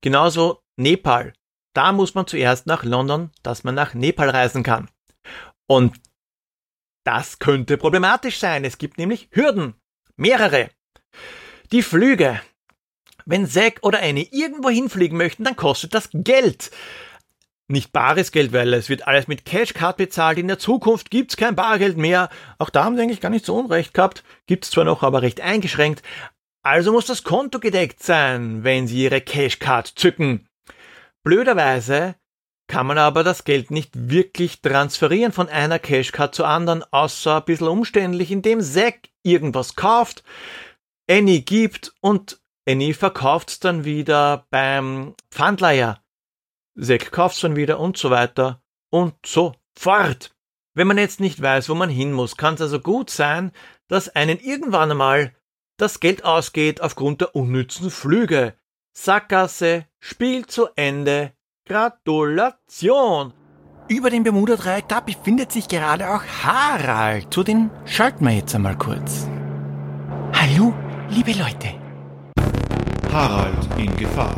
Genauso 0.01 0.61
Nepal. 0.75 1.33
Da 1.73 1.91
muss 1.91 2.15
man 2.15 2.27
zuerst 2.27 2.67
nach 2.67 2.83
London, 2.83 3.31
dass 3.43 3.63
man 3.63 3.75
nach 3.75 3.93
Nepal 3.93 4.29
reisen 4.29 4.63
kann. 4.63 4.89
Und 5.67 5.95
das 7.05 7.39
könnte 7.39 7.77
problematisch 7.77 8.39
sein. 8.39 8.65
Es 8.65 8.77
gibt 8.77 8.97
nämlich 8.97 9.29
Hürden. 9.31 9.75
Mehrere. 10.17 10.69
Die 11.71 11.81
Flüge. 11.81 12.41
Wenn 13.25 13.47
Zack 13.47 13.79
oder 13.81 14.01
Annie 14.01 14.27
irgendwo 14.31 14.69
hinfliegen 14.69 15.17
möchten, 15.17 15.43
dann 15.43 15.55
kostet 15.55 15.93
das 15.93 16.09
Geld 16.13 16.71
nicht 17.69 17.91
bares 17.91 18.31
Geld, 18.31 18.53
weil 18.53 18.73
es 18.73 18.89
wird 18.89 19.07
alles 19.07 19.27
mit 19.27 19.45
Cashcard 19.45 19.97
bezahlt. 19.97 20.37
In 20.37 20.47
der 20.47 20.59
Zukunft 20.59 21.11
gibt's 21.11 21.35
kein 21.35 21.55
Bargeld 21.55 21.97
mehr. 21.97 22.29
Auch 22.57 22.69
da 22.69 22.85
haben 22.85 22.95
sie 22.95 23.01
eigentlich 23.01 23.21
gar 23.21 23.29
nicht 23.29 23.45
so 23.45 23.57
unrecht 23.57 23.93
gehabt. 23.93 24.23
Gibt's 24.45 24.71
zwar 24.71 24.85
noch, 24.85 25.03
aber 25.03 25.21
recht 25.21 25.41
eingeschränkt. 25.41 26.01
Also 26.63 26.91
muss 26.91 27.05
das 27.05 27.23
Konto 27.23 27.59
gedeckt 27.59 28.01
sein, 28.01 28.63
wenn 28.63 28.87
sie 28.87 29.03
ihre 29.03 29.21
Cashcard 29.21 29.87
zücken. 29.87 30.47
Blöderweise 31.23 32.15
kann 32.67 32.87
man 32.87 32.97
aber 32.97 33.23
das 33.23 33.43
Geld 33.43 33.71
nicht 33.71 33.91
wirklich 33.93 34.61
transferieren 34.61 35.31
von 35.31 35.47
einer 35.47 35.79
Cashcard 35.79 36.35
zur 36.35 36.47
anderen, 36.47 36.83
außer 36.91 37.37
ein 37.37 37.45
bisschen 37.45 37.67
umständlich, 37.67 38.31
indem 38.31 38.61
Zack 38.61 39.09
irgendwas 39.23 39.75
kauft, 39.75 40.23
Annie 41.09 41.41
gibt 41.41 41.93
und 42.01 42.39
Annie 42.67 42.93
verkauft's 42.93 43.59
dann 43.59 43.85
wieder 43.85 44.45
beim 44.49 45.15
Pfandleiher. 45.31 46.01
Zack 46.79 47.11
kauft's 47.11 47.39
dann 47.39 47.55
wieder 47.55 47.79
und 47.79 47.97
so 47.97 48.09
weiter 48.09 48.61
und 48.89 49.13
so 49.25 49.55
fort. 49.77 50.35
Wenn 50.73 50.87
man 50.87 50.97
jetzt 50.97 51.19
nicht 51.19 51.41
weiß, 51.41 51.69
wo 51.69 51.75
man 51.75 51.89
hin 51.89 52.11
muss, 52.11 52.37
kann 52.37 52.55
es 52.55 52.61
also 52.61 52.79
gut 52.79 53.09
sein, 53.09 53.51
dass 53.87 54.09
einen 54.09 54.39
irgendwann 54.39 54.91
einmal 54.91 55.33
das 55.77 55.99
Geld 55.99 56.25
ausgeht 56.25 56.81
aufgrund 56.81 57.21
der 57.21 57.35
unnützen 57.35 57.89
Flüge. 57.89 58.53
Sackgasse, 58.93 59.85
Spiel 59.99 60.45
zu 60.45 60.67
Ende, 60.75 61.31
Gratulation! 61.65 63.33
Über 63.87 64.09
dem 64.09 64.23
Bermuda-Dreieck, 64.23 64.89
da 64.89 64.99
befindet 64.99 65.51
sich 65.53 65.69
gerade 65.69 66.09
auch 66.09 66.23
Harald. 66.43 67.33
Zu 67.33 67.43
den 67.43 67.69
schalten 67.85 68.25
wir 68.25 68.33
jetzt 68.33 68.53
einmal 68.53 68.77
kurz. 68.77 69.27
Hallo, 70.33 70.73
liebe 71.09 71.31
Leute. 71.31 71.69
Harald 73.11 73.67
in 73.77 73.95
Gefahr. 73.95 74.35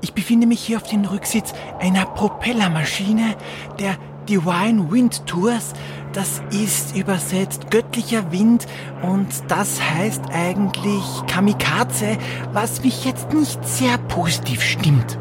Ich 0.00 0.12
befinde 0.12 0.46
mich 0.46 0.60
hier 0.60 0.78
auf 0.78 0.82
dem 0.84 1.04
Rücksitz 1.04 1.52
einer 1.80 2.06
Propellermaschine 2.06 3.36
der 3.78 3.96
Divine 4.28 4.90
Wind 4.90 5.26
Tours. 5.26 5.72
Das 6.12 6.42
ist 6.50 6.96
übersetzt 6.96 7.70
göttlicher 7.70 8.30
Wind 8.30 8.66
und 9.02 9.28
das 9.48 9.80
heißt 9.80 10.24
eigentlich 10.32 11.04
Kamikaze, 11.26 12.18
was 12.52 12.82
mich 12.82 13.04
jetzt 13.04 13.32
nicht 13.32 13.64
sehr 13.66 13.98
positiv 13.98 14.62
stimmt. 14.62 15.18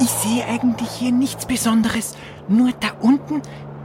Ich 0.00 0.10
sehe 0.10 0.44
eigentlich 0.46 0.90
hier 0.90 1.12
nichts 1.12 1.46
Besonderes, 1.46 2.16
nur 2.48 2.72
da 2.80 2.88
unten, 3.00 3.40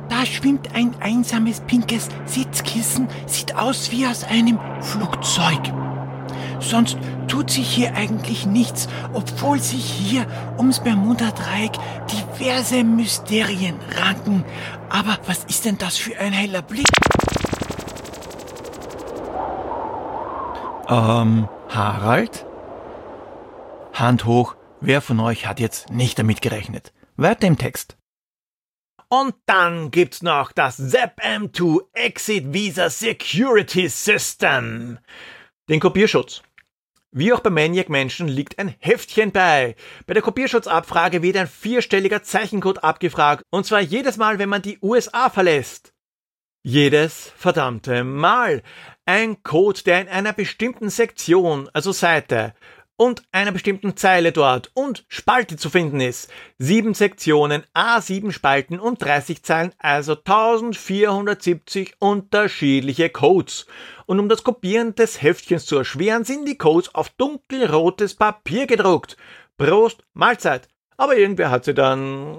da 0.09 0.25
schwimmt 0.25 0.73
ein 0.75 0.95
einsames 0.99 1.61
pinkes 1.61 2.09
Sitzkissen, 2.25 3.07
sieht 3.25 3.55
aus 3.55 3.91
wie 3.91 4.05
aus 4.07 4.23
einem 4.23 4.59
Flugzeug. 4.81 5.61
Sonst 6.59 6.97
tut 7.27 7.49
sich 7.49 7.69
hier 7.69 7.95
eigentlich 7.95 8.45
nichts, 8.45 8.87
obwohl 9.13 9.59
sich 9.59 9.85
hier 9.85 10.25
ums 10.57 10.79
Bermuda-Dreieck 10.79 11.73
diverse 12.11 12.83
Mysterien 12.83 13.75
ranken. 13.95 14.43
Aber 14.89 15.17
was 15.27 15.43
ist 15.45 15.65
denn 15.65 15.77
das 15.77 15.97
für 15.97 16.17
ein 16.19 16.33
heller 16.33 16.61
Blick? 16.61 16.87
Ähm, 20.89 21.47
Harald? 21.69 22.45
Hand 23.93 24.25
hoch, 24.25 24.55
wer 24.79 25.01
von 25.01 25.19
euch 25.19 25.47
hat 25.47 25.59
jetzt 25.59 25.89
nicht 25.89 26.17
damit 26.17 26.41
gerechnet? 26.41 26.93
Weiter 27.17 27.47
im 27.47 27.57
Text. 27.57 27.96
Und 29.09 29.35
dann 29.45 29.89
gibt's 29.89 30.21
noch 30.21 30.51
das 30.51 30.77
ZAP-M2 30.77 31.79
Exit 31.93 32.53
Visa 32.53 32.89
Security 32.89 33.87
System. 33.87 34.99
Den 35.69 35.79
Kopierschutz. 35.79 36.41
Wie 37.11 37.31
auch 37.31 37.39
bei 37.39 37.49
Maniac 37.49 37.87
Menschen 37.87 38.27
liegt 38.27 38.59
ein 38.59 38.75
Heftchen 38.79 39.31
bei. 39.31 39.77
Bei 40.07 40.13
der 40.13 40.21
Kopierschutzabfrage 40.21 41.21
wird 41.21 41.37
ein 41.37 41.47
vierstelliger 41.47 42.21
Zeichencode 42.21 42.83
abgefragt, 42.83 43.43
und 43.49 43.65
zwar 43.65 43.79
jedes 43.79 44.17
Mal, 44.17 44.39
wenn 44.39 44.49
man 44.49 44.61
die 44.61 44.77
USA 44.81 45.29
verlässt. 45.29 45.93
Jedes 46.63 47.31
verdammte 47.37 48.03
Mal. 48.03 48.61
Ein 49.05 49.41
Code, 49.41 49.83
der 49.83 50.01
in 50.01 50.09
einer 50.09 50.33
bestimmten 50.33 50.89
Sektion, 50.89 51.69
also 51.71 51.93
Seite, 51.93 52.53
und 52.97 53.23
einer 53.31 53.51
bestimmten 53.51 53.95
Zeile 53.95 54.31
dort 54.31 54.71
und 54.73 55.05
Spalte 55.07 55.55
zu 55.55 55.69
finden 55.69 56.01
ist. 56.01 56.29
Sieben 56.57 56.93
Sektionen, 56.93 57.63
A7 57.73 58.31
Spalten 58.31 58.79
und 58.79 59.01
30 59.01 59.43
Zeilen, 59.43 59.71
also 59.77 60.13
1470 60.13 61.95
unterschiedliche 61.99 63.09
Codes. 63.09 63.67
Und 64.07 64.19
um 64.19 64.27
das 64.27 64.43
Kopieren 64.43 64.95
des 64.95 65.21
Heftchens 65.21 65.65
zu 65.65 65.77
erschweren, 65.77 66.25
sind 66.25 66.47
die 66.47 66.57
Codes 66.57 66.93
auf 66.93 67.09
dunkelrotes 67.09 68.15
Papier 68.15 68.65
gedruckt. 68.65 69.15
Prost, 69.57 70.03
Mahlzeit. 70.13 70.67
Aber 70.97 71.15
irgendwer 71.15 71.51
hat 71.51 71.65
sie 71.65 71.75
dann, 71.75 72.33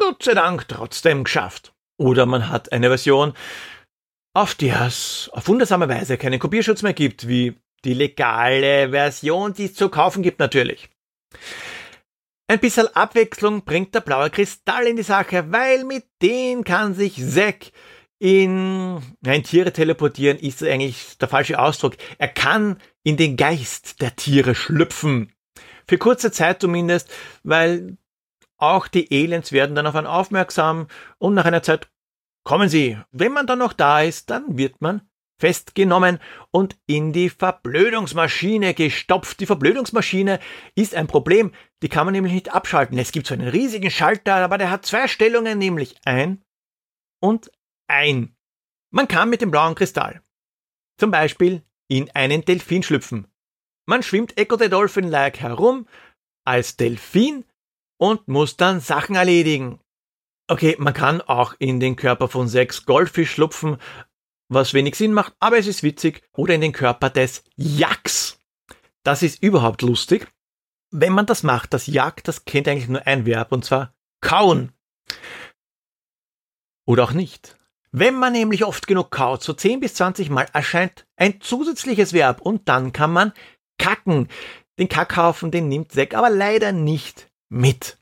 Gott 0.00 0.24
sei 0.24 0.34
Dank, 0.34 0.66
trotzdem 0.66 1.24
geschafft. 1.24 1.72
Oder 1.96 2.26
man 2.26 2.48
hat 2.48 2.72
eine 2.72 2.88
Version, 2.88 3.34
auf 4.34 4.54
der 4.54 4.86
es 4.86 5.30
auf 5.32 5.48
wundersame 5.48 5.88
Weise 5.88 6.16
keinen 6.16 6.40
Kopierschutz 6.40 6.82
mehr 6.82 6.94
gibt, 6.94 7.28
wie 7.28 7.56
die 7.84 7.94
legale 7.94 8.90
Version, 8.90 9.54
die 9.54 9.66
es 9.66 9.74
zu 9.74 9.88
kaufen 9.88 10.22
gibt 10.22 10.38
natürlich. 10.38 10.88
Ein 12.48 12.58
bisschen 12.58 12.88
Abwechslung 12.96 13.64
bringt 13.64 13.94
der 13.94 14.00
blaue 14.00 14.30
Kristall 14.30 14.86
in 14.86 14.96
die 14.96 15.04
Sache, 15.04 15.52
weil 15.52 15.84
mit 15.84 16.04
dem 16.20 16.64
kann 16.64 16.94
sich 16.94 17.14
Zack 17.16 17.70
in, 18.18 19.00
nein, 19.22 19.44
Tiere 19.44 19.72
teleportieren 19.72 20.38
ist 20.38 20.62
eigentlich 20.62 21.16
der 21.18 21.28
falsche 21.28 21.58
Ausdruck. 21.58 21.96
Er 22.18 22.28
kann 22.28 22.78
in 23.02 23.16
den 23.16 23.36
Geist 23.36 24.02
der 24.02 24.14
Tiere 24.14 24.54
schlüpfen. 24.54 25.32
Für 25.86 25.96
kurze 25.96 26.30
Zeit 26.30 26.60
zumindest, 26.60 27.10
weil 27.42 27.96
auch 28.58 28.88
die 28.88 29.08
Aliens 29.10 29.52
werden 29.52 29.74
dann 29.74 29.86
auf 29.86 29.94
einen 29.94 30.06
aufmerksam 30.06 30.88
und 31.18 31.34
nach 31.34 31.46
einer 31.46 31.62
Zeit 31.62 31.88
kommen 32.44 32.68
sie. 32.68 32.98
Wenn 33.10 33.32
man 33.32 33.46
dann 33.46 33.58
noch 33.58 33.72
da 33.72 34.02
ist, 34.02 34.28
dann 34.28 34.58
wird 34.58 34.80
man 34.82 35.02
festgenommen 35.40 36.20
und 36.50 36.76
in 36.86 37.12
die 37.12 37.30
Verblödungsmaschine 37.30 38.74
gestopft. 38.74 39.40
Die 39.40 39.46
Verblödungsmaschine 39.46 40.38
ist 40.74 40.94
ein 40.94 41.06
Problem, 41.06 41.52
die 41.82 41.88
kann 41.88 42.06
man 42.06 42.12
nämlich 42.12 42.34
nicht 42.34 42.52
abschalten. 42.52 42.98
Es 42.98 43.12
gibt 43.12 43.26
so 43.26 43.34
einen 43.34 43.48
riesigen 43.48 43.90
Schalter, 43.90 44.36
aber 44.36 44.58
der 44.58 44.70
hat 44.70 44.86
zwei 44.86 45.08
Stellungen, 45.08 45.58
nämlich 45.58 45.96
ein 46.04 46.44
und 47.20 47.50
ein. 47.88 48.36
Man 48.92 49.08
kann 49.08 49.30
mit 49.30 49.40
dem 49.40 49.50
blauen 49.50 49.74
Kristall 49.74 50.22
Zum 50.98 51.10
Beispiel 51.10 51.62
in 51.88 52.10
einen 52.10 52.44
Delfin 52.44 52.82
schlüpfen. 52.82 53.26
Man 53.86 54.02
schwimmt 54.02 54.38
Echo 54.38 54.56
the 54.58 54.68
Dolphin-like 54.68 55.40
herum 55.40 55.88
als 56.44 56.76
Delfin 56.76 57.44
und 57.98 58.28
muss 58.28 58.56
dann 58.56 58.80
Sachen 58.80 59.16
erledigen. 59.16 59.80
Okay, 60.48 60.74
man 60.78 60.94
kann 60.94 61.20
auch 61.20 61.54
in 61.58 61.78
den 61.78 61.94
Körper 61.94 62.28
von 62.28 62.48
sechs 62.48 62.84
Goldfisch 62.84 63.30
schlupfen, 63.30 63.76
was 64.50 64.74
wenig 64.74 64.96
Sinn 64.96 65.14
macht, 65.14 65.34
aber 65.38 65.58
es 65.58 65.66
ist 65.66 65.82
witzig. 65.82 66.22
Oder 66.32 66.54
in 66.54 66.60
den 66.60 66.72
Körper 66.72 67.08
des 67.08 67.44
Jacks. 67.56 68.38
Das 69.02 69.22
ist 69.22 69.42
überhaupt 69.42 69.80
lustig. 69.82 70.28
Wenn 70.90 71.12
man 71.12 71.26
das 71.26 71.42
macht, 71.42 71.72
das 71.72 71.86
Jack, 71.86 72.24
das 72.24 72.44
kennt 72.44 72.68
eigentlich 72.68 72.88
nur 72.88 73.06
ein 73.06 73.24
Verb, 73.24 73.52
und 73.52 73.64
zwar 73.64 73.94
kauen. 74.20 74.72
Oder 76.84 77.04
auch 77.04 77.12
nicht. 77.12 77.56
Wenn 77.92 78.16
man 78.16 78.32
nämlich 78.32 78.64
oft 78.64 78.86
genug 78.86 79.10
kaut, 79.10 79.42
so 79.42 79.52
10 79.52 79.80
bis 79.80 79.94
20 79.94 80.30
Mal 80.30 80.46
erscheint 80.52 81.06
ein 81.16 81.40
zusätzliches 81.40 82.12
Verb 82.12 82.40
und 82.40 82.68
dann 82.68 82.92
kann 82.92 83.12
man 83.12 83.32
kacken. 83.78 84.28
Den 84.78 84.88
Kackhaufen, 84.88 85.50
den 85.50 85.68
nimmt 85.68 85.92
Zack 85.92 86.14
aber 86.14 86.30
leider 86.30 86.72
nicht 86.72 87.30
mit. 87.48 87.99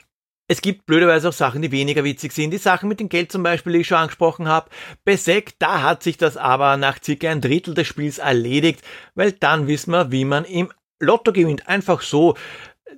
Es 0.51 0.63
gibt 0.63 0.87
blöderweise 0.87 1.29
auch 1.29 1.35
Sachen, 1.35 1.61
die 1.61 1.73
weniger 1.73 2.05
witzig 2.05 2.33
sind. 2.33 2.53
Die 2.53 2.59
Sachen 2.59 2.89
mit 2.89 3.01
dem 3.01 3.11
Geld 3.11 3.31
zum 3.31 3.43
Beispiel, 3.43 3.75
die 3.75 3.81
ich 3.81 3.87
schon 3.87 3.99
angesprochen 3.99 4.49
habe. 4.49 4.71
Bei 5.05 5.15
Zack, 5.15 5.53
da 5.59 5.83
hat 5.83 6.03
sich 6.03 6.17
das 6.17 6.39
aber 6.39 6.79
nach 6.79 6.99
circa 7.05 7.31
ein 7.31 7.43
Drittel 7.43 7.75
des 7.75 7.87
Spiels 7.87 8.17
erledigt, 8.17 8.83
weil 9.15 9.33
dann 9.33 9.67
wissen 9.67 9.93
wir, 9.93 10.11
wie 10.11 10.25
man 10.25 10.47
im 10.47 10.73
Lotto 11.01 11.35
gewinnt. 11.35 11.69
Einfach 11.69 12.01
so. 12.01 12.35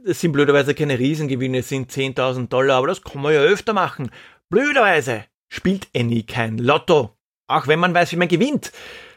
Das 0.07 0.21
sind 0.21 0.31
blöderweise 0.31 0.77
keine 0.77 1.01
Riesengewinne, 1.01 1.59
es 1.59 1.69
sind 1.69 1.91
10.000 1.91 2.49
Dollar, 2.49 2.79
aber 2.79 2.87
das 2.87 3.03
kann 3.03 3.21
man 3.21 3.35
ja 3.35 3.41
öfter 3.41 3.73
machen. 3.73 4.13
Blöderweise 4.49 5.25
spielt 5.49 5.89
Annie 5.95 6.23
kein 6.23 6.57
Lotto. 6.57 7.17
Auch 7.49 7.67
wenn 7.67 7.81
man 7.81 7.93
weiß, 7.93 8.13
wie 8.13 8.17
man 8.17 8.29
gewinnt. 8.29 8.71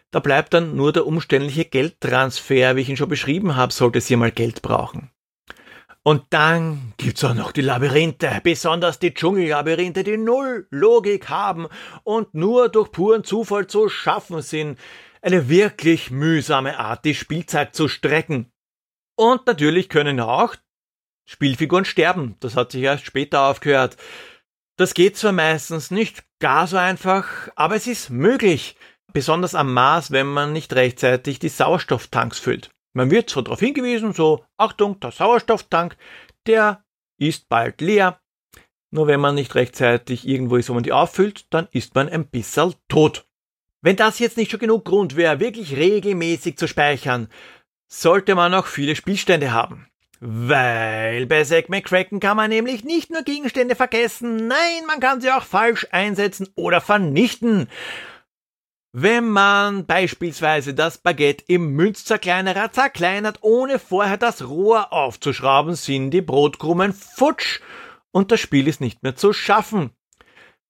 Da 0.10 0.20
bleibt 0.20 0.56
dann 0.56 0.76
nur 0.76 0.92
der 0.92 1.06
umständliche 1.06 1.66
Geldtransfer, 1.66 2.76
wie 2.76 2.82
ich 2.82 2.90
ihn 2.90 2.98
schon 2.98 3.10
beschrieben 3.10 3.56
habe, 3.56 3.72
sollte 3.72 4.02
sie 4.02 4.16
mal 4.16 4.32
Geld 4.32 4.64
brauchen. 4.64 5.13
Und 6.06 6.26
dann 6.32 6.94
gibt's 6.98 7.24
auch 7.24 7.34
noch 7.34 7.54
die 7.54 7.62
Labyrinthe, 7.62 8.42
besonders 8.44 9.00
die 9.00 9.14
Dschungellabyrinthe, 9.14 10.04
die 10.04 10.18
null 10.18 10.68
Logik 10.70 11.30
haben 11.30 11.68
und 12.04 12.34
nur 12.34 12.68
durch 12.68 12.92
puren 12.92 13.24
Zufall 13.24 13.68
zu 13.68 13.88
schaffen 13.88 14.42
sind. 14.42 14.78
Eine 15.22 15.48
wirklich 15.48 16.12
mühsame 16.12 16.78
Art, 16.78 17.06
die 17.06 17.16
Spielzeit 17.16 17.74
zu 17.74 17.88
strecken. 17.88 18.52
Und 19.16 19.48
natürlich 19.48 19.88
können 19.88 20.20
auch 20.20 20.56
Spielfiguren 21.26 21.86
sterben. 21.86 22.36
Das 22.42 22.58
hat 22.58 22.74
sich 22.74 22.84
erst 22.84 23.06
später 23.06 23.44
aufgehört. 23.44 23.96
Das 24.76 24.94
geht 24.94 25.16
zwar 25.16 25.32
meistens 25.32 25.90
nicht 25.90 26.26
gar 26.40 26.68
so 26.68 26.76
einfach, 26.76 27.48
aber 27.56 27.76
es 27.76 27.88
ist 27.88 28.10
möglich. 28.10 28.76
Besonders 29.14 29.56
am 29.56 29.74
Mars, 29.74 30.12
wenn 30.12 30.28
man 30.28 30.52
nicht 30.52 30.74
rechtzeitig 30.74 31.40
die 31.40 31.50
Sauerstofftanks 31.50 32.40
füllt. 32.40 32.72
Man 32.94 33.12
wird 33.12 33.30
so 33.30 33.42
darauf 33.42 33.60
hingewiesen, 33.60 34.14
so, 34.14 34.46
Achtung, 34.58 35.00
der 35.00 35.12
Sauerstofftank, 35.12 35.98
der 36.46 36.84
ist 37.18 37.50
bald 37.50 37.82
leer. 37.82 38.20
Nur 38.92 39.08
wenn 39.08 39.20
man 39.20 39.36
nicht 39.36 39.56
rechtzeitig 39.56 40.28
irgendwo 40.28 40.58
ist, 40.58 40.70
wo 40.70 40.76
man 40.76 40.84
die 40.84 40.94
auffüllt, 40.94 41.48
dann 41.52 41.68
ist 41.72 41.96
man 41.96 42.08
ein 42.08 42.28
bisschen 42.28 42.76
tot. 42.88 43.26
Wenn 43.82 43.96
das 43.96 44.20
jetzt 44.20 44.38
nicht 44.38 44.52
schon 44.52 44.60
genug 44.60 44.86
Grund 44.86 45.16
wäre, 45.16 45.40
wirklich 45.40 45.76
regelmäßig 45.76 46.58
zu 46.58 46.68
speichern, 46.68 47.28
sollte 47.92 48.36
man 48.36 48.54
auch 48.54 48.68
viele 48.68 48.96
Spielstände 48.96 49.52
haben. 49.52 49.88
Weil 50.20 51.26
bei 51.26 51.44
Zack 51.44 51.68
McCracken 51.68 52.22
kann 52.22 52.38
man 52.38 52.50
nämlich 52.50 52.86
nicht 52.86 53.12
nur 53.12 53.24
Gegenstände 53.24 53.76
vergessen, 53.76 54.48
nein, 54.48 54.86
man 54.88 55.02
kann 55.02 55.20
sie 55.20 55.32
auch 55.32 55.44
falsch 55.44 55.88
einsetzen 55.92 56.48
oder 56.56 56.80
vernichten. 56.80 57.68
Wenn 58.96 59.28
man 59.28 59.88
beispielsweise 59.88 60.76
das 60.76 61.00
Baguette 61.00 61.44
im 61.48 61.72
Münzzerkleinerer 61.72 62.72
zerkleinert, 62.72 63.40
ohne 63.42 63.80
vorher 63.80 64.18
das 64.18 64.48
Rohr 64.48 64.94
aufzuschrauben, 64.94 65.74
sind 65.74 66.12
die 66.12 66.22
Brotkrummen 66.22 66.94
futsch 66.94 67.60
und 68.12 68.32
das 68.32 68.40
Spiel 68.40 68.68
ist 68.68 68.82
nicht 68.82 69.02
mehr 69.02 69.16
zu 69.16 69.34
schaffen. 69.34 69.90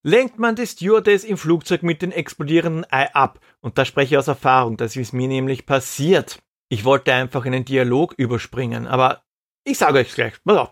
Lenkt 0.04 0.40
man 0.40 0.56
die 0.56 0.66
Stewardess 0.66 1.26
im 1.26 1.38
Flugzeug 1.38 1.84
mit 1.84 2.02
dem 2.02 2.12
explodierenden 2.12 2.90
Ei 2.90 3.14
ab, 3.14 3.42
und 3.60 3.78
da 3.78 3.84
spreche 3.84 4.16
ich 4.16 4.18
aus 4.18 4.30
Erfahrung, 4.30 4.78
das 4.78 4.96
ist 4.96 5.12
mir 5.12 5.28
nämlich 5.28 5.66
passiert. 5.66 6.42
Ich 6.70 6.86
wollte 6.86 7.14
einfach 7.14 7.46
einen 7.46 7.66
Dialog 7.66 8.14
überspringen, 8.14 8.88
aber 8.88 9.24
ich 9.66 9.78
sage 9.78 10.00
euch 10.00 10.14
gleich. 10.14 10.36
Also, 10.46 10.70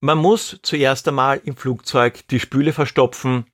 man 0.00 0.18
muss 0.18 0.58
zuerst 0.62 1.06
einmal 1.06 1.40
im 1.44 1.56
Flugzeug 1.56 2.26
die 2.26 2.40
Spüle 2.40 2.72
verstopfen, 2.72 3.46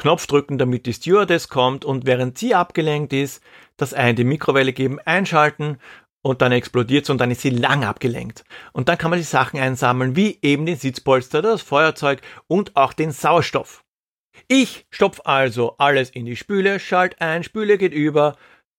Knopf 0.00 0.26
drücken, 0.26 0.58
damit 0.58 0.86
die 0.86 0.94
Stewardess 0.94 1.48
kommt 1.48 1.84
und 1.84 2.06
während 2.06 2.38
sie 2.38 2.54
abgelenkt 2.54 3.12
ist, 3.12 3.42
das 3.76 3.94
Ei 3.94 4.10
in 4.10 4.16
die 4.16 4.24
Mikrowelle 4.24 4.72
geben, 4.72 4.98
einschalten 5.00 5.78
und 6.22 6.42
dann 6.42 6.52
explodiert 6.52 7.08
und 7.10 7.18
dann 7.18 7.30
ist 7.30 7.42
sie 7.42 7.50
lang 7.50 7.84
abgelenkt. 7.84 8.44
Und 8.72 8.88
dann 8.88 8.98
kann 8.98 9.10
man 9.10 9.18
die 9.18 9.24
Sachen 9.24 9.60
einsammeln, 9.60 10.16
wie 10.16 10.38
eben 10.42 10.66
den 10.66 10.76
Sitzpolster, 10.76 11.42
das 11.42 11.62
Feuerzeug 11.62 12.22
und 12.46 12.76
auch 12.76 12.92
den 12.92 13.12
Sauerstoff. 13.12 13.84
Ich 14.48 14.86
stopf 14.90 15.20
also 15.24 15.76
alles 15.78 16.10
in 16.10 16.24
die 16.24 16.36
Spüle, 16.36 16.80
schalt 16.80 17.20
ein, 17.20 17.44
Spüle 17.44 17.78
geht 17.78 17.92
über, 17.92 18.36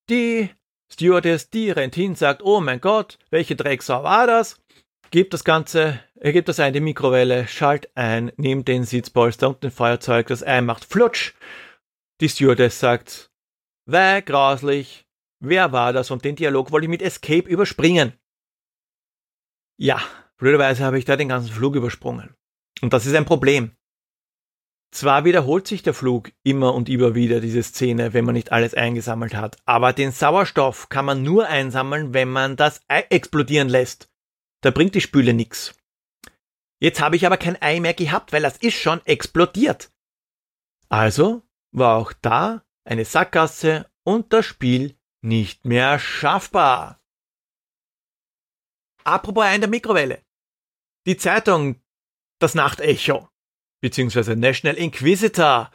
die 0.10 0.50
Stewardess, 0.92 1.50
die 1.50 1.72
rennt 1.72 1.96
hin, 1.96 2.16
sagt, 2.16 2.44
oh 2.44 2.60
mein 2.60 2.82
Gott, 2.82 3.18
welche 3.30 3.56
Drecksau 3.56 4.04
war 4.04 4.28
das? 4.28 4.61
Gibt 5.12 5.34
das 5.34 5.44
Ganze, 5.44 6.00
er 6.16 6.32
gibt 6.32 6.48
das 6.48 6.62
Ei 6.62 6.70
in 6.70 6.74
die 6.74 6.80
Mikrowelle, 6.80 7.46
schalt 7.46 7.90
ein, 7.96 8.32
nimmt 8.38 8.70
den 8.70 8.86
Sitzpolster 8.86 9.50
und 9.50 9.62
den 9.62 9.70
Feuerzeug, 9.70 10.28
das 10.28 10.42
Ei 10.42 10.62
macht 10.62 10.86
flutsch. 10.86 11.34
Die 12.22 12.30
Stewardess 12.30 12.80
sagt, 12.80 13.30
weh, 13.86 14.22
grauslich, 14.22 15.06
wer 15.42 15.74
war 15.74 15.92
das? 15.92 16.12
Und 16.12 16.24
den 16.24 16.38
Dialog 16.38 16.72
wollte 16.72 16.86
ich 16.86 16.90
mit 16.90 17.02
Escape 17.02 17.50
überspringen. 17.50 18.14
Ja, 19.78 20.02
blöderweise 20.38 20.86
habe 20.86 20.98
ich 20.98 21.04
da 21.04 21.18
den 21.18 21.28
ganzen 21.28 21.52
Flug 21.52 21.76
übersprungen. 21.76 22.34
Und 22.82 22.94
das 22.94 23.06
ist 23.06 23.16
ein 23.16 23.26
Problem. 23.26 23.76
Zwar 24.92 25.26
wiederholt 25.26 25.68
sich 25.68 25.84
der 25.84 25.94
Flug 25.94 26.32
immer 26.44 26.74
und 26.74 26.88
immer 26.88 27.16
wieder 27.16 27.42
diese 27.42 27.64
Szene, 27.64 28.14
wenn 28.14 28.24
man 28.24 28.36
nicht 28.36 28.54
alles 28.54 28.76
eingesammelt 28.76 29.36
hat, 29.36 29.58
aber 29.66 29.92
den 29.92 30.12
Sauerstoff 30.12 30.88
kann 30.88 31.04
man 31.04 31.22
nur 31.22 31.48
einsammeln, 31.48 32.14
wenn 32.14 32.30
man 32.30 32.56
das 32.56 32.82
Ei 32.88 33.06
explodieren 33.10 33.68
lässt. 33.68 34.11
Da 34.62 34.72
bringt 34.72 34.96
die 34.96 35.02
Spüle 35.02 35.34
nix. 35.34 35.76
Jetzt 36.80 37.02
habe 37.02 37.16
ich 37.16 37.26
aber 37.26 37.38
kein 37.38 37.62
Ei 37.62 37.80
mehr 37.80 37.94
gehabt, 37.94 38.32
weil 38.32 38.42
das 38.42 38.58
ist 38.58 38.76
schon 38.76 39.06
explodiert. 39.06 39.92
Also 40.90 41.44
war 41.72 41.98
auch 41.98 42.14
da 42.14 42.64
eine 42.84 43.06
Sackgasse 43.06 43.90
und 44.04 44.34
das 44.34 44.46
Spiel 44.46 44.98
nicht 45.22 45.66
mehr 45.66 46.00
schaffbar. 46.00 47.00
Apropos 49.04 49.44
Ei 49.44 49.56
in 49.56 49.62
der 49.62 49.70
Mikrowelle. 49.70 50.24
Die 51.06 51.18
Zeitung 51.18 51.82
Das 52.40 52.56
Nachtecho 52.56 53.32
beziehungsweise 53.82 54.36
National 54.36 54.78
Inquisitor. 54.78 55.72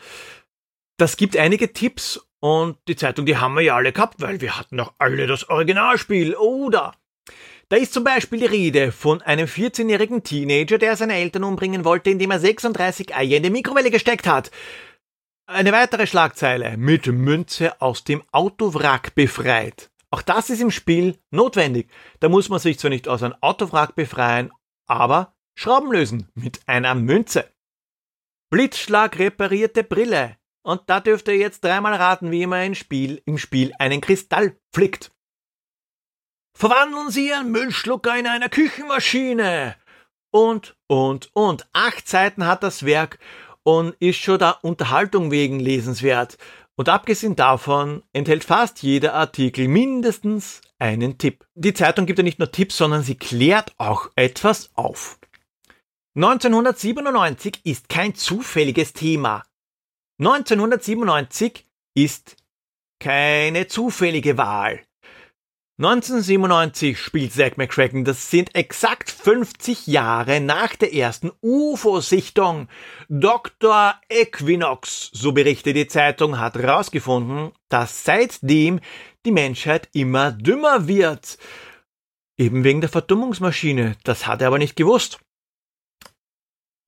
Das 0.96 1.18
gibt 1.18 1.36
einige 1.36 1.72
Tipps 1.72 2.26
und 2.40 2.78
die 2.88 2.96
Zeitung, 2.96 3.26
die 3.26 3.36
haben 3.36 3.54
wir 3.54 3.62
ja 3.62 3.76
alle 3.76 3.92
gehabt, 3.92 4.20
weil 4.22 4.40
wir 4.40 4.56
hatten 4.56 4.78
doch 4.78 4.94
alle 4.98 5.26
das 5.26 5.48
Originalspiel, 5.50 6.34
oder? 6.36 6.94
Da 7.68 7.76
ist 7.76 7.92
zum 7.92 8.04
Beispiel 8.04 8.38
die 8.38 8.46
Rede 8.46 8.92
von 8.92 9.22
einem 9.22 9.48
14-jährigen 9.48 10.22
Teenager, 10.22 10.78
der 10.78 10.96
seine 10.96 11.14
Eltern 11.14 11.42
umbringen 11.42 11.84
wollte, 11.84 12.10
indem 12.10 12.30
er 12.30 12.38
36 12.38 13.16
Eier 13.16 13.38
in 13.38 13.42
die 13.42 13.50
Mikrowelle 13.50 13.90
gesteckt 13.90 14.28
hat. 14.28 14.52
Eine 15.48 15.72
weitere 15.72 16.06
Schlagzeile 16.06 16.76
mit 16.76 17.06
Münze 17.06 17.80
aus 17.80 18.04
dem 18.04 18.22
Autowrack 18.30 19.16
befreit. 19.16 19.90
Auch 20.10 20.22
das 20.22 20.48
ist 20.48 20.60
im 20.60 20.70
Spiel 20.70 21.18
notwendig. 21.32 21.90
Da 22.20 22.28
muss 22.28 22.48
man 22.48 22.60
sich 22.60 22.78
zwar 22.78 22.90
nicht 22.90 23.08
aus 23.08 23.24
einem 23.24 23.34
Autowrack 23.40 23.96
befreien, 23.96 24.52
aber 24.86 25.34
Schrauben 25.58 25.90
lösen 25.90 26.28
mit 26.34 26.60
einer 26.68 26.94
Münze. 26.94 27.50
Blitzschlag 28.50 29.18
reparierte 29.18 29.82
Brille. 29.82 30.36
Und 30.62 30.82
da 30.86 31.00
dürft 31.00 31.26
ihr 31.28 31.36
jetzt 31.36 31.64
dreimal 31.64 31.94
raten, 31.94 32.30
wie 32.30 32.46
man 32.46 32.60
ein 32.60 32.74
Spiel, 32.76 33.22
im 33.24 33.38
Spiel 33.38 33.72
einen 33.78 34.00
Kristall 34.00 34.56
flickt. 34.72 35.10
Verwandeln 36.58 37.10
Sie 37.10 37.28
Ihren 37.28 37.50
Müllschlucker 37.50 38.18
in 38.18 38.26
einer 38.26 38.48
Küchenmaschine. 38.48 39.76
Und, 40.30 40.74
und, 40.86 41.28
und. 41.34 41.68
Acht 41.74 42.08
Seiten 42.08 42.46
hat 42.46 42.62
das 42.62 42.86
Werk 42.86 43.18
und 43.62 43.94
ist 44.00 44.20
schon 44.20 44.38
der 44.38 44.64
Unterhaltung 44.64 45.30
wegen 45.30 45.60
lesenswert. 45.60 46.38
Und 46.74 46.88
abgesehen 46.88 47.36
davon 47.36 48.04
enthält 48.14 48.42
fast 48.42 48.82
jeder 48.82 49.12
Artikel 49.12 49.68
mindestens 49.68 50.62
einen 50.78 51.18
Tipp. 51.18 51.44
Die 51.54 51.74
Zeitung 51.74 52.06
gibt 52.06 52.20
ja 52.20 52.22
nicht 52.22 52.38
nur 52.38 52.50
Tipps, 52.50 52.78
sondern 52.78 53.02
sie 53.02 53.16
klärt 53.16 53.74
auch 53.76 54.08
etwas 54.16 54.70
auf. 54.72 55.18
1997 56.14 57.60
ist 57.64 57.90
kein 57.90 58.14
zufälliges 58.14 58.94
Thema. 58.94 59.42
1997 60.20 61.66
ist 61.92 62.36
keine 62.98 63.66
zufällige 63.66 64.38
Wahl. 64.38 64.85
1997 65.78 66.98
spielt 66.98 67.34
Zack 67.34 67.58
McCracken, 67.58 68.06
das 68.06 68.30
sind 68.30 68.54
exakt 68.54 69.10
50 69.10 69.86
Jahre 69.86 70.40
nach 70.40 70.74
der 70.74 70.94
ersten 70.94 71.32
UFO-Sichtung. 71.42 72.68
Dr. 73.10 73.94
Equinox, 74.08 75.10
so 75.12 75.32
berichtet 75.32 75.76
die 75.76 75.86
Zeitung, 75.86 76.38
hat 76.38 76.54
herausgefunden, 76.54 77.52
dass 77.68 78.04
seitdem 78.04 78.80
die 79.26 79.32
Menschheit 79.32 79.90
immer 79.92 80.32
dümmer 80.32 80.88
wird. 80.88 81.36
Eben 82.38 82.64
wegen 82.64 82.80
der 82.80 82.88
Verdummungsmaschine. 82.88 83.96
Das 84.02 84.26
hat 84.26 84.40
er 84.40 84.46
aber 84.46 84.58
nicht 84.58 84.76
gewusst. 84.76 85.20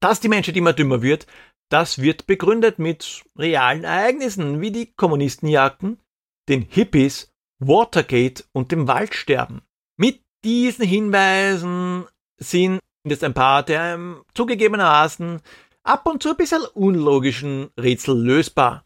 Dass 0.01 0.21
die 0.21 0.29
Menschheit 0.29 0.57
immer 0.57 0.73
dümmer 0.73 1.03
wird, 1.03 1.27
das 1.71 2.01
wird 2.01 2.27
begründet 2.27 2.79
mit 2.79 3.23
realen 3.37 3.85
Ereignissen 3.85 4.63
wie 4.63 4.71
die 4.71 4.95
Kommunistenjagden, 4.95 6.01
den 6.49 6.63
Hippies, 6.63 7.35
Watergate 7.59 8.45
und 8.53 8.73
dem 8.73 8.89
Waldsterben. 8.89 9.63
Mit 9.97 10.23
diesen 10.45 10.87
Hinweisen 10.87 12.07
sind 12.39 12.81
jetzt 13.05 13.25
ein 13.25 13.35
paar 13.35 13.63
der 13.63 13.95
ähm, 13.95 14.23
zugegebenermaßen 14.35 15.41
ab 15.83 16.07
und 16.07 16.23
zu 16.23 16.31
ein 16.31 16.37
bisschen 16.37 16.63
unlogischen 16.75 17.71
Rätsel 17.79 18.17
lösbar. 18.17 18.85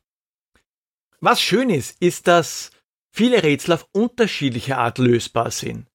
Was 1.20 1.41
schön 1.41 1.70
ist, 1.70 2.01
ist, 2.01 2.27
dass 2.27 2.70
viele 3.12 3.43
Rätsel 3.43 3.75
auf 3.75 3.87
unterschiedliche 3.93 4.79
Art 4.79 4.99
lösbar 4.99 5.51
sind. 5.51 5.87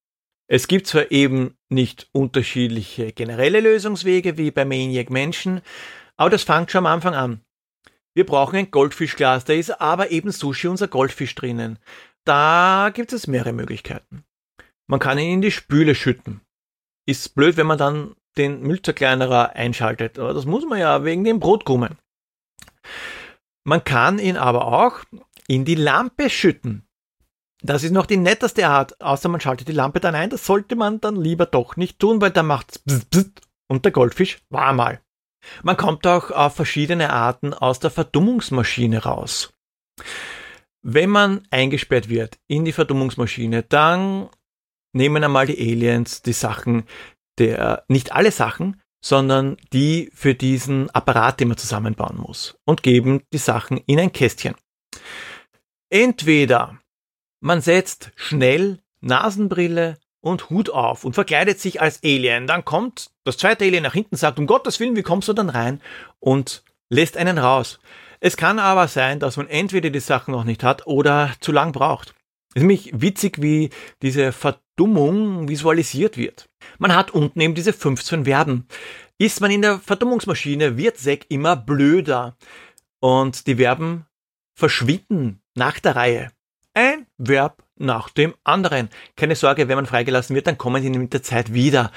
Es 0.46 0.68
gibt 0.68 0.86
zwar 0.86 1.10
eben 1.10 1.58
nicht 1.68 2.08
unterschiedliche 2.12 3.12
generelle 3.12 3.60
Lösungswege 3.60 4.38
wie 4.38 4.50
bei 4.50 4.64
Maniac 4.64 5.10
Menschen, 5.10 5.60
aber 6.16 6.30
das 6.30 6.44
fängt 6.44 6.70
schon 6.70 6.86
am 6.86 6.92
Anfang 6.92 7.14
an. 7.14 7.40
Wir 8.14 8.24
brauchen 8.24 8.56
ein 8.56 8.70
Goldfischglas, 8.70 9.44
da 9.44 9.52
ist 9.52 9.80
aber 9.80 10.10
eben 10.10 10.32
Sushi 10.32 10.68
unser 10.68 10.88
Goldfisch 10.88 11.34
drinnen. 11.34 11.78
Da 12.28 12.90
gibt 12.92 13.14
es 13.14 13.26
mehrere 13.26 13.54
Möglichkeiten. 13.54 14.22
Man 14.86 15.00
kann 15.00 15.16
ihn 15.16 15.32
in 15.32 15.40
die 15.40 15.50
Spüle 15.50 15.94
schütten. 15.94 16.42
Ist 17.06 17.34
blöd, 17.34 17.56
wenn 17.56 17.66
man 17.66 17.78
dann 17.78 18.16
den 18.36 18.60
Müllzerkleinerer 18.60 19.56
einschaltet, 19.56 20.18
aber 20.18 20.34
das 20.34 20.44
muss 20.44 20.66
man 20.66 20.78
ja 20.78 21.04
wegen 21.04 21.24
dem 21.24 21.40
Brotkrumen. 21.40 21.96
Man 23.64 23.82
kann 23.82 24.18
ihn 24.18 24.36
aber 24.36 24.66
auch 24.66 25.04
in 25.46 25.64
die 25.64 25.74
Lampe 25.74 26.28
schütten. 26.28 26.86
Das 27.62 27.82
ist 27.82 27.92
noch 27.92 28.04
die 28.04 28.18
netteste 28.18 28.68
Art, 28.68 29.00
außer 29.00 29.30
man 29.30 29.40
schaltet 29.40 29.68
die 29.68 29.72
Lampe 29.72 29.98
dann 29.98 30.14
ein. 30.14 30.28
Das 30.28 30.44
sollte 30.44 30.76
man 30.76 31.00
dann 31.00 31.16
lieber 31.16 31.46
doch 31.46 31.76
nicht 31.76 31.98
tun, 31.98 32.20
weil 32.20 32.30
dann 32.30 32.46
macht's 32.46 32.82
und 33.68 33.86
der 33.86 33.92
Goldfisch 33.92 34.42
war 34.50 34.74
mal. 34.74 35.00
Man 35.62 35.78
kommt 35.78 36.06
auch 36.06 36.30
auf 36.30 36.56
verschiedene 36.56 37.10
Arten 37.10 37.54
aus 37.54 37.80
der 37.80 37.90
Verdummungsmaschine 37.90 39.04
raus. 39.04 39.54
Wenn 40.82 41.10
man 41.10 41.42
eingesperrt 41.50 42.08
wird 42.08 42.38
in 42.46 42.64
die 42.64 42.72
Verdummungsmaschine, 42.72 43.62
dann 43.62 44.28
nehmen 44.92 45.22
einmal 45.22 45.46
die 45.46 45.58
Aliens 45.58 46.22
die 46.22 46.32
Sachen 46.32 46.84
der, 47.38 47.84
nicht 47.88 48.12
alle 48.12 48.32
Sachen, 48.32 48.80
sondern 49.00 49.56
die 49.72 50.10
für 50.12 50.34
diesen 50.34 50.90
Apparat, 50.90 51.40
den 51.40 51.48
man 51.48 51.56
zusammenbauen 51.56 52.16
muss 52.16 52.58
und 52.64 52.82
geben 52.82 53.22
die 53.32 53.38
Sachen 53.38 53.78
in 53.78 54.00
ein 54.00 54.12
Kästchen. 54.12 54.54
Entweder 55.90 56.78
man 57.40 57.60
setzt 57.60 58.10
schnell 58.16 58.80
Nasenbrille 59.00 59.98
und 60.20 60.50
Hut 60.50 60.70
auf 60.70 61.04
und 61.04 61.14
verkleidet 61.14 61.60
sich 61.60 61.80
als 61.80 62.02
Alien. 62.02 62.46
Dann 62.46 62.64
kommt 62.64 63.10
das 63.24 63.38
zweite 63.38 63.64
Alien 63.64 63.84
nach 63.84 63.94
hinten, 63.94 64.16
sagt, 64.16 64.38
um 64.38 64.46
Gottes 64.46 64.80
Willen, 64.80 64.96
wie 64.96 65.02
kommst 65.02 65.28
du 65.28 65.32
dann 65.32 65.48
rein? 65.48 65.80
Und 66.18 66.64
lässt 66.90 67.16
einen 67.16 67.38
raus. 67.38 67.78
Es 68.20 68.36
kann 68.36 68.58
aber 68.58 68.88
sein, 68.88 69.20
dass 69.20 69.36
man 69.36 69.48
entweder 69.48 69.90
die 69.90 70.00
Sachen 70.00 70.32
noch 70.32 70.44
nicht 70.44 70.62
hat 70.64 70.86
oder 70.86 71.32
zu 71.40 71.52
lang 71.52 71.72
braucht. 71.72 72.14
Es 72.54 72.56
ist 72.56 72.62
nämlich 72.62 72.90
witzig, 72.94 73.40
wie 73.40 73.70
diese 74.02 74.32
Verdummung 74.32 75.48
visualisiert 75.48 76.16
wird. 76.16 76.48
Man 76.78 76.94
hat 76.94 77.10
unten 77.12 77.40
eben 77.40 77.54
diese 77.54 77.72
15 77.72 78.24
Verben. 78.24 78.66
Ist 79.18 79.40
man 79.40 79.50
in 79.50 79.62
der 79.62 79.78
Verdummungsmaschine, 79.78 80.76
wird 80.76 80.98
Sek 80.98 81.26
immer 81.28 81.56
blöder. 81.56 82.36
Und 83.00 83.46
die 83.46 83.56
Verben 83.56 84.06
verschwinden 84.54 85.40
nach 85.54 85.78
der 85.78 85.96
Reihe. 85.96 86.32
Ein 86.74 87.06
Verb 87.16 87.62
nach 87.76 88.08
dem 88.08 88.34
anderen. 88.44 88.88
Keine 89.16 89.36
Sorge, 89.36 89.68
wenn 89.68 89.76
man 89.76 89.86
freigelassen 89.86 90.34
wird, 90.34 90.46
dann 90.46 90.58
kommen 90.58 90.82
die 90.82 90.98
mit 90.98 91.12
der 91.12 91.22
Zeit 91.22 91.52
wieder. 91.52 91.92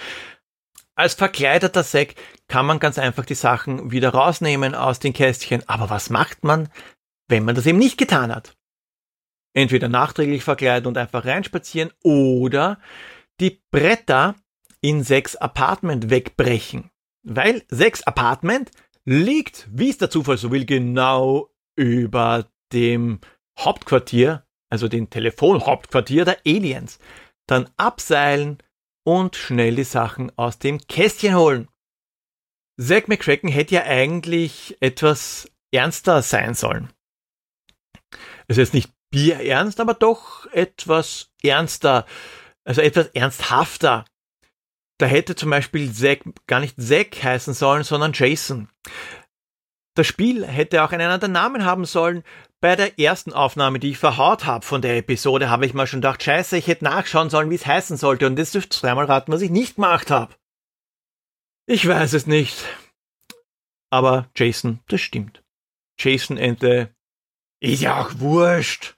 Als 1.01 1.15
verkleideter 1.15 1.81
Sack 1.81 2.13
kann 2.47 2.67
man 2.67 2.77
ganz 2.77 2.99
einfach 2.99 3.25
die 3.25 3.33
Sachen 3.33 3.89
wieder 3.89 4.09
rausnehmen 4.09 4.75
aus 4.75 4.99
den 4.99 5.13
Kästchen. 5.13 5.67
Aber 5.67 5.89
was 5.89 6.11
macht 6.11 6.43
man, 6.43 6.69
wenn 7.27 7.43
man 7.43 7.55
das 7.55 7.65
eben 7.65 7.79
nicht 7.79 7.97
getan 7.97 8.31
hat? 8.31 8.55
Entweder 9.55 9.89
nachträglich 9.89 10.43
verkleiden 10.43 10.85
und 10.85 10.99
einfach 10.99 11.25
reinspazieren 11.25 11.91
oder 12.03 12.79
die 13.39 13.63
Bretter 13.71 14.35
in 14.79 15.01
sechs 15.03 15.35
Apartment 15.35 16.11
wegbrechen. 16.11 16.91
Weil 17.23 17.63
sechs 17.69 18.03
Apartment 18.03 18.69
liegt, 19.03 19.67
wie 19.71 19.89
es 19.89 19.97
der 19.97 20.11
Zufall 20.11 20.37
so 20.37 20.51
will, 20.51 20.67
genau 20.67 21.49
über 21.75 22.45
dem 22.71 23.21
Hauptquartier 23.57 24.45
also 24.69 24.87
den 24.87 25.09
Telefonhauptquartier 25.09 26.25
der 26.25 26.37
Aliens, 26.45 26.99
dann 27.47 27.69
abseilen 27.75 28.59
und 29.03 29.35
schnell 29.35 29.75
die 29.75 29.83
Sachen 29.83 30.31
aus 30.37 30.59
dem 30.59 30.79
Kästchen 30.79 31.35
holen. 31.35 31.67
Zack 32.79 33.07
McCracken 33.07 33.49
hätte 33.49 33.75
ja 33.75 33.83
eigentlich 33.83 34.77
etwas 34.79 35.49
ernster 35.71 36.21
sein 36.21 36.53
sollen. 36.53 36.91
Es 38.47 38.57
ist 38.57 38.73
nicht 38.73 38.91
bierernst, 39.11 39.79
aber 39.79 39.93
doch 39.93 40.45
etwas 40.47 41.31
ernster, 41.43 42.05
also 42.63 42.81
etwas 42.81 43.07
ernsthafter. 43.07 44.05
Da 44.97 45.05
hätte 45.05 45.35
zum 45.35 45.49
Beispiel 45.49 45.91
Zack 45.91 46.23
gar 46.47 46.59
nicht 46.59 46.81
Zack 46.81 47.23
heißen 47.23 47.53
sollen, 47.53 47.83
sondern 47.83 48.13
Jason. 48.13 48.69
Das 49.95 50.07
Spiel 50.07 50.45
hätte 50.45 50.83
auch 50.83 50.91
einen 50.91 51.09
anderen 51.09 51.33
Namen 51.33 51.65
haben 51.65 51.85
sollen, 51.85 52.23
bei 52.61 52.75
der 52.75 52.99
ersten 52.99 53.33
Aufnahme, 53.33 53.79
die 53.79 53.89
ich 53.89 53.97
verhaut 53.97 54.45
habe 54.45 54.63
von 54.63 54.81
der 54.81 54.95
Episode, 54.95 55.49
habe 55.49 55.65
ich 55.65 55.73
mal 55.73 55.87
schon 55.87 56.01
gedacht, 56.01 56.23
scheiße, 56.23 56.57
ich 56.57 56.67
hätte 56.67 56.85
nachschauen 56.85 57.31
sollen, 57.31 57.49
wie 57.49 57.55
es 57.55 57.65
heißen 57.65 57.97
sollte. 57.97 58.27
Und 58.27 58.37
jetzt 58.37 58.53
dürft 58.53 58.75
ihr 58.75 58.79
zweimal 58.79 59.05
raten, 59.05 59.31
was 59.31 59.41
ich 59.41 59.49
nicht 59.49 59.75
gemacht 59.75 60.11
habe. 60.11 60.35
Ich 61.65 61.87
weiß 61.87 62.13
es 62.13 62.27
nicht. 62.27 62.63
Aber 63.89 64.29
Jason, 64.35 64.79
das 64.87 65.01
stimmt. 65.01 65.43
Jason 65.99 66.37
Ente 66.37 66.93
ist 67.59 67.81
ja 67.81 67.99
auch 67.99 68.11
wurscht. 68.19 68.95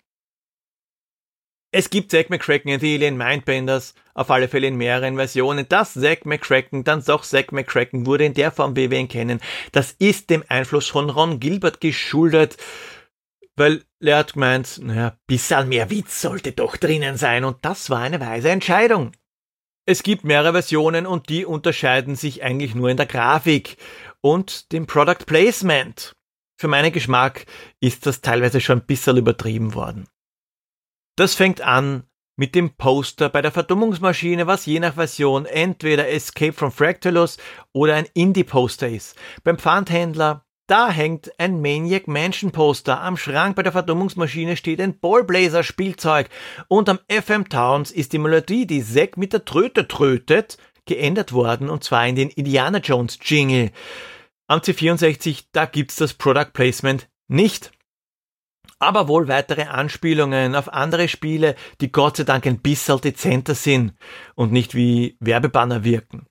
Es 1.71 1.89
gibt 1.89 2.11
Zack 2.11 2.29
McCracken 2.29 2.71
and 2.71 2.81
the 2.81 2.93
Alien 2.93 3.17
Mindbenders, 3.17 3.95
auf 4.13 4.29
alle 4.29 4.47
Fälle 4.47 4.67
in 4.67 4.75
mehreren 4.75 5.15
Versionen. 5.15 5.67
Dass 5.69 5.93
Zack 5.93 6.25
McCracken 6.25 6.83
dann 6.83 7.03
doch 7.03 7.23
Zack 7.23 7.51
McCracken 7.51 8.05
wurde 8.05 8.25
in 8.25 8.33
der 8.33 8.51
Form, 8.51 8.75
wie 8.75 8.91
wir 8.91 8.99
ihn 8.99 9.07
kennen, 9.07 9.39
das 9.71 9.93
ist 9.93 10.29
dem 10.29 10.43
Einfluss 10.49 10.87
von 10.87 11.09
Ron 11.09 11.39
Gilbert 11.39 11.81
geschuldet 11.81 12.57
weil 13.55 13.83
er 13.99 14.17
hat 14.17 14.33
gemeint, 14.33 14.79
naja, 14.81 15.17
bisschen 15.27 15.69
mehr 15.69 15.89
Witz 15.89 16.21
sollte 16.21 16.51
doch 16.51 16.77
drinnen 16.77 17.17
sein 17.17 17.43
und 17.43 17.63
das 17.63 17.89
war 17.89 17.99
eine 17.99 18.19
weise 18.19 18.49
Entscheidung. 18.49 19.11
Es 19.85 20.03
gibt 20.03 20.23
mehrere 20.23 20.53
Versionen 20.53 21.05
und 21.05 21.29
die 21.29 21.45
unterscheiden 21.45 22.15
sich 22.15 22.43
eigentlich 22.43 22.73
nur 22.73 22.89
in 22.89 22.97
der 22.97 23.05
Grafik 23.05 23.77
und 24.21 24.71
dem 24.71 24.87
Product 24.87 25.25
Placement. 25.25 26.13
Für 26.57 26.67
meinen 26.69 26.93
Geschmack 26.93 27.45
ist 27.81 28.05
das 28.05 28.21
teilweise 28.21 28.61
schon 28.61 28.79
ein 28.79 28.85
bisschen 28.85 29.17
übertrieben 29.17 29.73
worden. 29.73 30.07
Das 31.17 31.35
fängt 31.35 31.61
an 31.61 32.03
mit 32.35 32.55
dem 32.55 32.75
Poster 32.75 33.29
bei 33.29 33.41
der 33.41 33.51
Verdummungsmaschine, 33.51 34.47
was 34.47 34.65
je 34.65 34.79
nach 34.79 34.95
Version 34.95 35.45
entweder 35.45 36.09
Escape 36.09 36.53
from 36.53 36.71
Fractalus 36.71 37.37
oder 37.73 37.95
ein 37.95 38.07
Indie-Poster 38.13 38.89
ist. 38.89 39.15
Beim 39.43 39.59
Pfandhändler 39.59 40.45
da 40.67 40.89
hängt 40.89 41.37
ein 41.39 41.61
Maniac 41.61 42.07
Mansion 42.07 42.51
Poster. 42.51 43.01
Am 43.01 43.17
Schrank 43.17 43.55
bei 43.55 43.63
der 43.63 43.73
Verdummungsmaschine 43.73 44.55
steht 44.55 44.79
ein 44.79 44.97
Ballblazer 44.97 45.63
Spielzeug. 45.63 46.29
Und 46.67 46.87
am 46.87 46.99
FM 47.09 47.49
Towns 47.49 47.91
ist 47.91 48.13
die 48.13 48.17
Melodie, 48.17 48.65
die 48.65 48.83
Zack 48.83 49.17
mit 49.17 49.33
der 49.33 49.43
Tröte 49.43 49.87
trötet, 49.87 50.57
geändert 50.85 51.33
worden. 51.33 51.69
Und 51.69 51.83
zwar 51.83 52.07
in 52.07 52.15
den 52.15 52.29
Indiana 52.29 52.77
Jones 52.77 53.19
Jingle. 53.21 53.71
Am 54.47 54.59
C64, 54.59 55.45
da 55.51 55.65
gibt's 55.65 55.97
das 55.97 56.13
Product 56.13 56.53
Placement 56.53 57.09
nicht. 57.27 57.71
Aber 58.79 59.07
wohl 59.07 59.27
weitere 59.27 59.63
Anspielungen 59.63 60.55
auf 60.55 60.71
andere 60.71 61.07
Spiele, 61.07 61.55
die 61.81 61.91
Gott 61.91 62.17
sei 62.17 62.23
Dank 62.23 62.45
ein 62.45 62.59
bisschen 62.59 62.99
dezenter 63.01 63.55
sind 63.55 63.93
und 64.35 64.51
nicht 64.51 64.75
wie 64.75 65.17
Werbebanner 65.19 65.83
wirken. 65.83 66.25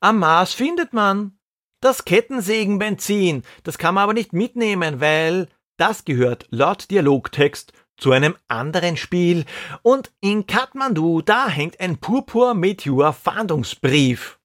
Am 0.00 0.18
Mars 0.18 0.54
findet 0.54 0.92
man 0.92 1.38
das 1.84 2.06
Kettensägenbenzin. 2.06 3.42
Das 3.62 3.76
kann 3.76 3.94
man 3.94 4.04
aber 4.04 4.14
nicht 4.14 4.32
mitnehmen, 4.32 5.00
weil 5.00 5.48
das 5.76 6.04
gehört 6.04 6.46
laut 6.50 6.90
Dialogtext 6.90 7.72
zu 7.98 8.10
einem 8.10 8.36
anderen 8.48 8.96
Spiel. 8.96 9.44
Und 9.82 10.10
in 10.20 10.46
Kathmandu, 10.46 11.20
da 11.20 11.48
hängt 11.48 11.80
ein 11.80 11.98
Purpur 11.98 12.54
Meteor 12.54 13.12
Fahndungsbrief. 13.12 14.38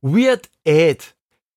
Weird 0.00 0.48
Ed 0.64 1.13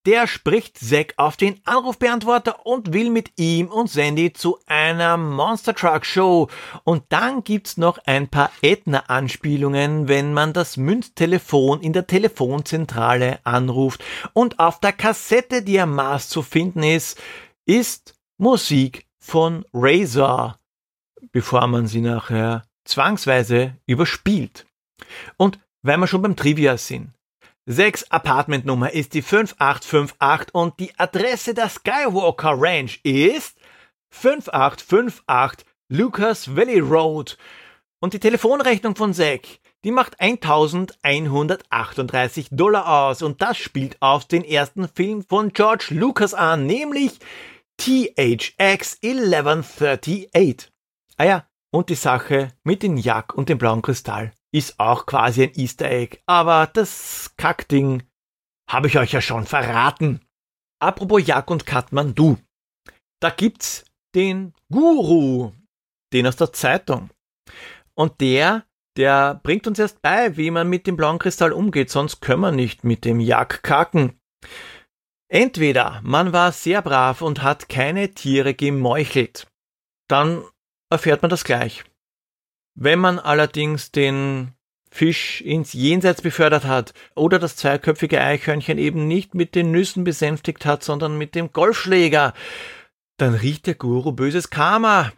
der 0.08 0.26
spricht 0.26 0.80
Zack 0.80 1.14
auf 1.18 1.36
den 1.36 1.60
Anrufbeantworter 1.66 2.66
und 2.66 2.94
will 2.94 3.10
mit 3.10 3.32
ihm 3.36 3.68
und 3.68 3.90
Sandy 3.90 4.32
zu 4.32 4.58
einer 4.66 5.18
Monster 5.18 5.76
Truck 5.76 6.06
Show. 6.06 6.48
Und 6.86 7.04
dann 7.10 7.44
gibt's 7.44 7.76
noch 7.76 7.98
ein 8.06 8.30
paar 8.30 8.50
Edna-Anspielungen, 8.62 10.08
wenn 10.08 10.34
man 10.34 10.54
das 10.54 10.78
Münztelefon 10.78 11.82
in 11.82 11.92
der 11.92 12.08
Telefonzentrale 12.08 13.40
anruft. 13.44 14.02
Und 14.32 14.60
auf 14.60 14.80
der 14.80 14.94
Kassette, 14.94 15.62
die 15.62 15.78
am 15.78 15.94
Mars 15.94 16.30
zu 16.30 16.42
finden 16.42 16.84
ist, 16.84 17.22
ist 17.66 18.16
Musik 18.38 19.06
von 19.20 19.66
Razor. 19.74 20.58
bevor 21.34 21.68
man 21.68 21.88
sie 21.88 22.00
nachher 22.00 22.66
zwangsweise 22.86 23.76
überspielt. 23.86 24.66
Und 25.36 25.60
weil 25.82 25.98
wir 25.98 26.08
schon 26.08 26.22
beim 26.22 26.38
Trivia 26.38 26.78
sind. 26.78 27.17
Sechs 27.70 28.10
Apartmentnummer 28.10 28.94
ist 28.94 29.14
die 29.14 29.22
5858 29.22 30.56
und 30.56 30.80
die 30.80 30.98
Adresse 30.98 31.54
der 31.54 31.68
Skywalker 31.68 32.54
Ranch 32.56 33.02
ist 33.04 33.58
5858 34.10 35.68
Lucas 35.90 36.56
Valley 36.56 36.80
Road. 36.80 37.38
Und 38.00 38.14
die 38.14 38.22
Telefonrechnung 38.22 38.96
von 38.96 39.14
Zack, 39.14 39.60
die 39.84 39.92
macht 39.92 40.22
1138 40.22 42.48
Dollar 42.52 43.10
aus 43.10 43.22
und 43.22 43.42
das 43.42 43.58
spielt 43.58 44.02
auf 44.02 44.24
den 44.24 44.46
ersten 44.46 44.88
Film 44.88 45.26
von 45.28 45.52
George 45.52 45.88
Lucas 45.90 46.34
an, 46.34 46.68
nämlich 46.68 47.20
THX 47.76 49.00
1138. 49.02 50.72
Ah 51.18 51.26
ja, 51.26 51.46
und 51.72 51.90
die 51.90 51.96
Sache 51.96 52.54
mit 52.64 52.82
dem 52.82 52.96
Jack 52.96 53.34
und 53.34 53.50
dem 53.50 53.58
blauen 53.58 53.82
Kristall 53.82 54.32
ist 54.54 54.80
auch 54.80 55.06
quasi 55.06 55.44
ein 55.44 55.54
Easter 55.56 55.90
Egg, 55.90 56.20
aber 56.26 56.68
das 56.68 57.34
Kackding 57.38 58.04
habe 58.70 58.88
ich 58.88 58.98
euch 58.98 59.12
ja 59.12 59.22
schon 59.22 59.46
verraten. 59.46 60.22
Apropos 60.80 61.26
Jak 61.26 61.50
und 61.50 61.66
Kathmandu. 61.66 62.38
Da 63.20 63.30
gibt's 63.30 63.86
den 64.16 64.54
Guru, 64.72 65.54
den 66.14 66.28
aus 66.28 66.36
der 66.36 66.54
Zeitung. 66.54 67.10
Und 67.96 68.22
der, 68.22 68.66
der 68.96 69.40
bringt 69.44 69.68
uns 69.68 69.80
erst 69.80 70.02
bei, 70.02 70.38
wie 70.38 70.52
man 70.52 70.70
mit 70.70 70.86
dem 70.88 70.98
blauen 70.98 71.20
Kristall 71.20 71.52
umgeht, 71.52 71.90
sonst 71.90 72.22
können 72.22 72.42
wir 72.42 72.52
nicht 72.52 72.84
mit 72.84 73.06
dem 73.06 73.20
Jak 73.20 73.64
kacken. 73.64 74.20
Entweder 75.30 76.02
man 76.04 76.32
war 76.32 76.52
sehr 76.52 76.82
brav 76.82 77.22
und 77.22 77.42
hat 77.42 77.70
keine 77.70 78.14
Tiere 78.14 78.54
gemeuchelt, 78.54 79.48
dann 80.08 80.44
erfährt 80.90 81.22
man 81.22 81.30
das 81.30 81.44
gleich. 81.44 81.84
Wenn 82.80 83.00
man 83.00 83.18
allerdings 83.18 83.92
den 83.92 84.54
Fisch 84.92 85.42
ins 85.42 85.74
Jenseits 85.74 86.22
befördert 86.22 86.66
hat 86.66 86.94
oder 87.16 87.40
das 87.40 87.56
zweiköpfige 87.56 88.22
Eichhörnchen 88.22 88.78
eben 88.78 89.08
nicht 89.08 89.34
mit 89.34 89.56
den 89.56 89.72
Nüssen 89.72 90.04
besänftigt 90.04 90.64
hat, 90.64 90.84
sondern 90.84 91.18
mit 91.18 91.34
dem 91.34 91.52
Golfschläger, 91.52 92.36
dann 93.18 93.34
riecht 93.34 93.66
der 93.66 93.74
Guru 93.74 94.12
böses 94.12 94.52
Karma. 94.52 95.12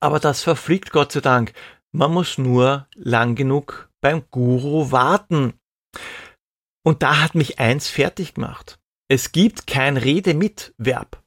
Aber 0.00 0.20
das 0.20 0.44
verfliegt 0.44 0.92
Gott 0.92 1.10
sei 1.10 1.20
Dank. 1.20 1.52
Man 1.90 2.12
muss 2.12 2.38
nur 2.38 2.86
lang 2.94 3.34
genug 3.34 3.90
beim 4.00 4.22
Guru 4.30 4.92
warten. 4.92 5.54
Und 6.84 7.02
da 7.02 7.20
hat 7.20 7.34
mich 7.34 7.58
eins 7.58 7.88
fertig 7.88 8.34
gemacht. 8.34 8.78
Es 9.08 9.32
gibt 9.32 9.66
kein 9.66 9.96
Rede 9.96 10.34
mit 10.34 10.74
Verb. 10.78 11.20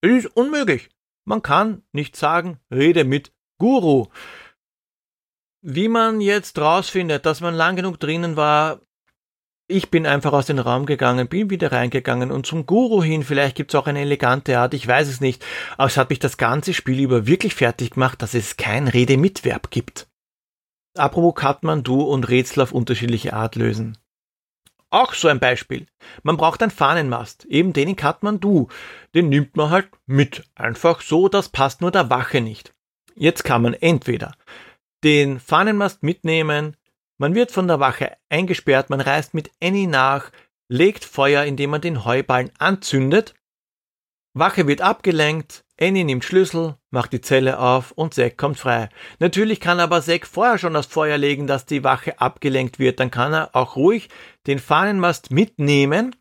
Es 0.00 0.24
ist 0.24 0.36
unmöglich. 0.36 0.90
Man 1.24 1.42
kann 1.42 1.82
nicht 1.92 2.16
sagen 2.16 2.58
Rede 2.72 3.04
mit 3.04 3.32
Guru. 3.58 4.08
Wie 5.64 5.86
man 5.86 6.20
jetzt 6.20 6.58
rausfindet, 6.58 7.24
dass 7.24 7.40
man 7.40 7.54
lang 7.54 7.76
genug 7.76 8.00
drinnen 8.00 8.36
war, 8.36 8.80
ich 9.68 9.92
bin 9.92 10.06
einfach 10.06 10.32
aus 10.32 10.46
dem 10.46 10.58
Raum 10.58 10.86
gegangen, 10.86 11.28
bin 11.28 11.50
wieder 11.50 11.70
reingegangen 11.70 12.32
und 12.32 12.46
zum 12.46 12.66
Guru 12.66 13.00
hin, 13.00 13.22
vielleicht 13.22 13.56
gibt's 13.56 13.76
auch 13.76 13.86
eine 13.86 14.00
elegante 14.00 14.58
Art, 14.58 14.74
ich 14.74 14.88
weiß 14.88 15.06
es 15.06 15.20
nicht, 15.20 15.44
aber 15.76 15.86
es 15.86 15.96
hat 15.96 16.10
mich 16.10 16.18
das 16.18 16.36
ganze 16.36 16.74
Spiel 16.74 16.98
über 16.98 17.28
wirklich 17.28 17.54
fertig 17.54 17.92
gemacht, 17.92 18.22
dass 18.22 18.34
es 18.34 18.56
kein 18.56 18.88
Redemitverb 18.88 19.70
gibt. 19.70 20.08
Apropos 20.96 21.36
Kathmandu 21.36 22.02
und 22.02 22.28
Rätsel 22.28 22.64
auf 22.64 22.72
unterschiedliche 22.72 23.32
Art 23.32 23.54
lösen. 23.54 23.96
Auch 24.90 25.14
so 25.14 25.28
ein 25.28 25.38
Beispiel. 25.38 25.86
Man 26.24 26.36
braucht 26.36 26.60
einen 26.60 26.72
Fahnenmast, 26.72 27.44
eben 27.44 27.72
den 27.72 27.88
in 27.88 27.96
Kathmandu. 27.96 28.66
Den 29.14 29.28
nimmt 29.28 29.56
man 29.56 29.70
halt 29.70 29.88
mit. 30.06 30.44
Einfach 30.56 31.00
so, 31.00 31.28
das 31.28 31.48
passt 31.48 31.80
nur 31.80 31.92
der 31.92 32.10
Wache 32.10 32.40
nicht. 32.42 32.74
Jetzt 33.14 33.44
kann 33.44 33.62
man 33.62 33.74
entweder 33.74 34.34
den 35.04 35.40
Fahnenmast 35.40 36.02
mitnehmen, 36.02 36.76
man 37.18 37.34
wird 37.34 37.50
von 37.50 37.68
der 37.68 37.80
Wache 37.80 38.16
eingesperrt, 38.28 38.90
man 38.90 39.00
reist 39.00 39.34
mit 39.34 39.50
Annie 39.62 39.86
nach, 39.86 40.30
legt 40.68 41.04
Feuer, 41.04 41.44
indem 41.44 41.70
man 41.70 41.80
den 41.80 42.04
Heuballen 42.04 42.50
anzündet, 42.58 43.34
Wache 44.34 44.66
wird 44.66 44.80
abgelenkt, 44.80 45.64
Annie 45.78 46.04
nimmt 46.04 46.24
Schlüssel, 46.24 46.76
macht 46.90 47.12
die 47.12 47.20
Zelle 47.20 47.58
auf 47.58 47.92
und 47.92 48.14
Zack 48.14 48.38
kommt 48.38 48.58
frei. 48.58 48.88
Natürlich 49.18 49.60
kann 49.60 49.78
aber 49.78 50.00
Zack 50.00 50.26
vorher 50.26 50.56
schon 50.56 50.74
das 50.74 50.86
Feuer 50.86 51.18
legen, 51.18 51.46
dass 51.46 51.66
die 51.66 51.84
Wache 51.84 52.18
abgelenkt 52.18 52.78
wird, 52.78 52.98
dann 52.98 53.10
kann 53.10 53.34
er 53.34 53.54
auch 53.54 53.76
ruhig 53.76 54.08
den 54.46 54.58
Fahnenmast 54.58 55.32
mitnehmen, 55.32 56.16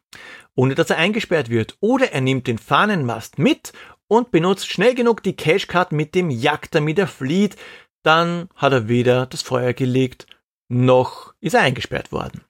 ohne 0.55 0.75
dass 0.75 0.89
er 0.89 0.97
eingesperrt 0.97 1.49
wird. 1.49 1.77
Oder 1.79 2.11
er 2.11 2.21
nimmt 2.21 2.47
den 2.47 2.57
Fahnenmast 2.57 3.39
mit 3.39 3.71
und 4.07 4.31
benutzt 4.31 4.69
schnell 4.69 4.93
genug 4.93 5.23
die 5.23 5.37
Cashcard 5.37 5.93
mit 5.93 6.13
dem 6.15 6.29
Jagd, 6.29 6.75
damit 6.75 6.99
er 6.99 7.07
flieht, 7.07 7.55
dann 8.03 8.49
hat 8.55 8.73
er 8.73 8.87
weder 8.87 9.25
das 9.25 9.41
Feuer 9.41 9.73
gelegt, 9.73 10.27
noch 10.67 11.33
ist 11.39 11.53
er 11.53 11.61
eingesperrt 11.61 12.11
worden. 12.11 12.43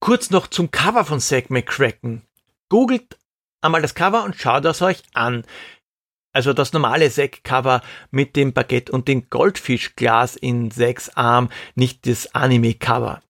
Kurz 0.00 0.30
noch 0.30 0.46
zum 0.46 0.70
Cover 0.70 1.04
von 1.04 1.20
Zack 1.20 1.50
McCracken. 1.50 2.22
Googelt 2.68 3.18
einmal 3.60 3.82
das 3.82 3.94
Cover 3.94 4.24
und 4.24 4.36
schaut 4.36 4.64
es 4.64 4.82
euch 4.82 5.02
an. 5.14 5.44
Also 6.32 6.52
das 6.52 6.72
normale 6.72 7.10
Zack-Cover 7.10 7.82
mit 8.10 8.36
dem 8.36 8.52
Baguette 8.52 8.92
und 8.92 9.08
dem 9.08 9.28
Goldfischglas 9.30 10.36
in 10.36 10.70
sechs 10.70 11.08
Arm, 11.10 11.50
nicht 11.74 12.06
das 12.06 12.34
Anime-Cover. 12.34 13.20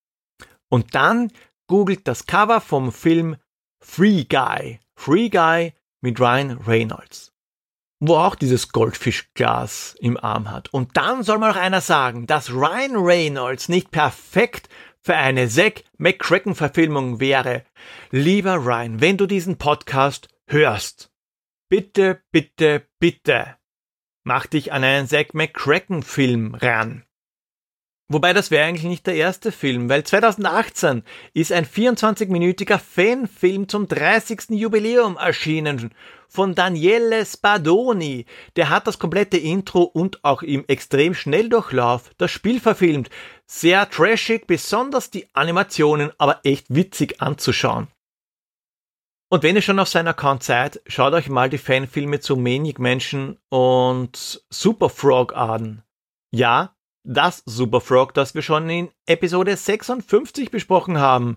Und 0.69 0.95
dann 0.95 1.33
googelt 1.67 2.07
das 2.07 2.27
Cover 2.27 2.61
vom 2.61 2.93
Film 2.93 3.37
Free 3.83 4.25
Guy. 4.25 4.81
Free 4.95 5.31
Guy 5.31 5.73
mit 6.03 6.21
Ryan 6.21 6.59
Reynolds 6.59 7.33
wo 8.01 8.17
auch 8.17 8.35
dieses 8.35 8.73
Goldfischglas 8.73 9.95
im 10.01 10.17
Arm 10.17 10.51
hat. 10.51 10.73
Und 10.73 10.97
dann 10.97 11.23
soll 11.23 11.39
mal 11.39 11.51
noch 11.51 11.61
einer 11.61 11.83
sagen, 11.83 12.27
dass 12.27 12.51
Ryan 12.51 12.97
Reynolds 12.97 13.69
nicht 13.69 13.91
perfekt 13.91 14.69
für 15.03 15.15
eine 15.15 15.49
Zack 15.49 15.85
McCracken 15.99 16.55
Verfilmung 16.55 17.21
wäre. 17.21 17.65
Lieber 18.11 18.57
Ryan, 18.57 19.01
wenn 19.01 19.19
du 19.19 19.27
diesen 19.27 19.59
Podcast 19.59 20.29
hörst, 20.47 21.13
bitte, 21.69 22.23
bitte, 22.33 22.87
bitte, 22.99 23.57
mach 24.25 24.47
dich 24.47 24.73
an 24.73 24.83
einen 24.83 25.07
Zack 25.07 25.35
McCracken 25.35 26.03
Film 26.03 26.55
ran. 26.55 27.05
Wobei 28.13 28.33
das 28.33 28.51
wäre 28.51 28.67
eigentlich 28.67 28.91
nicht 28.91 29.07
der 29.07 29.15
erste 29.15 29.53
Film, 29.53 29.89
weil 29.89 30.03
2018 30.03 31.05
ist 31.33 31.53
ein 31.53 31.65
24-minütiger 31.65 32.81
Fanfilm 32.81 33.69
zum 33.69 33.87
30. 33.87 34.51
Jubiläum 34.51 35.17
erschienen 35.17 35.95
von 36.27 36.57
Daniele 36.57 37.25
Spadoni. 37.25 38.27
Der 38.57 38.69
hat 38.69 38.89
das 38.89 38.99
komplette 38.99 39.37
Intro 39.37 39.83
und 39.83 40.25
auch 40.25 40.43
im 40.43 40.65
extrem 40.67 41.15
Schnelldurchlauf 41.15 42.11
das 42.19 42.33
Spiel 42.33 42.59
verfilmt. 42.59 43.11
Sehr 43.47 43.89
trashig, 43.89 44.49
besonders 44.49 45.13
die 45.13 45.29
Animationen, 45.33 46.11
aber 46.19 46.41
echt 46.43 46.67
witzig 46.69 47.23
anzuschauen. 47.23 47.87
Und 49.29 49.45
wenn 49.45 49.55
ihr 49.55 49.63
schon 49.63 49.79
auf 49.79 49.89
seinem 49.89 50.09
Account 50.09 50.43
seid, 50.43 50.81
schaut 50.89 51.13
euch 51.13 51.29
mal 51.29 51.49
die 51.49 51.59
Fanfilme 51.59 52.19
zu 52.19 52.35
Maniac 52.35 52.81
Mansion 52.81 53.39
und 53.51 54.43
Super 54.51 54.89
Frog 54.89 55.37
an. 55.37 55.85
Ja, 56.33 56.75
das 57.05 57.43
Super 57.47 57.81
Frog, 57.81 58.15
das 58.15 58.35
wir 58.35 58.43
schon 58.43 58.69
in 58.69 58.91
Episode 59.07 59.57
56 59.57 60.51
besprochen 60.51 60.99
haben. 60.99 61.37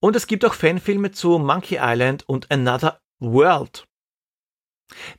Und 0.00 0.16
es 0.16 0.26
gibt 0.26 0.44
auch 0.44 0.54
Fanfilme 0.54 1.10
zu 1.10 1.38
Monkey 1.38 1.78
Island 1.80 2.28
und 2.28 2.50
Another 2.50 3.00
World. 3.18 3.86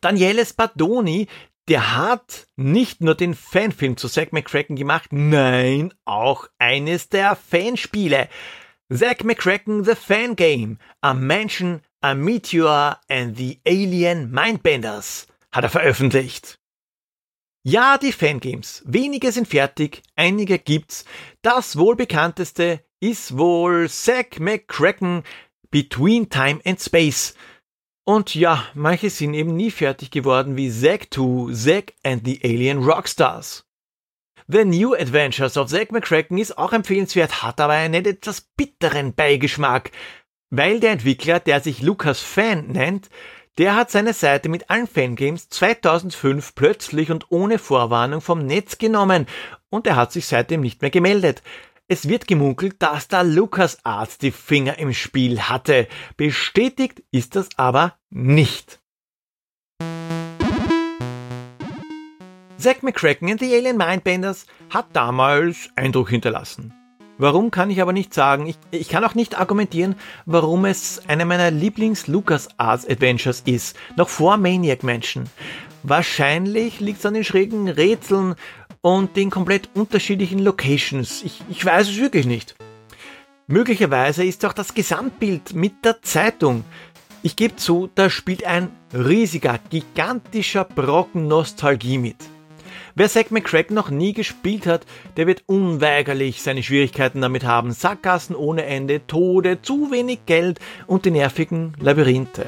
Daniele 0.02 0.46
Spadoni, 0.46 1.28
der 1.68 1.96
hat 1.96 2.48
nicht 2.56 3.02
nur 3.02 3.16
den 3.16 3.36
Fanfilm 3.36 3.98
zu 3.98 4.10
Zack 4.10 4.34
McCracken 4.34 4.76
gemacht, 4.76 5.12
nein, 5.12 5.94
auch 6.06 6.48
eines 6.58 7.10
der 7.10 7.36
Fanspiele. 7.36 8.30
Zack 8.92 9.24
McCracken 9.24 9.84
The 9.84 9.96
Fan 9.96 10.36
Game, 10.36 10.80
A 11.02 11.14
Mansion, 11.14 11.82
A 12.02 12.16
Meteor 12.16 13.00
and 13.08 13.38
the 13.38 13.60
Alien 13.68 14.32
Mindbenders 14.32 15.28
hat 15.52 15.64
er 15.64 15.70
veröffentlicht. 15.70 16.59
Ja, 17.64 17.98
die 17.98 18.14
Fangames. 18.14 18.84
Wenige 18.86 19.32
sind 19.34 19.48
fertig, 19.48 20.02
einige 20.16 20.60
gibt's. 20.60 21.04
Das 21.42 21.78
wohl 21.78 21.98
bekannteste 21.98 22.84
ist 23.02 23.38
wohl 23.38 23.90
Zack 23.90 24.40
McCracken 24.40 25.24
Between 25.70 26.30
Time 26.30 26.62
and 26.64 26.80
Space. 26.80 27.36
Und 28.06 28.34
ja, 28.34 28.66
manche 28.74 29.10
sind 29.10 29.34
eben 29.34 29.56
nie 29.56 29.72
fertig 29.72 30.10
geworden 30.10 30.56
wie 30.56 30.72
Zack 30.72 31.14
2, 31.14 31.54
Zack 31.54 31.94
and 32.04 32.26
the 32.26 32.40
Alien 32.44 32.84
Rockstars. 32.84 33.66
The 34.48 34.64
New 34.64 34.96
Adventures 34.96 35.58
of 35.58 35.70
Zack 35.70 35.92
McCracken 35.92 36.38
ist 36.38 36.58
auch 36.58 36.72
empfehlenswert, 36.72 37.44
hat 37.44 37.60
aber 37.60 37.74
einen 37.74 38.06
etwas 38.06 38.42
bitteren 38.56 39.14
Beigeschmack, 39.14 39.92
weil 40.50 40.80
der 40.80 40.94
Entwickler, 40.94 41.40
der 41.40 41.60
sich 41.60 41.82
Lucas 41.82 42.22
Fan 42.22 42.68
nennt, 42.68 43.10
der 43.60 43.76
hat 43.76 43.92
seine 43.92 44.14
Seite 44.14 44.48
mit 44.48 44.70
allen 44.70 44.88
Fangames 44.88 45.50
2005 45.50 46.56
plötzlich 46.56 47.12
und 47.12 47.26
ohne 47.30 47.60
Vorwarnung 47.60 48.22
vom 48.22 48.40
Netz 48.46 48.78
genommen 48.78 49.28
und 49.70 49.86
er 49.86 49.98
hat 49.98 50.14
sich 50.14 50.28
seitdem 50.28 50.62
nicht 50.62 50.82
mehr 50.82 50.90
gemeldet. 50.90 51.44
Es 51.90 52.08
wird 52.08 52.26
gemunkelt, 52.26 52.82
dass 52.82 53.10
da 53.10 53.22
LucasArts 53.22 54.18
die 54.18 54.32
Finger 54.32 54.80
im 54.80 54.94
Spiel 54.94 55.42
hatte. 55.42 55.90
Bestätigt 56.16 57.04
ist 57.12 57.36
das 57.36 57.50
aber 57.58 57.96
nicht. 58.10 58.80
Zack 62.58 62.82
McCracken 62.82 63.30
and 63.30 63.42
the 63.42 63.54
Alien 63.54 63.76
Mindbenders 63.76 64.46
hat 64.70 64.88
damals 64.94 65.70
Eindruck 65.76 66.10
hinterlassen. 66.10 66.79
Warum 67.20 67.52
kann 67.52 67.70
ich 67.70 67.82
aber 67.82 67.92
nicht 67.92 68.14
sagen. 68.14 68.48
Ich, 68.48 68.58
ich 68.72 68.88
kann 68.88 69.04
auch 69.04 69.14
nicht 69.14 69.38
argumentieren, 69.38 69.96
warum 70.26 70.64
es 70.64 71.02
einer 71.10 71.26
meiner 71.26 71.52
Lieblings-LucasArts 71.52 72.88
Adventures 72.88 73.42
ist, 73.46 73.76
noch 73.98 74.08
vor 74.08 74.38
Maniac 74.38 74.84
Mansion. 74.84 75.26
Wahrscheinlich 75.84 76.80
liegt 76.80 77.00
es 77.00 77.06
an 77.06 77.16
den 77.16 77.26
schrägen 77.26 77.68
Rätseln 77.68 78.36
und 78.80 79.18
den 79.18 79.32
komplett 79.32 79.70
unterschiedlichen 79.74 80.40
Locations. 80.40 81.22
Ich, 81.24 81.42
ich 81.50 81.66
weiß 81.66 81.90
es 81.90 82.00
wirklich 82.00 82.26
nicht. 82.26 82.56
Möglicherweise 83.48 84.24
ist 84.24 84.46
auch 84.46 84.54
das 84.54 84.74
Gesamtbild 84.74 85.54
mit 85.54 85.84
der 85.84 86.02
Zeitung. 86.02 86.64
Ich 87.22 87.36
gebe 87.36 87.58
zu, 87.58 87.90
da 87.96 88.10
spielt 88.10 88.46
ein 88.46 88.70
riesiger, 88.94 89.60
gigantischer 89.70 90.64
Brocken 90.64 91.28
Nostalgie 91.28 91.98
mit. 91.98 92.16
Wer 93.00 93.08
Zack 93.08 93.32
McCracken 93.32 93.76
noch 93.76 93.90
nie 93.90 94.12
gespielt 94.12 94.68
hat, 94.68 94.86
der 95.16 95.26
wird 95.26 95.44
unweigerlich 95.46 96.42
seine 96.42 96.62
Schwierigkeiten 96.62 97.22
damit 97.22 97.46
haben. 97.46 97.72
Sackgassen 97.72 98.36
ohne 98.36 98.66
Ende, 98.66 99.08
Tode, 99.08 99.62
zu 99.62 99.90
wenig 99.90 100.26
Geld 100.26 100.60
und 100.86 101.06
die 101.06 101.12
nervigen 101.12 101.78
Labyrinthe. 101.80 102.46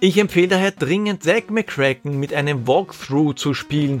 Ich 0.00 0.16
empfehle 0.16 0.48
daher 0.48 0.70
dringend 0.70 1.24
Zack 1.24 1.50
McCracken 1.50 2.18
mit 2.18 2.32
einem 2.32 2.66
Walkthrough 2.66 3.34
zu 3.34 3.52
spielen 3.52 4.00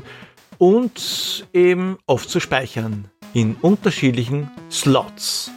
und 0.56 1.46
eben 1.52 1.98
oft 2.06 2.30
zu 2.30 2.40
speichern 2.40 3.10
in 3.34 3.54
unterschiedlichen 3.56 4.50
Slots. 4.70 5.50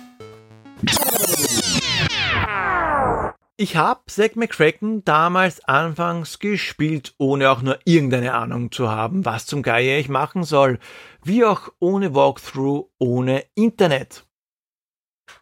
Ich 3.62 3.76
habe 3.76 4.00
Zack 4.08 4.38
McCracken 4.38 5.04
damals 5.04 5.62
anfangs 5.66 6.40
gespielt, 6.40 7.14
ohne 7.18 7.50
auch 7.52 7.62
nur 7.62 7.78
irgendeine 7.84 8.34
Ahnung 8.34 8.72
zu 8.72 8.90
haben, 8.90 9.26
was 9.26 9.48
zum 9.48 9.64
Geier 9.64 10.00
ich 10.00 10.08
machen 10.08 10.46
soll, 10.46 10.80
wie 11.26 11.44
auch 11.44 11.68
ohne 11.80 12.16
Walkthrough, 12.16 12.90
ohne 13.00 13.44
Internet. 13.56 14.26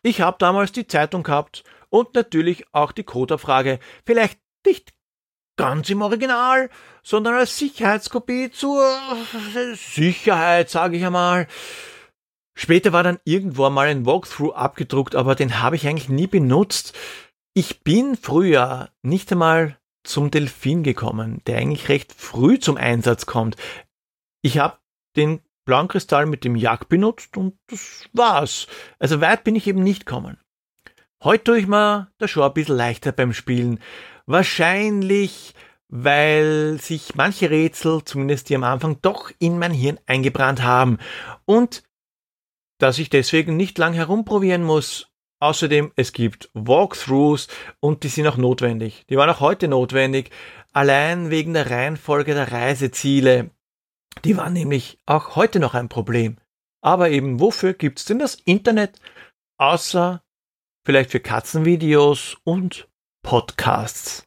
Ich 0.01 0.19
habe 0.19 0.37
damals 0.39 0.71
die 0.71 0.87
Zeitung 0.87 1.21
gehabt 1.21 1.63
und 1.89 2.15
natürlich 2.15 2.65
auch 2.71 2.91
die 2.91 3.03
Codeabfrage, 3.03 3.77
vielleicht 4.03 4.39
nicht 4.65 4.93
ganz 5.55 5.87
im 5.91 6.01
Original, 6.01 6.71
sondern 7.03 7.35
als 7.35 7.59
Sicherheitskopie 7.59 8.49
zur 8.49 8.97
Sicherheit, 9.75 10.71
sage 10.71 10.97
ich 10.97 11.05
einmal. 11.05 11.45
Später 12.55 12.91
war 12.91 13.03
dann 13.03 13.19
irgendwo 13.25 13.69
mal 13.69 13.87
ein 13.87 14.07
Walkthrough 14.07 14.55
abgedruckt, 14.55 15.13
aber 15.13 15.35
den 15.35 15.61
habe 15.61 15.75
ich 15.75 15.87
eigentlich 15.87 16.09
nie 16.09 16.25
benutzt. 16.25 16.97
Ich 17.57 17.81
bin 17.81 18.15
früher 18.15 18.91
nicht 19.01 19.31
einmal 19.31 19.79
zum 20.03 20.29
Delfin 20.29 20.83
gekommen, 20.83 21.41
der 21.47 21.57
eigentlich 21.57 21.89
recht 21.89 22.13
früh 22.13 22.59
zum 22.59 22.77
Einsatz 22.77 23.25
kommt. 23.25 23.55
Ich 24.43 24.59
habe 24.59 24.77
den 25.15 25.41
blauen 25.65 25.87
Kristall 25.87 26.27
mit 26.27 26.43
dem 26.43 26.55
Jagd 26.55 26.87
benutzt 26.87 27.35
und 27.35 27.57
das 27.65 28.07
war's. 28.13 28.67
Also 28.99 29.21
weit 29.21 29.43
bin 29.43 29.55
ich 29.55 29.65
eben 29.65 29.81
nicht 29.81 30.05
gekommen. 30.05 30.37
Heute 31.23 31.45
tue 31.45 31.57
ich 31.57 31.65
mir 31.65 32.11
das 32.19 32.29
schon 32.29 32.43
ein 32.43 32.53
bisschen 32.53 32.77
leichter 32.77 33.11
beim 33.11 33.33
Spielen. 33.33 33.79
Wahrscheinlich, 34.27 35.55
weil 35.87 36.77
sich 36.79 37.15
manche 37.15 37.49
Rätsel, 37.49 38.03
zumindest 38.05 38.49
die 38.49 38.55
am 38.55 38.65
Anfang, 38.65 39.01
doch 39.01 39.31
in 39.39 39.57
mein 39.57 39.71
Hirn 39.71 39.99
eingebrannt 40.05 40.61
haben 40.61 40.99
und 41.45 41.81
dass 42.77 42.99
ich 42.99 43.09
deswegen 43.09 43.57
nicht 43.57 43.79
lang 43.79 43.93
herumprobieren 43.93 44.63
muss, 44.63 45.09
Außerdem, 45.39 45.91
es 45.95 46.13
gibt 46.13 46.49
Walkthroughs 46.53 47.47
und 47.79 48.03
die 48.03 48.07
sind 48.07 48.27
auch 48.27 48.37
notwendig. 48.37 49.05
Die 49.09 49.17
waren 49.17 49.29
auch 49.29 49.39
heute 49.39 49.67
notwendig, 49.67 50.31
allein 50.73 51.29
wegen 51.29 51.53
der 51.53 51.69
Reihenfolge 51.69 52.33
der 52.33 52.51
Reiseziele. 52.51 53.51
Die 54.23 54.35
waren 54.35 54.53
nämlich 54.53 54.99
auch 55.05 55.35
heute 55.35 55.59
noch 55.59 55.75
ein 55.75 55.89
Problem. 55.89 56.37
Aber 56.81 57.09
eben, 57.09 57.39
wofür 57.39 57.73
gibt's 57.73 58.05
denn 58.05 58.19
das 58.19 58.35
Internet? 58.35 58.99
Außer 59.59 60.23
vielleicht 60.85 61.11
für 61.11 61.19
Katzenvideos 61.19 62.37
und 62.43 62.87
Podcasts. 63.23 64.26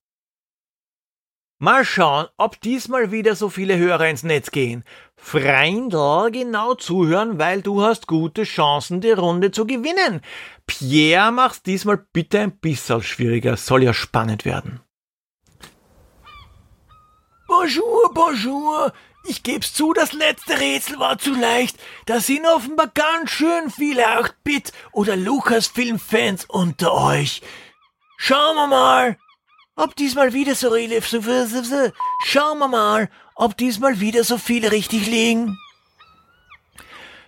Mal 1.63 1.85
schauen, 1.85 2.27
ob 2.39 2.59
diesmal 2.63 3.13
wieder 3.13 3.37
so 3.37 3.51
viele 3.51 3.77
Hörer 3.77 4.09
ins 4.09 4.23
Netz 4.23 4.51
gehen. 4.51 4.83
Freundl, 5.15 6.31
genau 6.33 6.73
zuhören, 6.73 7.39
weil 7.39 7.61
du 7.61 7.83
hast 7.83 8.07
gute 8.07 8.45
Chancen, 8.45 9.03
die 9.03 9.11
Runde 9.11 9.51
zu 9.51 9.67
gewinnen. 9.67 10.23
Pierre, 10.67 11.31
mach's 11.31 11.63
diesmal 11.63 11.99
bitte 12.15 12.41
ein 12.41 12.59
bisschen 12.59 13.03
schwieriger, 13.03 13.59
soll 13.59 13.83
ja 13.83 13.93
spannend 13.93 14.47
werden. 14.47 14.81
Bonjour, 17.47 18.11
bonjour. 18.15 18.95
Ich 19.29 19.43
geb's 19.43 19.75
zu, 19.75 19.93
das 19.93 20.15
letzte 20.15 20.59
Rätsel 20.59 20.99
war 20.99 21.19
zu 21.19 21.35
leicht. 21.35 21.77
Da 22.07 22.21
sind 22.21 22.47
offenbar 22.47 22.91
ganz 22.95 23.33
schön 23.33 23.69
viele 23.69 24.09
8-Bit- 24.09 24.73
oder 24.93 25.15
Lucasfilm-Fans 25.15 26.47
unter 26.47 26.95
euch. 26.95 27.43
Schauen 28.17 28.57
wir 28.57 28.67
mal, 28.67 29.19
ob 29.81 29.97
diesmal 29.97 30.33
wieder 30.33 30.55
so 30.55 30.69
Schauen 32.25 32.59
wir 32.59 32.69
mal, 32.69 33.11
ob 33.35 33.57
diesmal 33.57 34.01
wieder 34.01 34.25
so 34.25 34.37
viele 34.37 34.73
richtig 34.73 35.07
liegen. 35.07 35.59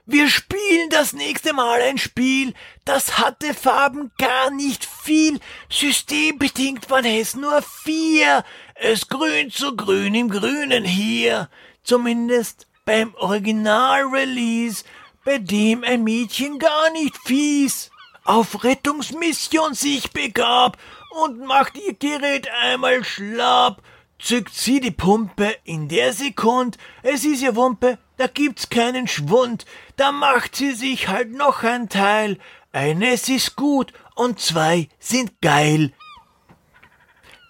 Wir 0.05 0.29
spielen 0.29 0.91
das 0.91 1.13
nächste 1.13 1.55
Mal 1.55 1.81
ein 1.81 1.97
Spiel, 1.97 2.55
das 2.85 3.19
hatte 3.19 3.55
Farben 3.55 4.11
gar 4.19 4.51
nicht 4.51 4.85
viel. 4.85 5.39
Systembedingt 5.71 6.91
waren 6.91 7.05
es 7.05 7.37
nur 7.37 7.63
vier. 7.63 8.45
Es 8.75 9.09
grünt 9.09 9.55
so 9.55 9.75
grün 9.75 10.15
im 10.15 10.29
Grünen 10.29 10.85
hier. 10.85 11.49
Zumindest 11.85 12.67
beim 12.85 13.15
Original-Release, 13.15 14.85
bei 15.25 15.39
dem 15.39 15.85
ein 15.85 16.05
Mädchen 16.05 16.59
gar 16.59 16.91
nicht 16.91 17.17
fies 17.25 17.93
auf 18.25 18.63
Rettungsmission 18.63 19.75
sich 19.75 20.11
begab 20.11 20.79
und 21.23 21.41
macht 21.41 21.77
ihr 21.77 21.95
Gerät 21.95 22.49
einmal 22.51 23.05
schlapp, 23.05 23.83
zückt 24.19 24.55
sie 24.55 24.81
die 24.81 24.91
Pumpe 24.91 25.55
in 25.65 25.89
der 25.89 26.13
Sekund, 26.13 26.79
es 27.03 27.25
ist 27.25 27.43
ihr 27.43 27.57
Wumpe, 27.57 27.99
da 28.17 28.27
gibt's 28.27 28.71
keinen 28.71 29.09
Schwund, 29.09 29.67
da 29.97 30.13
macht 30.13 30.57
sie 30.57 30.73
sich 30.73 31.09
halt 31.09 31.33
noch 31.33 31.63
ein 31.63 31.89
Teil, 31.89 32.39
eines 32.73 33.29
ist 33.29 33.57
gut 33.57 33.93
und 34.15 34.41
zwei 34.41 34.89
sind 34.99 35.41
geil. 35.41 35.93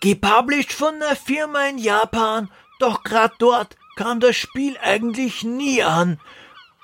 Gepublished 0.00 0.72
von 0.72 0.94
einer 0.96 1.14
Firma 1.14 1.66
in 1.66 1.78
Japan, 1.78 2.50
doch 2.80 3.04
grad 3.04 3.34
dort 3.38 3.76
kam 3.96 4.18
das 4.18 4.36
Spiel 4.36 4.76
eigentlich 4.82 5.44
nie 5.44 5.82
an. 5.82 6.18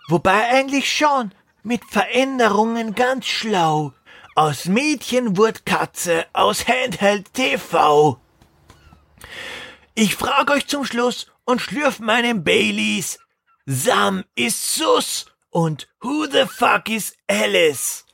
Wobei 0.09 0.49
eigentlich 0.49 0.95
schon, 0.95 1.33
mit 1.63 1.85
Veränderungen 1.85 2.95
ganz 2.95 3.27
schlau. 3.27 3.93
Aus 4.39 4.67
Mädchen 4.67 5.37
wurde 5.37 5.59
Katze, 5.65 6.25
aus 6.33 6.69
Handheld 6.69 7.35
TV. 7.35 8.21
Ich 9.97 10.15
frag 10.15 10.53
euch 10.53 10.69
zum 10.69 10.85
Schluss 10.85 11.27
und 11.45 11.61
schlürf 11.61 11.99
meinen 11.99 12.45
Baileys. 12.45 13.19
Sam 13.67 14.23
ist 14.37 14.77
Sus 14.77 15.27
und 15.51 15.89
who 16.01 16.27
the 16.27 16.45
fuck 16.47 16.89
is 16.89 17.17
Alice? 17.27 18.07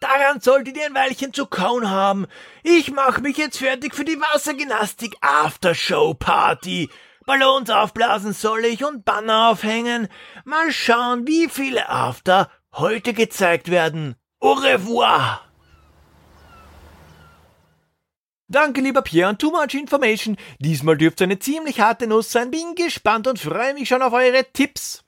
Daran 0.00 0.40
solltet 0.40 0.76
ihr 0.76 0.86
ein 0.86 0.94
Weilchen 0.94 1.34
zu 1.34 1.46
kauen 1.46 1.90
haben. 1.90 2.28
Ich 2.62 2.92
mach 2.92 3.18
mich 3.18 3.38
jetzt 3.38 3.58
fertig 3.58 3.96
für 3.96 4.04
die 4.04 4.20
Wassergymnastik 4.20 5.16
Aftershow 5.20 6.14
Party. 6.14 6.90
Ballons 7.26 7.70
aufblasen 7.70 8.34
soll 8.34 8.66
ich 8.66 8.84
und 8.84 9.04
Banner 9.04 9.48
aufhängen. 9.48 10.06
Mal 10.44 10.70
schauen, 10.70 11.26
wie 11.26 11.48
viele 11.48 11.88
After 11.88 12.48
heute 12.72 13.14
gezeigt 13.14 13.72
werden. 13.72 14.14
Au 14.40 14.52
revoir! 14.52 15.44
Danke, 18.50 18.80
lieber 18.80 19.02
Pierre, 19.02 19.28
und 19.28 19.38
too 19.38 19.50
much 19.50 19.74
information. 19.74 20.36
Diesmal 20.58 20.96
dürfte 20.96 21.24
eine 21.24 21.38
ziemlich 21.38 21.80
harte 21.80 22.06
Nuss 22.06 22.32
sein. 22.32 22.50
Bin 22.50 22.74
gespannt 22.74 23.26
und 23.26 23.38
freue 23.38 23.74
mich 23.74 23.88
schon 23.88 24.00
auf 24.00 24.14
eure 24.14 24.46
Tipps. 24.52 25.04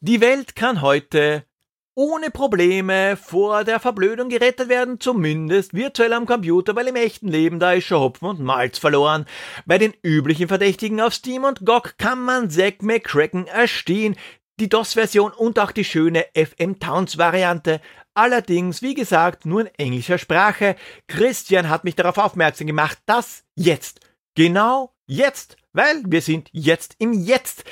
Die 0.00 0.20
Welt 0.20 0.54
kann 0.54 0.82
heute 0.82 1.46
ohne 1.94 2.30
Probleme 2.30 3.16
vor 3.16 3.64
der 3.64 3.78
Verblödung 3.78 4.28
gerettet 4.28 4.68
werden, 4.68 4.98
zumindest 4.98 5.74
virtuell 5.74 6.12
am 6.12 6.26
Computer, 6.26 6.74
weil 6.74 6.88
im 6.88 6.96
echten 6.96 7.28
Leben 7.28 7.58
da 7.58 7.72
ist 7.72 7.84
schon 7.84 8.00
Hopfen 8.00 8.28
und 8.28 8.40
Malz 8.40 8.78
verloren. 8.78 9.26
Bei 9.66 9.78
den 9.78 9.94
üblichen 10.02 10.48
Verdächtigen 10.48 11.00
auf 11.00 11.14
Steam 11.14 11.44
und 11.44 11.64
GOG 11.64 11.96
kann 11.98 12.20
man 12.20 12.50
Zack 12.50 12.82
McCracken 12.82 13.46
erstehen, 13.46 14.16
die 14.62 14.68
DOS-Version 14.68 15.32
und 15.32 15.58
auch 15.58 15.72
die 15.72 15.84
schöne 15.84 16.26
FM 16.34 16.78
Towns-Variante. 16.78 17.80
Allerdings, 18.14 18.80
wie 18.80 18.94
gesagt, 18.94 19.44
nur 19.44 19.62
in 19.62 19.74
englischer 19.74 20.18
Sprache. 20.18 20.76
Christian 21.08 21.68
hat 21.68 21.82
mich 21.82 21.96
darauf 21.96 22.16
aufmerksam 22.16 22.68
gemacht, 22.68 22.98
dass 23.06 23.42
jetzt, 23.56 24.00
genau 24.36 24.94
jetzt, 25.06 25.56
weil 25.72 26.04
wir 26.06 26.22
sind 26.22 26.48
jetzt 26.52 26.94
im 27.00 27.12
Jetzt, 27.12 27.64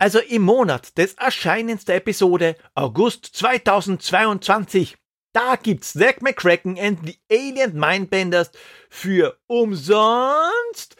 also 0.00 0.18
im 0.18 0.42
Monat 0.42 0.98
des 0.98 1.14
Erscheinens 1.14 1.84
der 1.84 1.96
Episode 1.96 2.56
August 2.74 3.26
2022, 3.36 4.96
da 5.32 5.54
gibt's 5.54 5.92
Zack 5.92 6.22
McCracken 6.22 6.76
and 6.76 6.98
the 7.06 7.18
Alien 7.30 7.78
Mindbenders 7.78 8.50
für 8.90 9.38
umsonst 9.46 10.96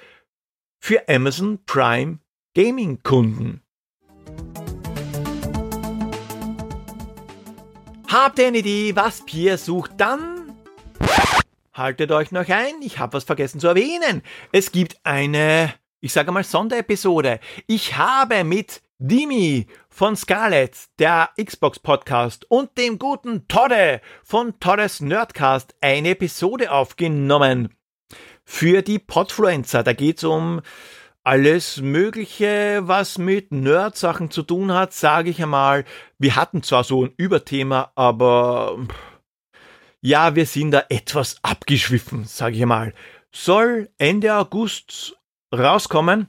für 0.79 1.09
Amazon 1.09 1.65
Prime 1.67 2.21
Gaming-Kunden. 2.55 3.63
Habt 8.13 8.39
ihr 8.39 8.49
eine 8.49 8.59
Idee, 8.59 8.95
was 8.95 9.25
Pierre 9.25 9.57
sucht? 9.57 9.93
Dann 9.97 10.55
haltet 11.73 12.13
euch 12.13 12.31
noch 12.31 12.47
ein. 12.47 12.75
Ich 12.83 12.99
habe 12.99 13.15
was 13.15 13.25
vergessen 13.25 13.59
zu 13.59 13.69
erwähnen. 13.69 14.21
Es 14.53 14.71
gibt 14.71 14.99
eine, 15.03 15.73
ich 16.01 16.13
sage 16.13 16.31
mal, 16.31 16.45
Sonderepisode. 16.45 17.41
Ich 17.67 17.97
habe 17.97 18.45
mit 18.45 18.83
Dimi 18.99 19.67
von 19.89 20.15
Scarlett, 20.15 20.77
der 20.99 21.31
Xbox 21.43 21.79
Podcast 21.79 22.45
und 22.51 22.77
dem 22.77 22.99
guten 22.99 23.49
Todde 23.49 24.03
von 24.23 24.61
Toddes 24.61 25.01
Nerdcast 25.01 25.75
eine 25.81 26.11
Episode 26.11 26.71
aufgenommen. 26.71 27.75
Für 28.45 28.83
die 28.83 28.99
Podfluencer. 28.99 29.83
Da 29.83 29.95
geht's 29.95 30.23
um 30.23 30.61
alles 31.25 31.81
Mögliche, 31.81 32.81
was 32.83 33.19
mit 33.19 33.53
Nerd-Sachen 33.53 34.31
zu 34.31 34.43
tun 34.43 34.73
hat, 34.73 34.93
sage 34.93 35.31
ich 35.31 35.43
einmal. 35.43 35.85
Wir 36.19 36.37
hatten 36.37 36.63
zwar 36.63 36.85
so 36.85 37.05
ein 37.05 37.13
Überthema, 37.17 37.93
aber 37.95 38.79
ja, 40.01 40.35
wir 40.35 40.47
sind 40.47 40.73
da 40.73 40.85
etwas 40.89 41.37
abgeschwiffen, 41.43 42.25
sage 42.25 42.57
ich 42.57 42.63
einmal. 42.63 42.93
Soll 43.31 43.91
Ende 43.99 44.35
August 44.35 45.17
rauskommen. 45.55 46.27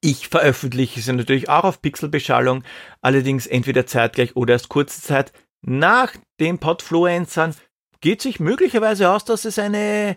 Ich 0.00 0.28
veröffentliche 0.28 1.00
es 1.00 1.06
natürlich 1.08 1.48
auch 1.48 1.64
auf 1.64 1.82
Pixelbeschallung, 1.82 2.64
allerdings 3.02 3.46
entweder 3.46 3.86
zeitgleich 3.86 4.36
oder 4.36 4.54
erst 4.54 4.68
kurze 4.68 5.02
Zeit 5.02 5.32
nach 5.60 6.14
den 6.40 6.58
Podfluencern. 6.58 7.54
Geht 8.00 8.22
sich 8.22 8.40
möglicherweise 8.40 9.10
aus, 9.10 9.24
dass 9.24 9.44
es 9.44 9.58
eine 9.58 10.16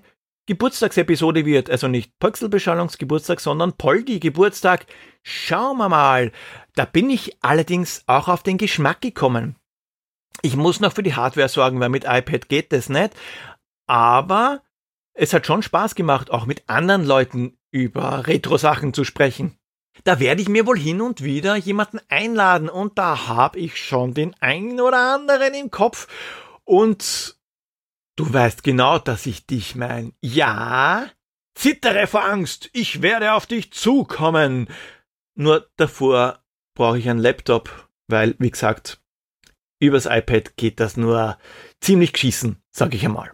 Geburtstagsepisode 0.51 1.45
wird. 1.45 1.69
Also 1.69 1.87
nicht 1.87 2.19
Pixelbeschallungsgeburtstag, 2.19 3.39
sondern 3.39 3.77
Poldi 3.77 4.19
Geburtstag. 4.19 4.85
Schauen 5.23 5.77
wir 5.77 5.87
mal. 5.87 6.33
Da 6.75 6.83
bin 6.83 7.09
ich 7.09 7.37
allerdings 7.41 8.03
auch 8.05 8.27
auf 8.27 8.43
den 8.43 8.57
Geschmack 8.57 8.99
gekommen. 8.99 9.55
Ich 10.41 10.57
muss 10.57 10.81
noch 10.81 10.91
für 10.91 11.03
die 11.03 11.15
Hardware 11.15 11.47
sorgen, 11.47 11.79
weil 11.79 11.87
mit 11.87 12.03
iPad 12.03 12.49
geht 12.49 12.73
das 12.73 12.89
nicht. 12.89 13.13
Aber 13.87 14.61
es 15.13 15.31
hat 15.31 15.47
schon 15.47 15.63
Spaß 15.63 15.95
gemacht, 15.95 16.31
auch 16.31 16.45
mit 16.45 16.67
anderen 16.67 17.05
Leuten 17.05 17.57
über 17.71 18.27
Retro-Sachen 18.27 18.93
zu 18.93 19.05
sprechen. 19.05 19.57
Da 20.03 20.19
werde 20.19 20.41
ich 20.41 20.49
mir 20.49 20.67
wohl 20.67 20.77
hin 20.77 20.99
und 20.99 21.23
wieder 21.23 21.55
jemanden 21.55 22.01
einladen 22.09 22.67
und 22.67 22.97
da 22.97 23.29
habe 23.29 23.57
ich 23.57 23.77
schon 23.77 24.13
den 24.13 24.35
einen 24.41 24.81
oder 24.81 25.13
anderen 25.15 25.53
im 25.53 25.71
Kopf. 25.71 26.07
Und 26.65 27.37
Du 28.15 28.31
weißt 28.31 28.63
genau, 28.63 28.99
dass 28.99 29.25
ich 29.25 29.45
dich 29.45 29.75
mein. 29.75 30.13
Ja? 30.21 31.09
Zittere 31.55 32.07
vor 32.07 32.23
Angst, 32.23 32.69
ich 32.73 33.01
werde 33.01 33.33
auf 33.33 33.45
dich 33.45 33.71
zukommen. 33.73 34.69
Nur 35.35 35.69
davor 35.75 36.43
brauche 36.75 36.99
ich 36.99 37.09
einen 37.09 37.19
Laptop, 37.19 37.89
weil, 38.07 38.35
wie 38.39 38.51
gesagt, 38.51 39.01
übers 39.79 40.05
iPad 40.05 40.55
geht 40.57 40.79
das 40.79 40.97
nur 40.97 41.37
ziemlich 41.81 42.13
geschissen, 42.13 42.61
sag 42.71 42.93
ich 42.93 43.03
einmal. 43.05 43.31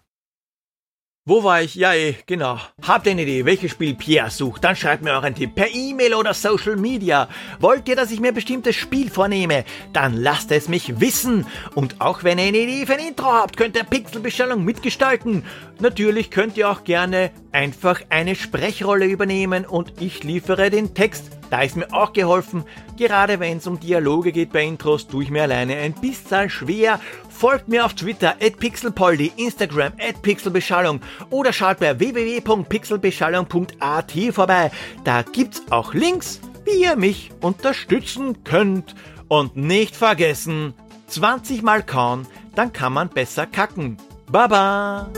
Wo 1.30 1.44
war 1.44 1.62
ich? 1.62 1.76
Ja, 1.76 1.94
eh, 1.94 2.16
genau. 2.26 2.58
Habt 2.82 3.06
ihr 3.06 3.12
eine 3.12 3.24
Idee, 3.24 3.44
welches 3.44 3.72
Spiel 3.72 3.96
Pierre 3.96 4.30
sucht? 4.30 4.64
Dann 4.64 4.78
schreibt 4.78 5.04
mir 5.04 5.12
euren 5.12 5.36
Tipp 5.36 5.56
per 5.56 5.68
E-Mail 5.76 6.14
oder 6.14 6.34
Social 6.34 6.78
Media. 6.78 7.28
Wollt 7.60 7.90
ihr, 7.90 7.98
dass 7.98 8.12
ich 8.12 8.22
mir 8.22 8.30
ein 8.30 8.34
bestimmtes 8.34 8.78
Spiel 8.78 9.10
vornehme? 9.10 9.66
Dann 9.92 10.16
lasst 10.16 10.54
es 10.54 10.70
mich 10.70 11.02
wissen. 11.02 11.46
Und 11.76 12.00
auch 12.00 12.24
wenn 12.24 12.40
ihr 12.40 12.46
eine 12.46 12.60
Idee 12.60 12.86
für 12.86 12.94
ein 12.94 13.10
Intro 13.10 13.26
habt, 13.26 13.58
könnt 13.58 13.76
ihr 13.76 13.84
Pixelbestellung 13.84 14.64
mitgestalten. 14.64 15.44
Natürlich 15.82 16.32
könnt 16.32 16.56
ihr 16.56 16.72
auch 16.72 16.86
gerne 16.86 17.32
einfach 17.52 18.00
eine 18.08 18.34
Sprechrolle 18.34 19.08
übernehmen 19.08 19.66
und 19.66 20.02
ich 20.02 20.24
liefere 20.24 20.70
den 20.70 20.94
Text. 20.94 21.37
Da 21.50 21.62
ist 21.62 21.78
mir 21.78 21.94
auch 21.94 22.12
geholfen. 22.14 22.64
Gerade 22.98 23.40
wenn 23.40 23.58
es 23.58 23.68
um 23.68 23.80
Dialoge 23.80 24.32
geht 24.32 24.52
bei 24.52 24.64
Intros, 24.64 25.06
tue 25.08 25.24
ich 25.24 25.30
mir 25.30 25.44
alleine 25.44 25.76
ein 25.78 25.94
bisschen 25.94 26.50
schwer. 26.50 27.00
Folgt 27.30 27.68
mir 27.68 27.86
auf 27.86 27.94
Twitter 27.94 28.36
at 28.42 28.58
pixelpoldi, 28.58 29.34
Instagram 29.38 29.94
at 30.00 30.20
pixelbeschallung 30.22 31.02
oder 31.30 31.54
schaut 31.54 31.80
bei 31.80 32.00
www.pixelbeschallung.at 32.00 34.12
vorbei. 34.32 34.72
Da 35.04 35.22
gibt's 35.22 35.62
auch 35.70 35.94
Links, 35.94 36.42
wie 36.66 36.82
ihr 36.84 36.96
mich 36.96 37.30
unterstützen 37.42 38.44
könnt. 38.44 38.96
Und 39.28 39.56
nicht 39.58 39.96
vergessen, 39.96 40.74
20 41.08 41.62
mal 41.62 41.84
kauen, 41.84 42.26
dann 42.56 42.74
kann 42.74 42.94
man 42.94 43.10
besser 43.10 43.46
kacken. 43.46 43.98
Baba! 44.32 45.12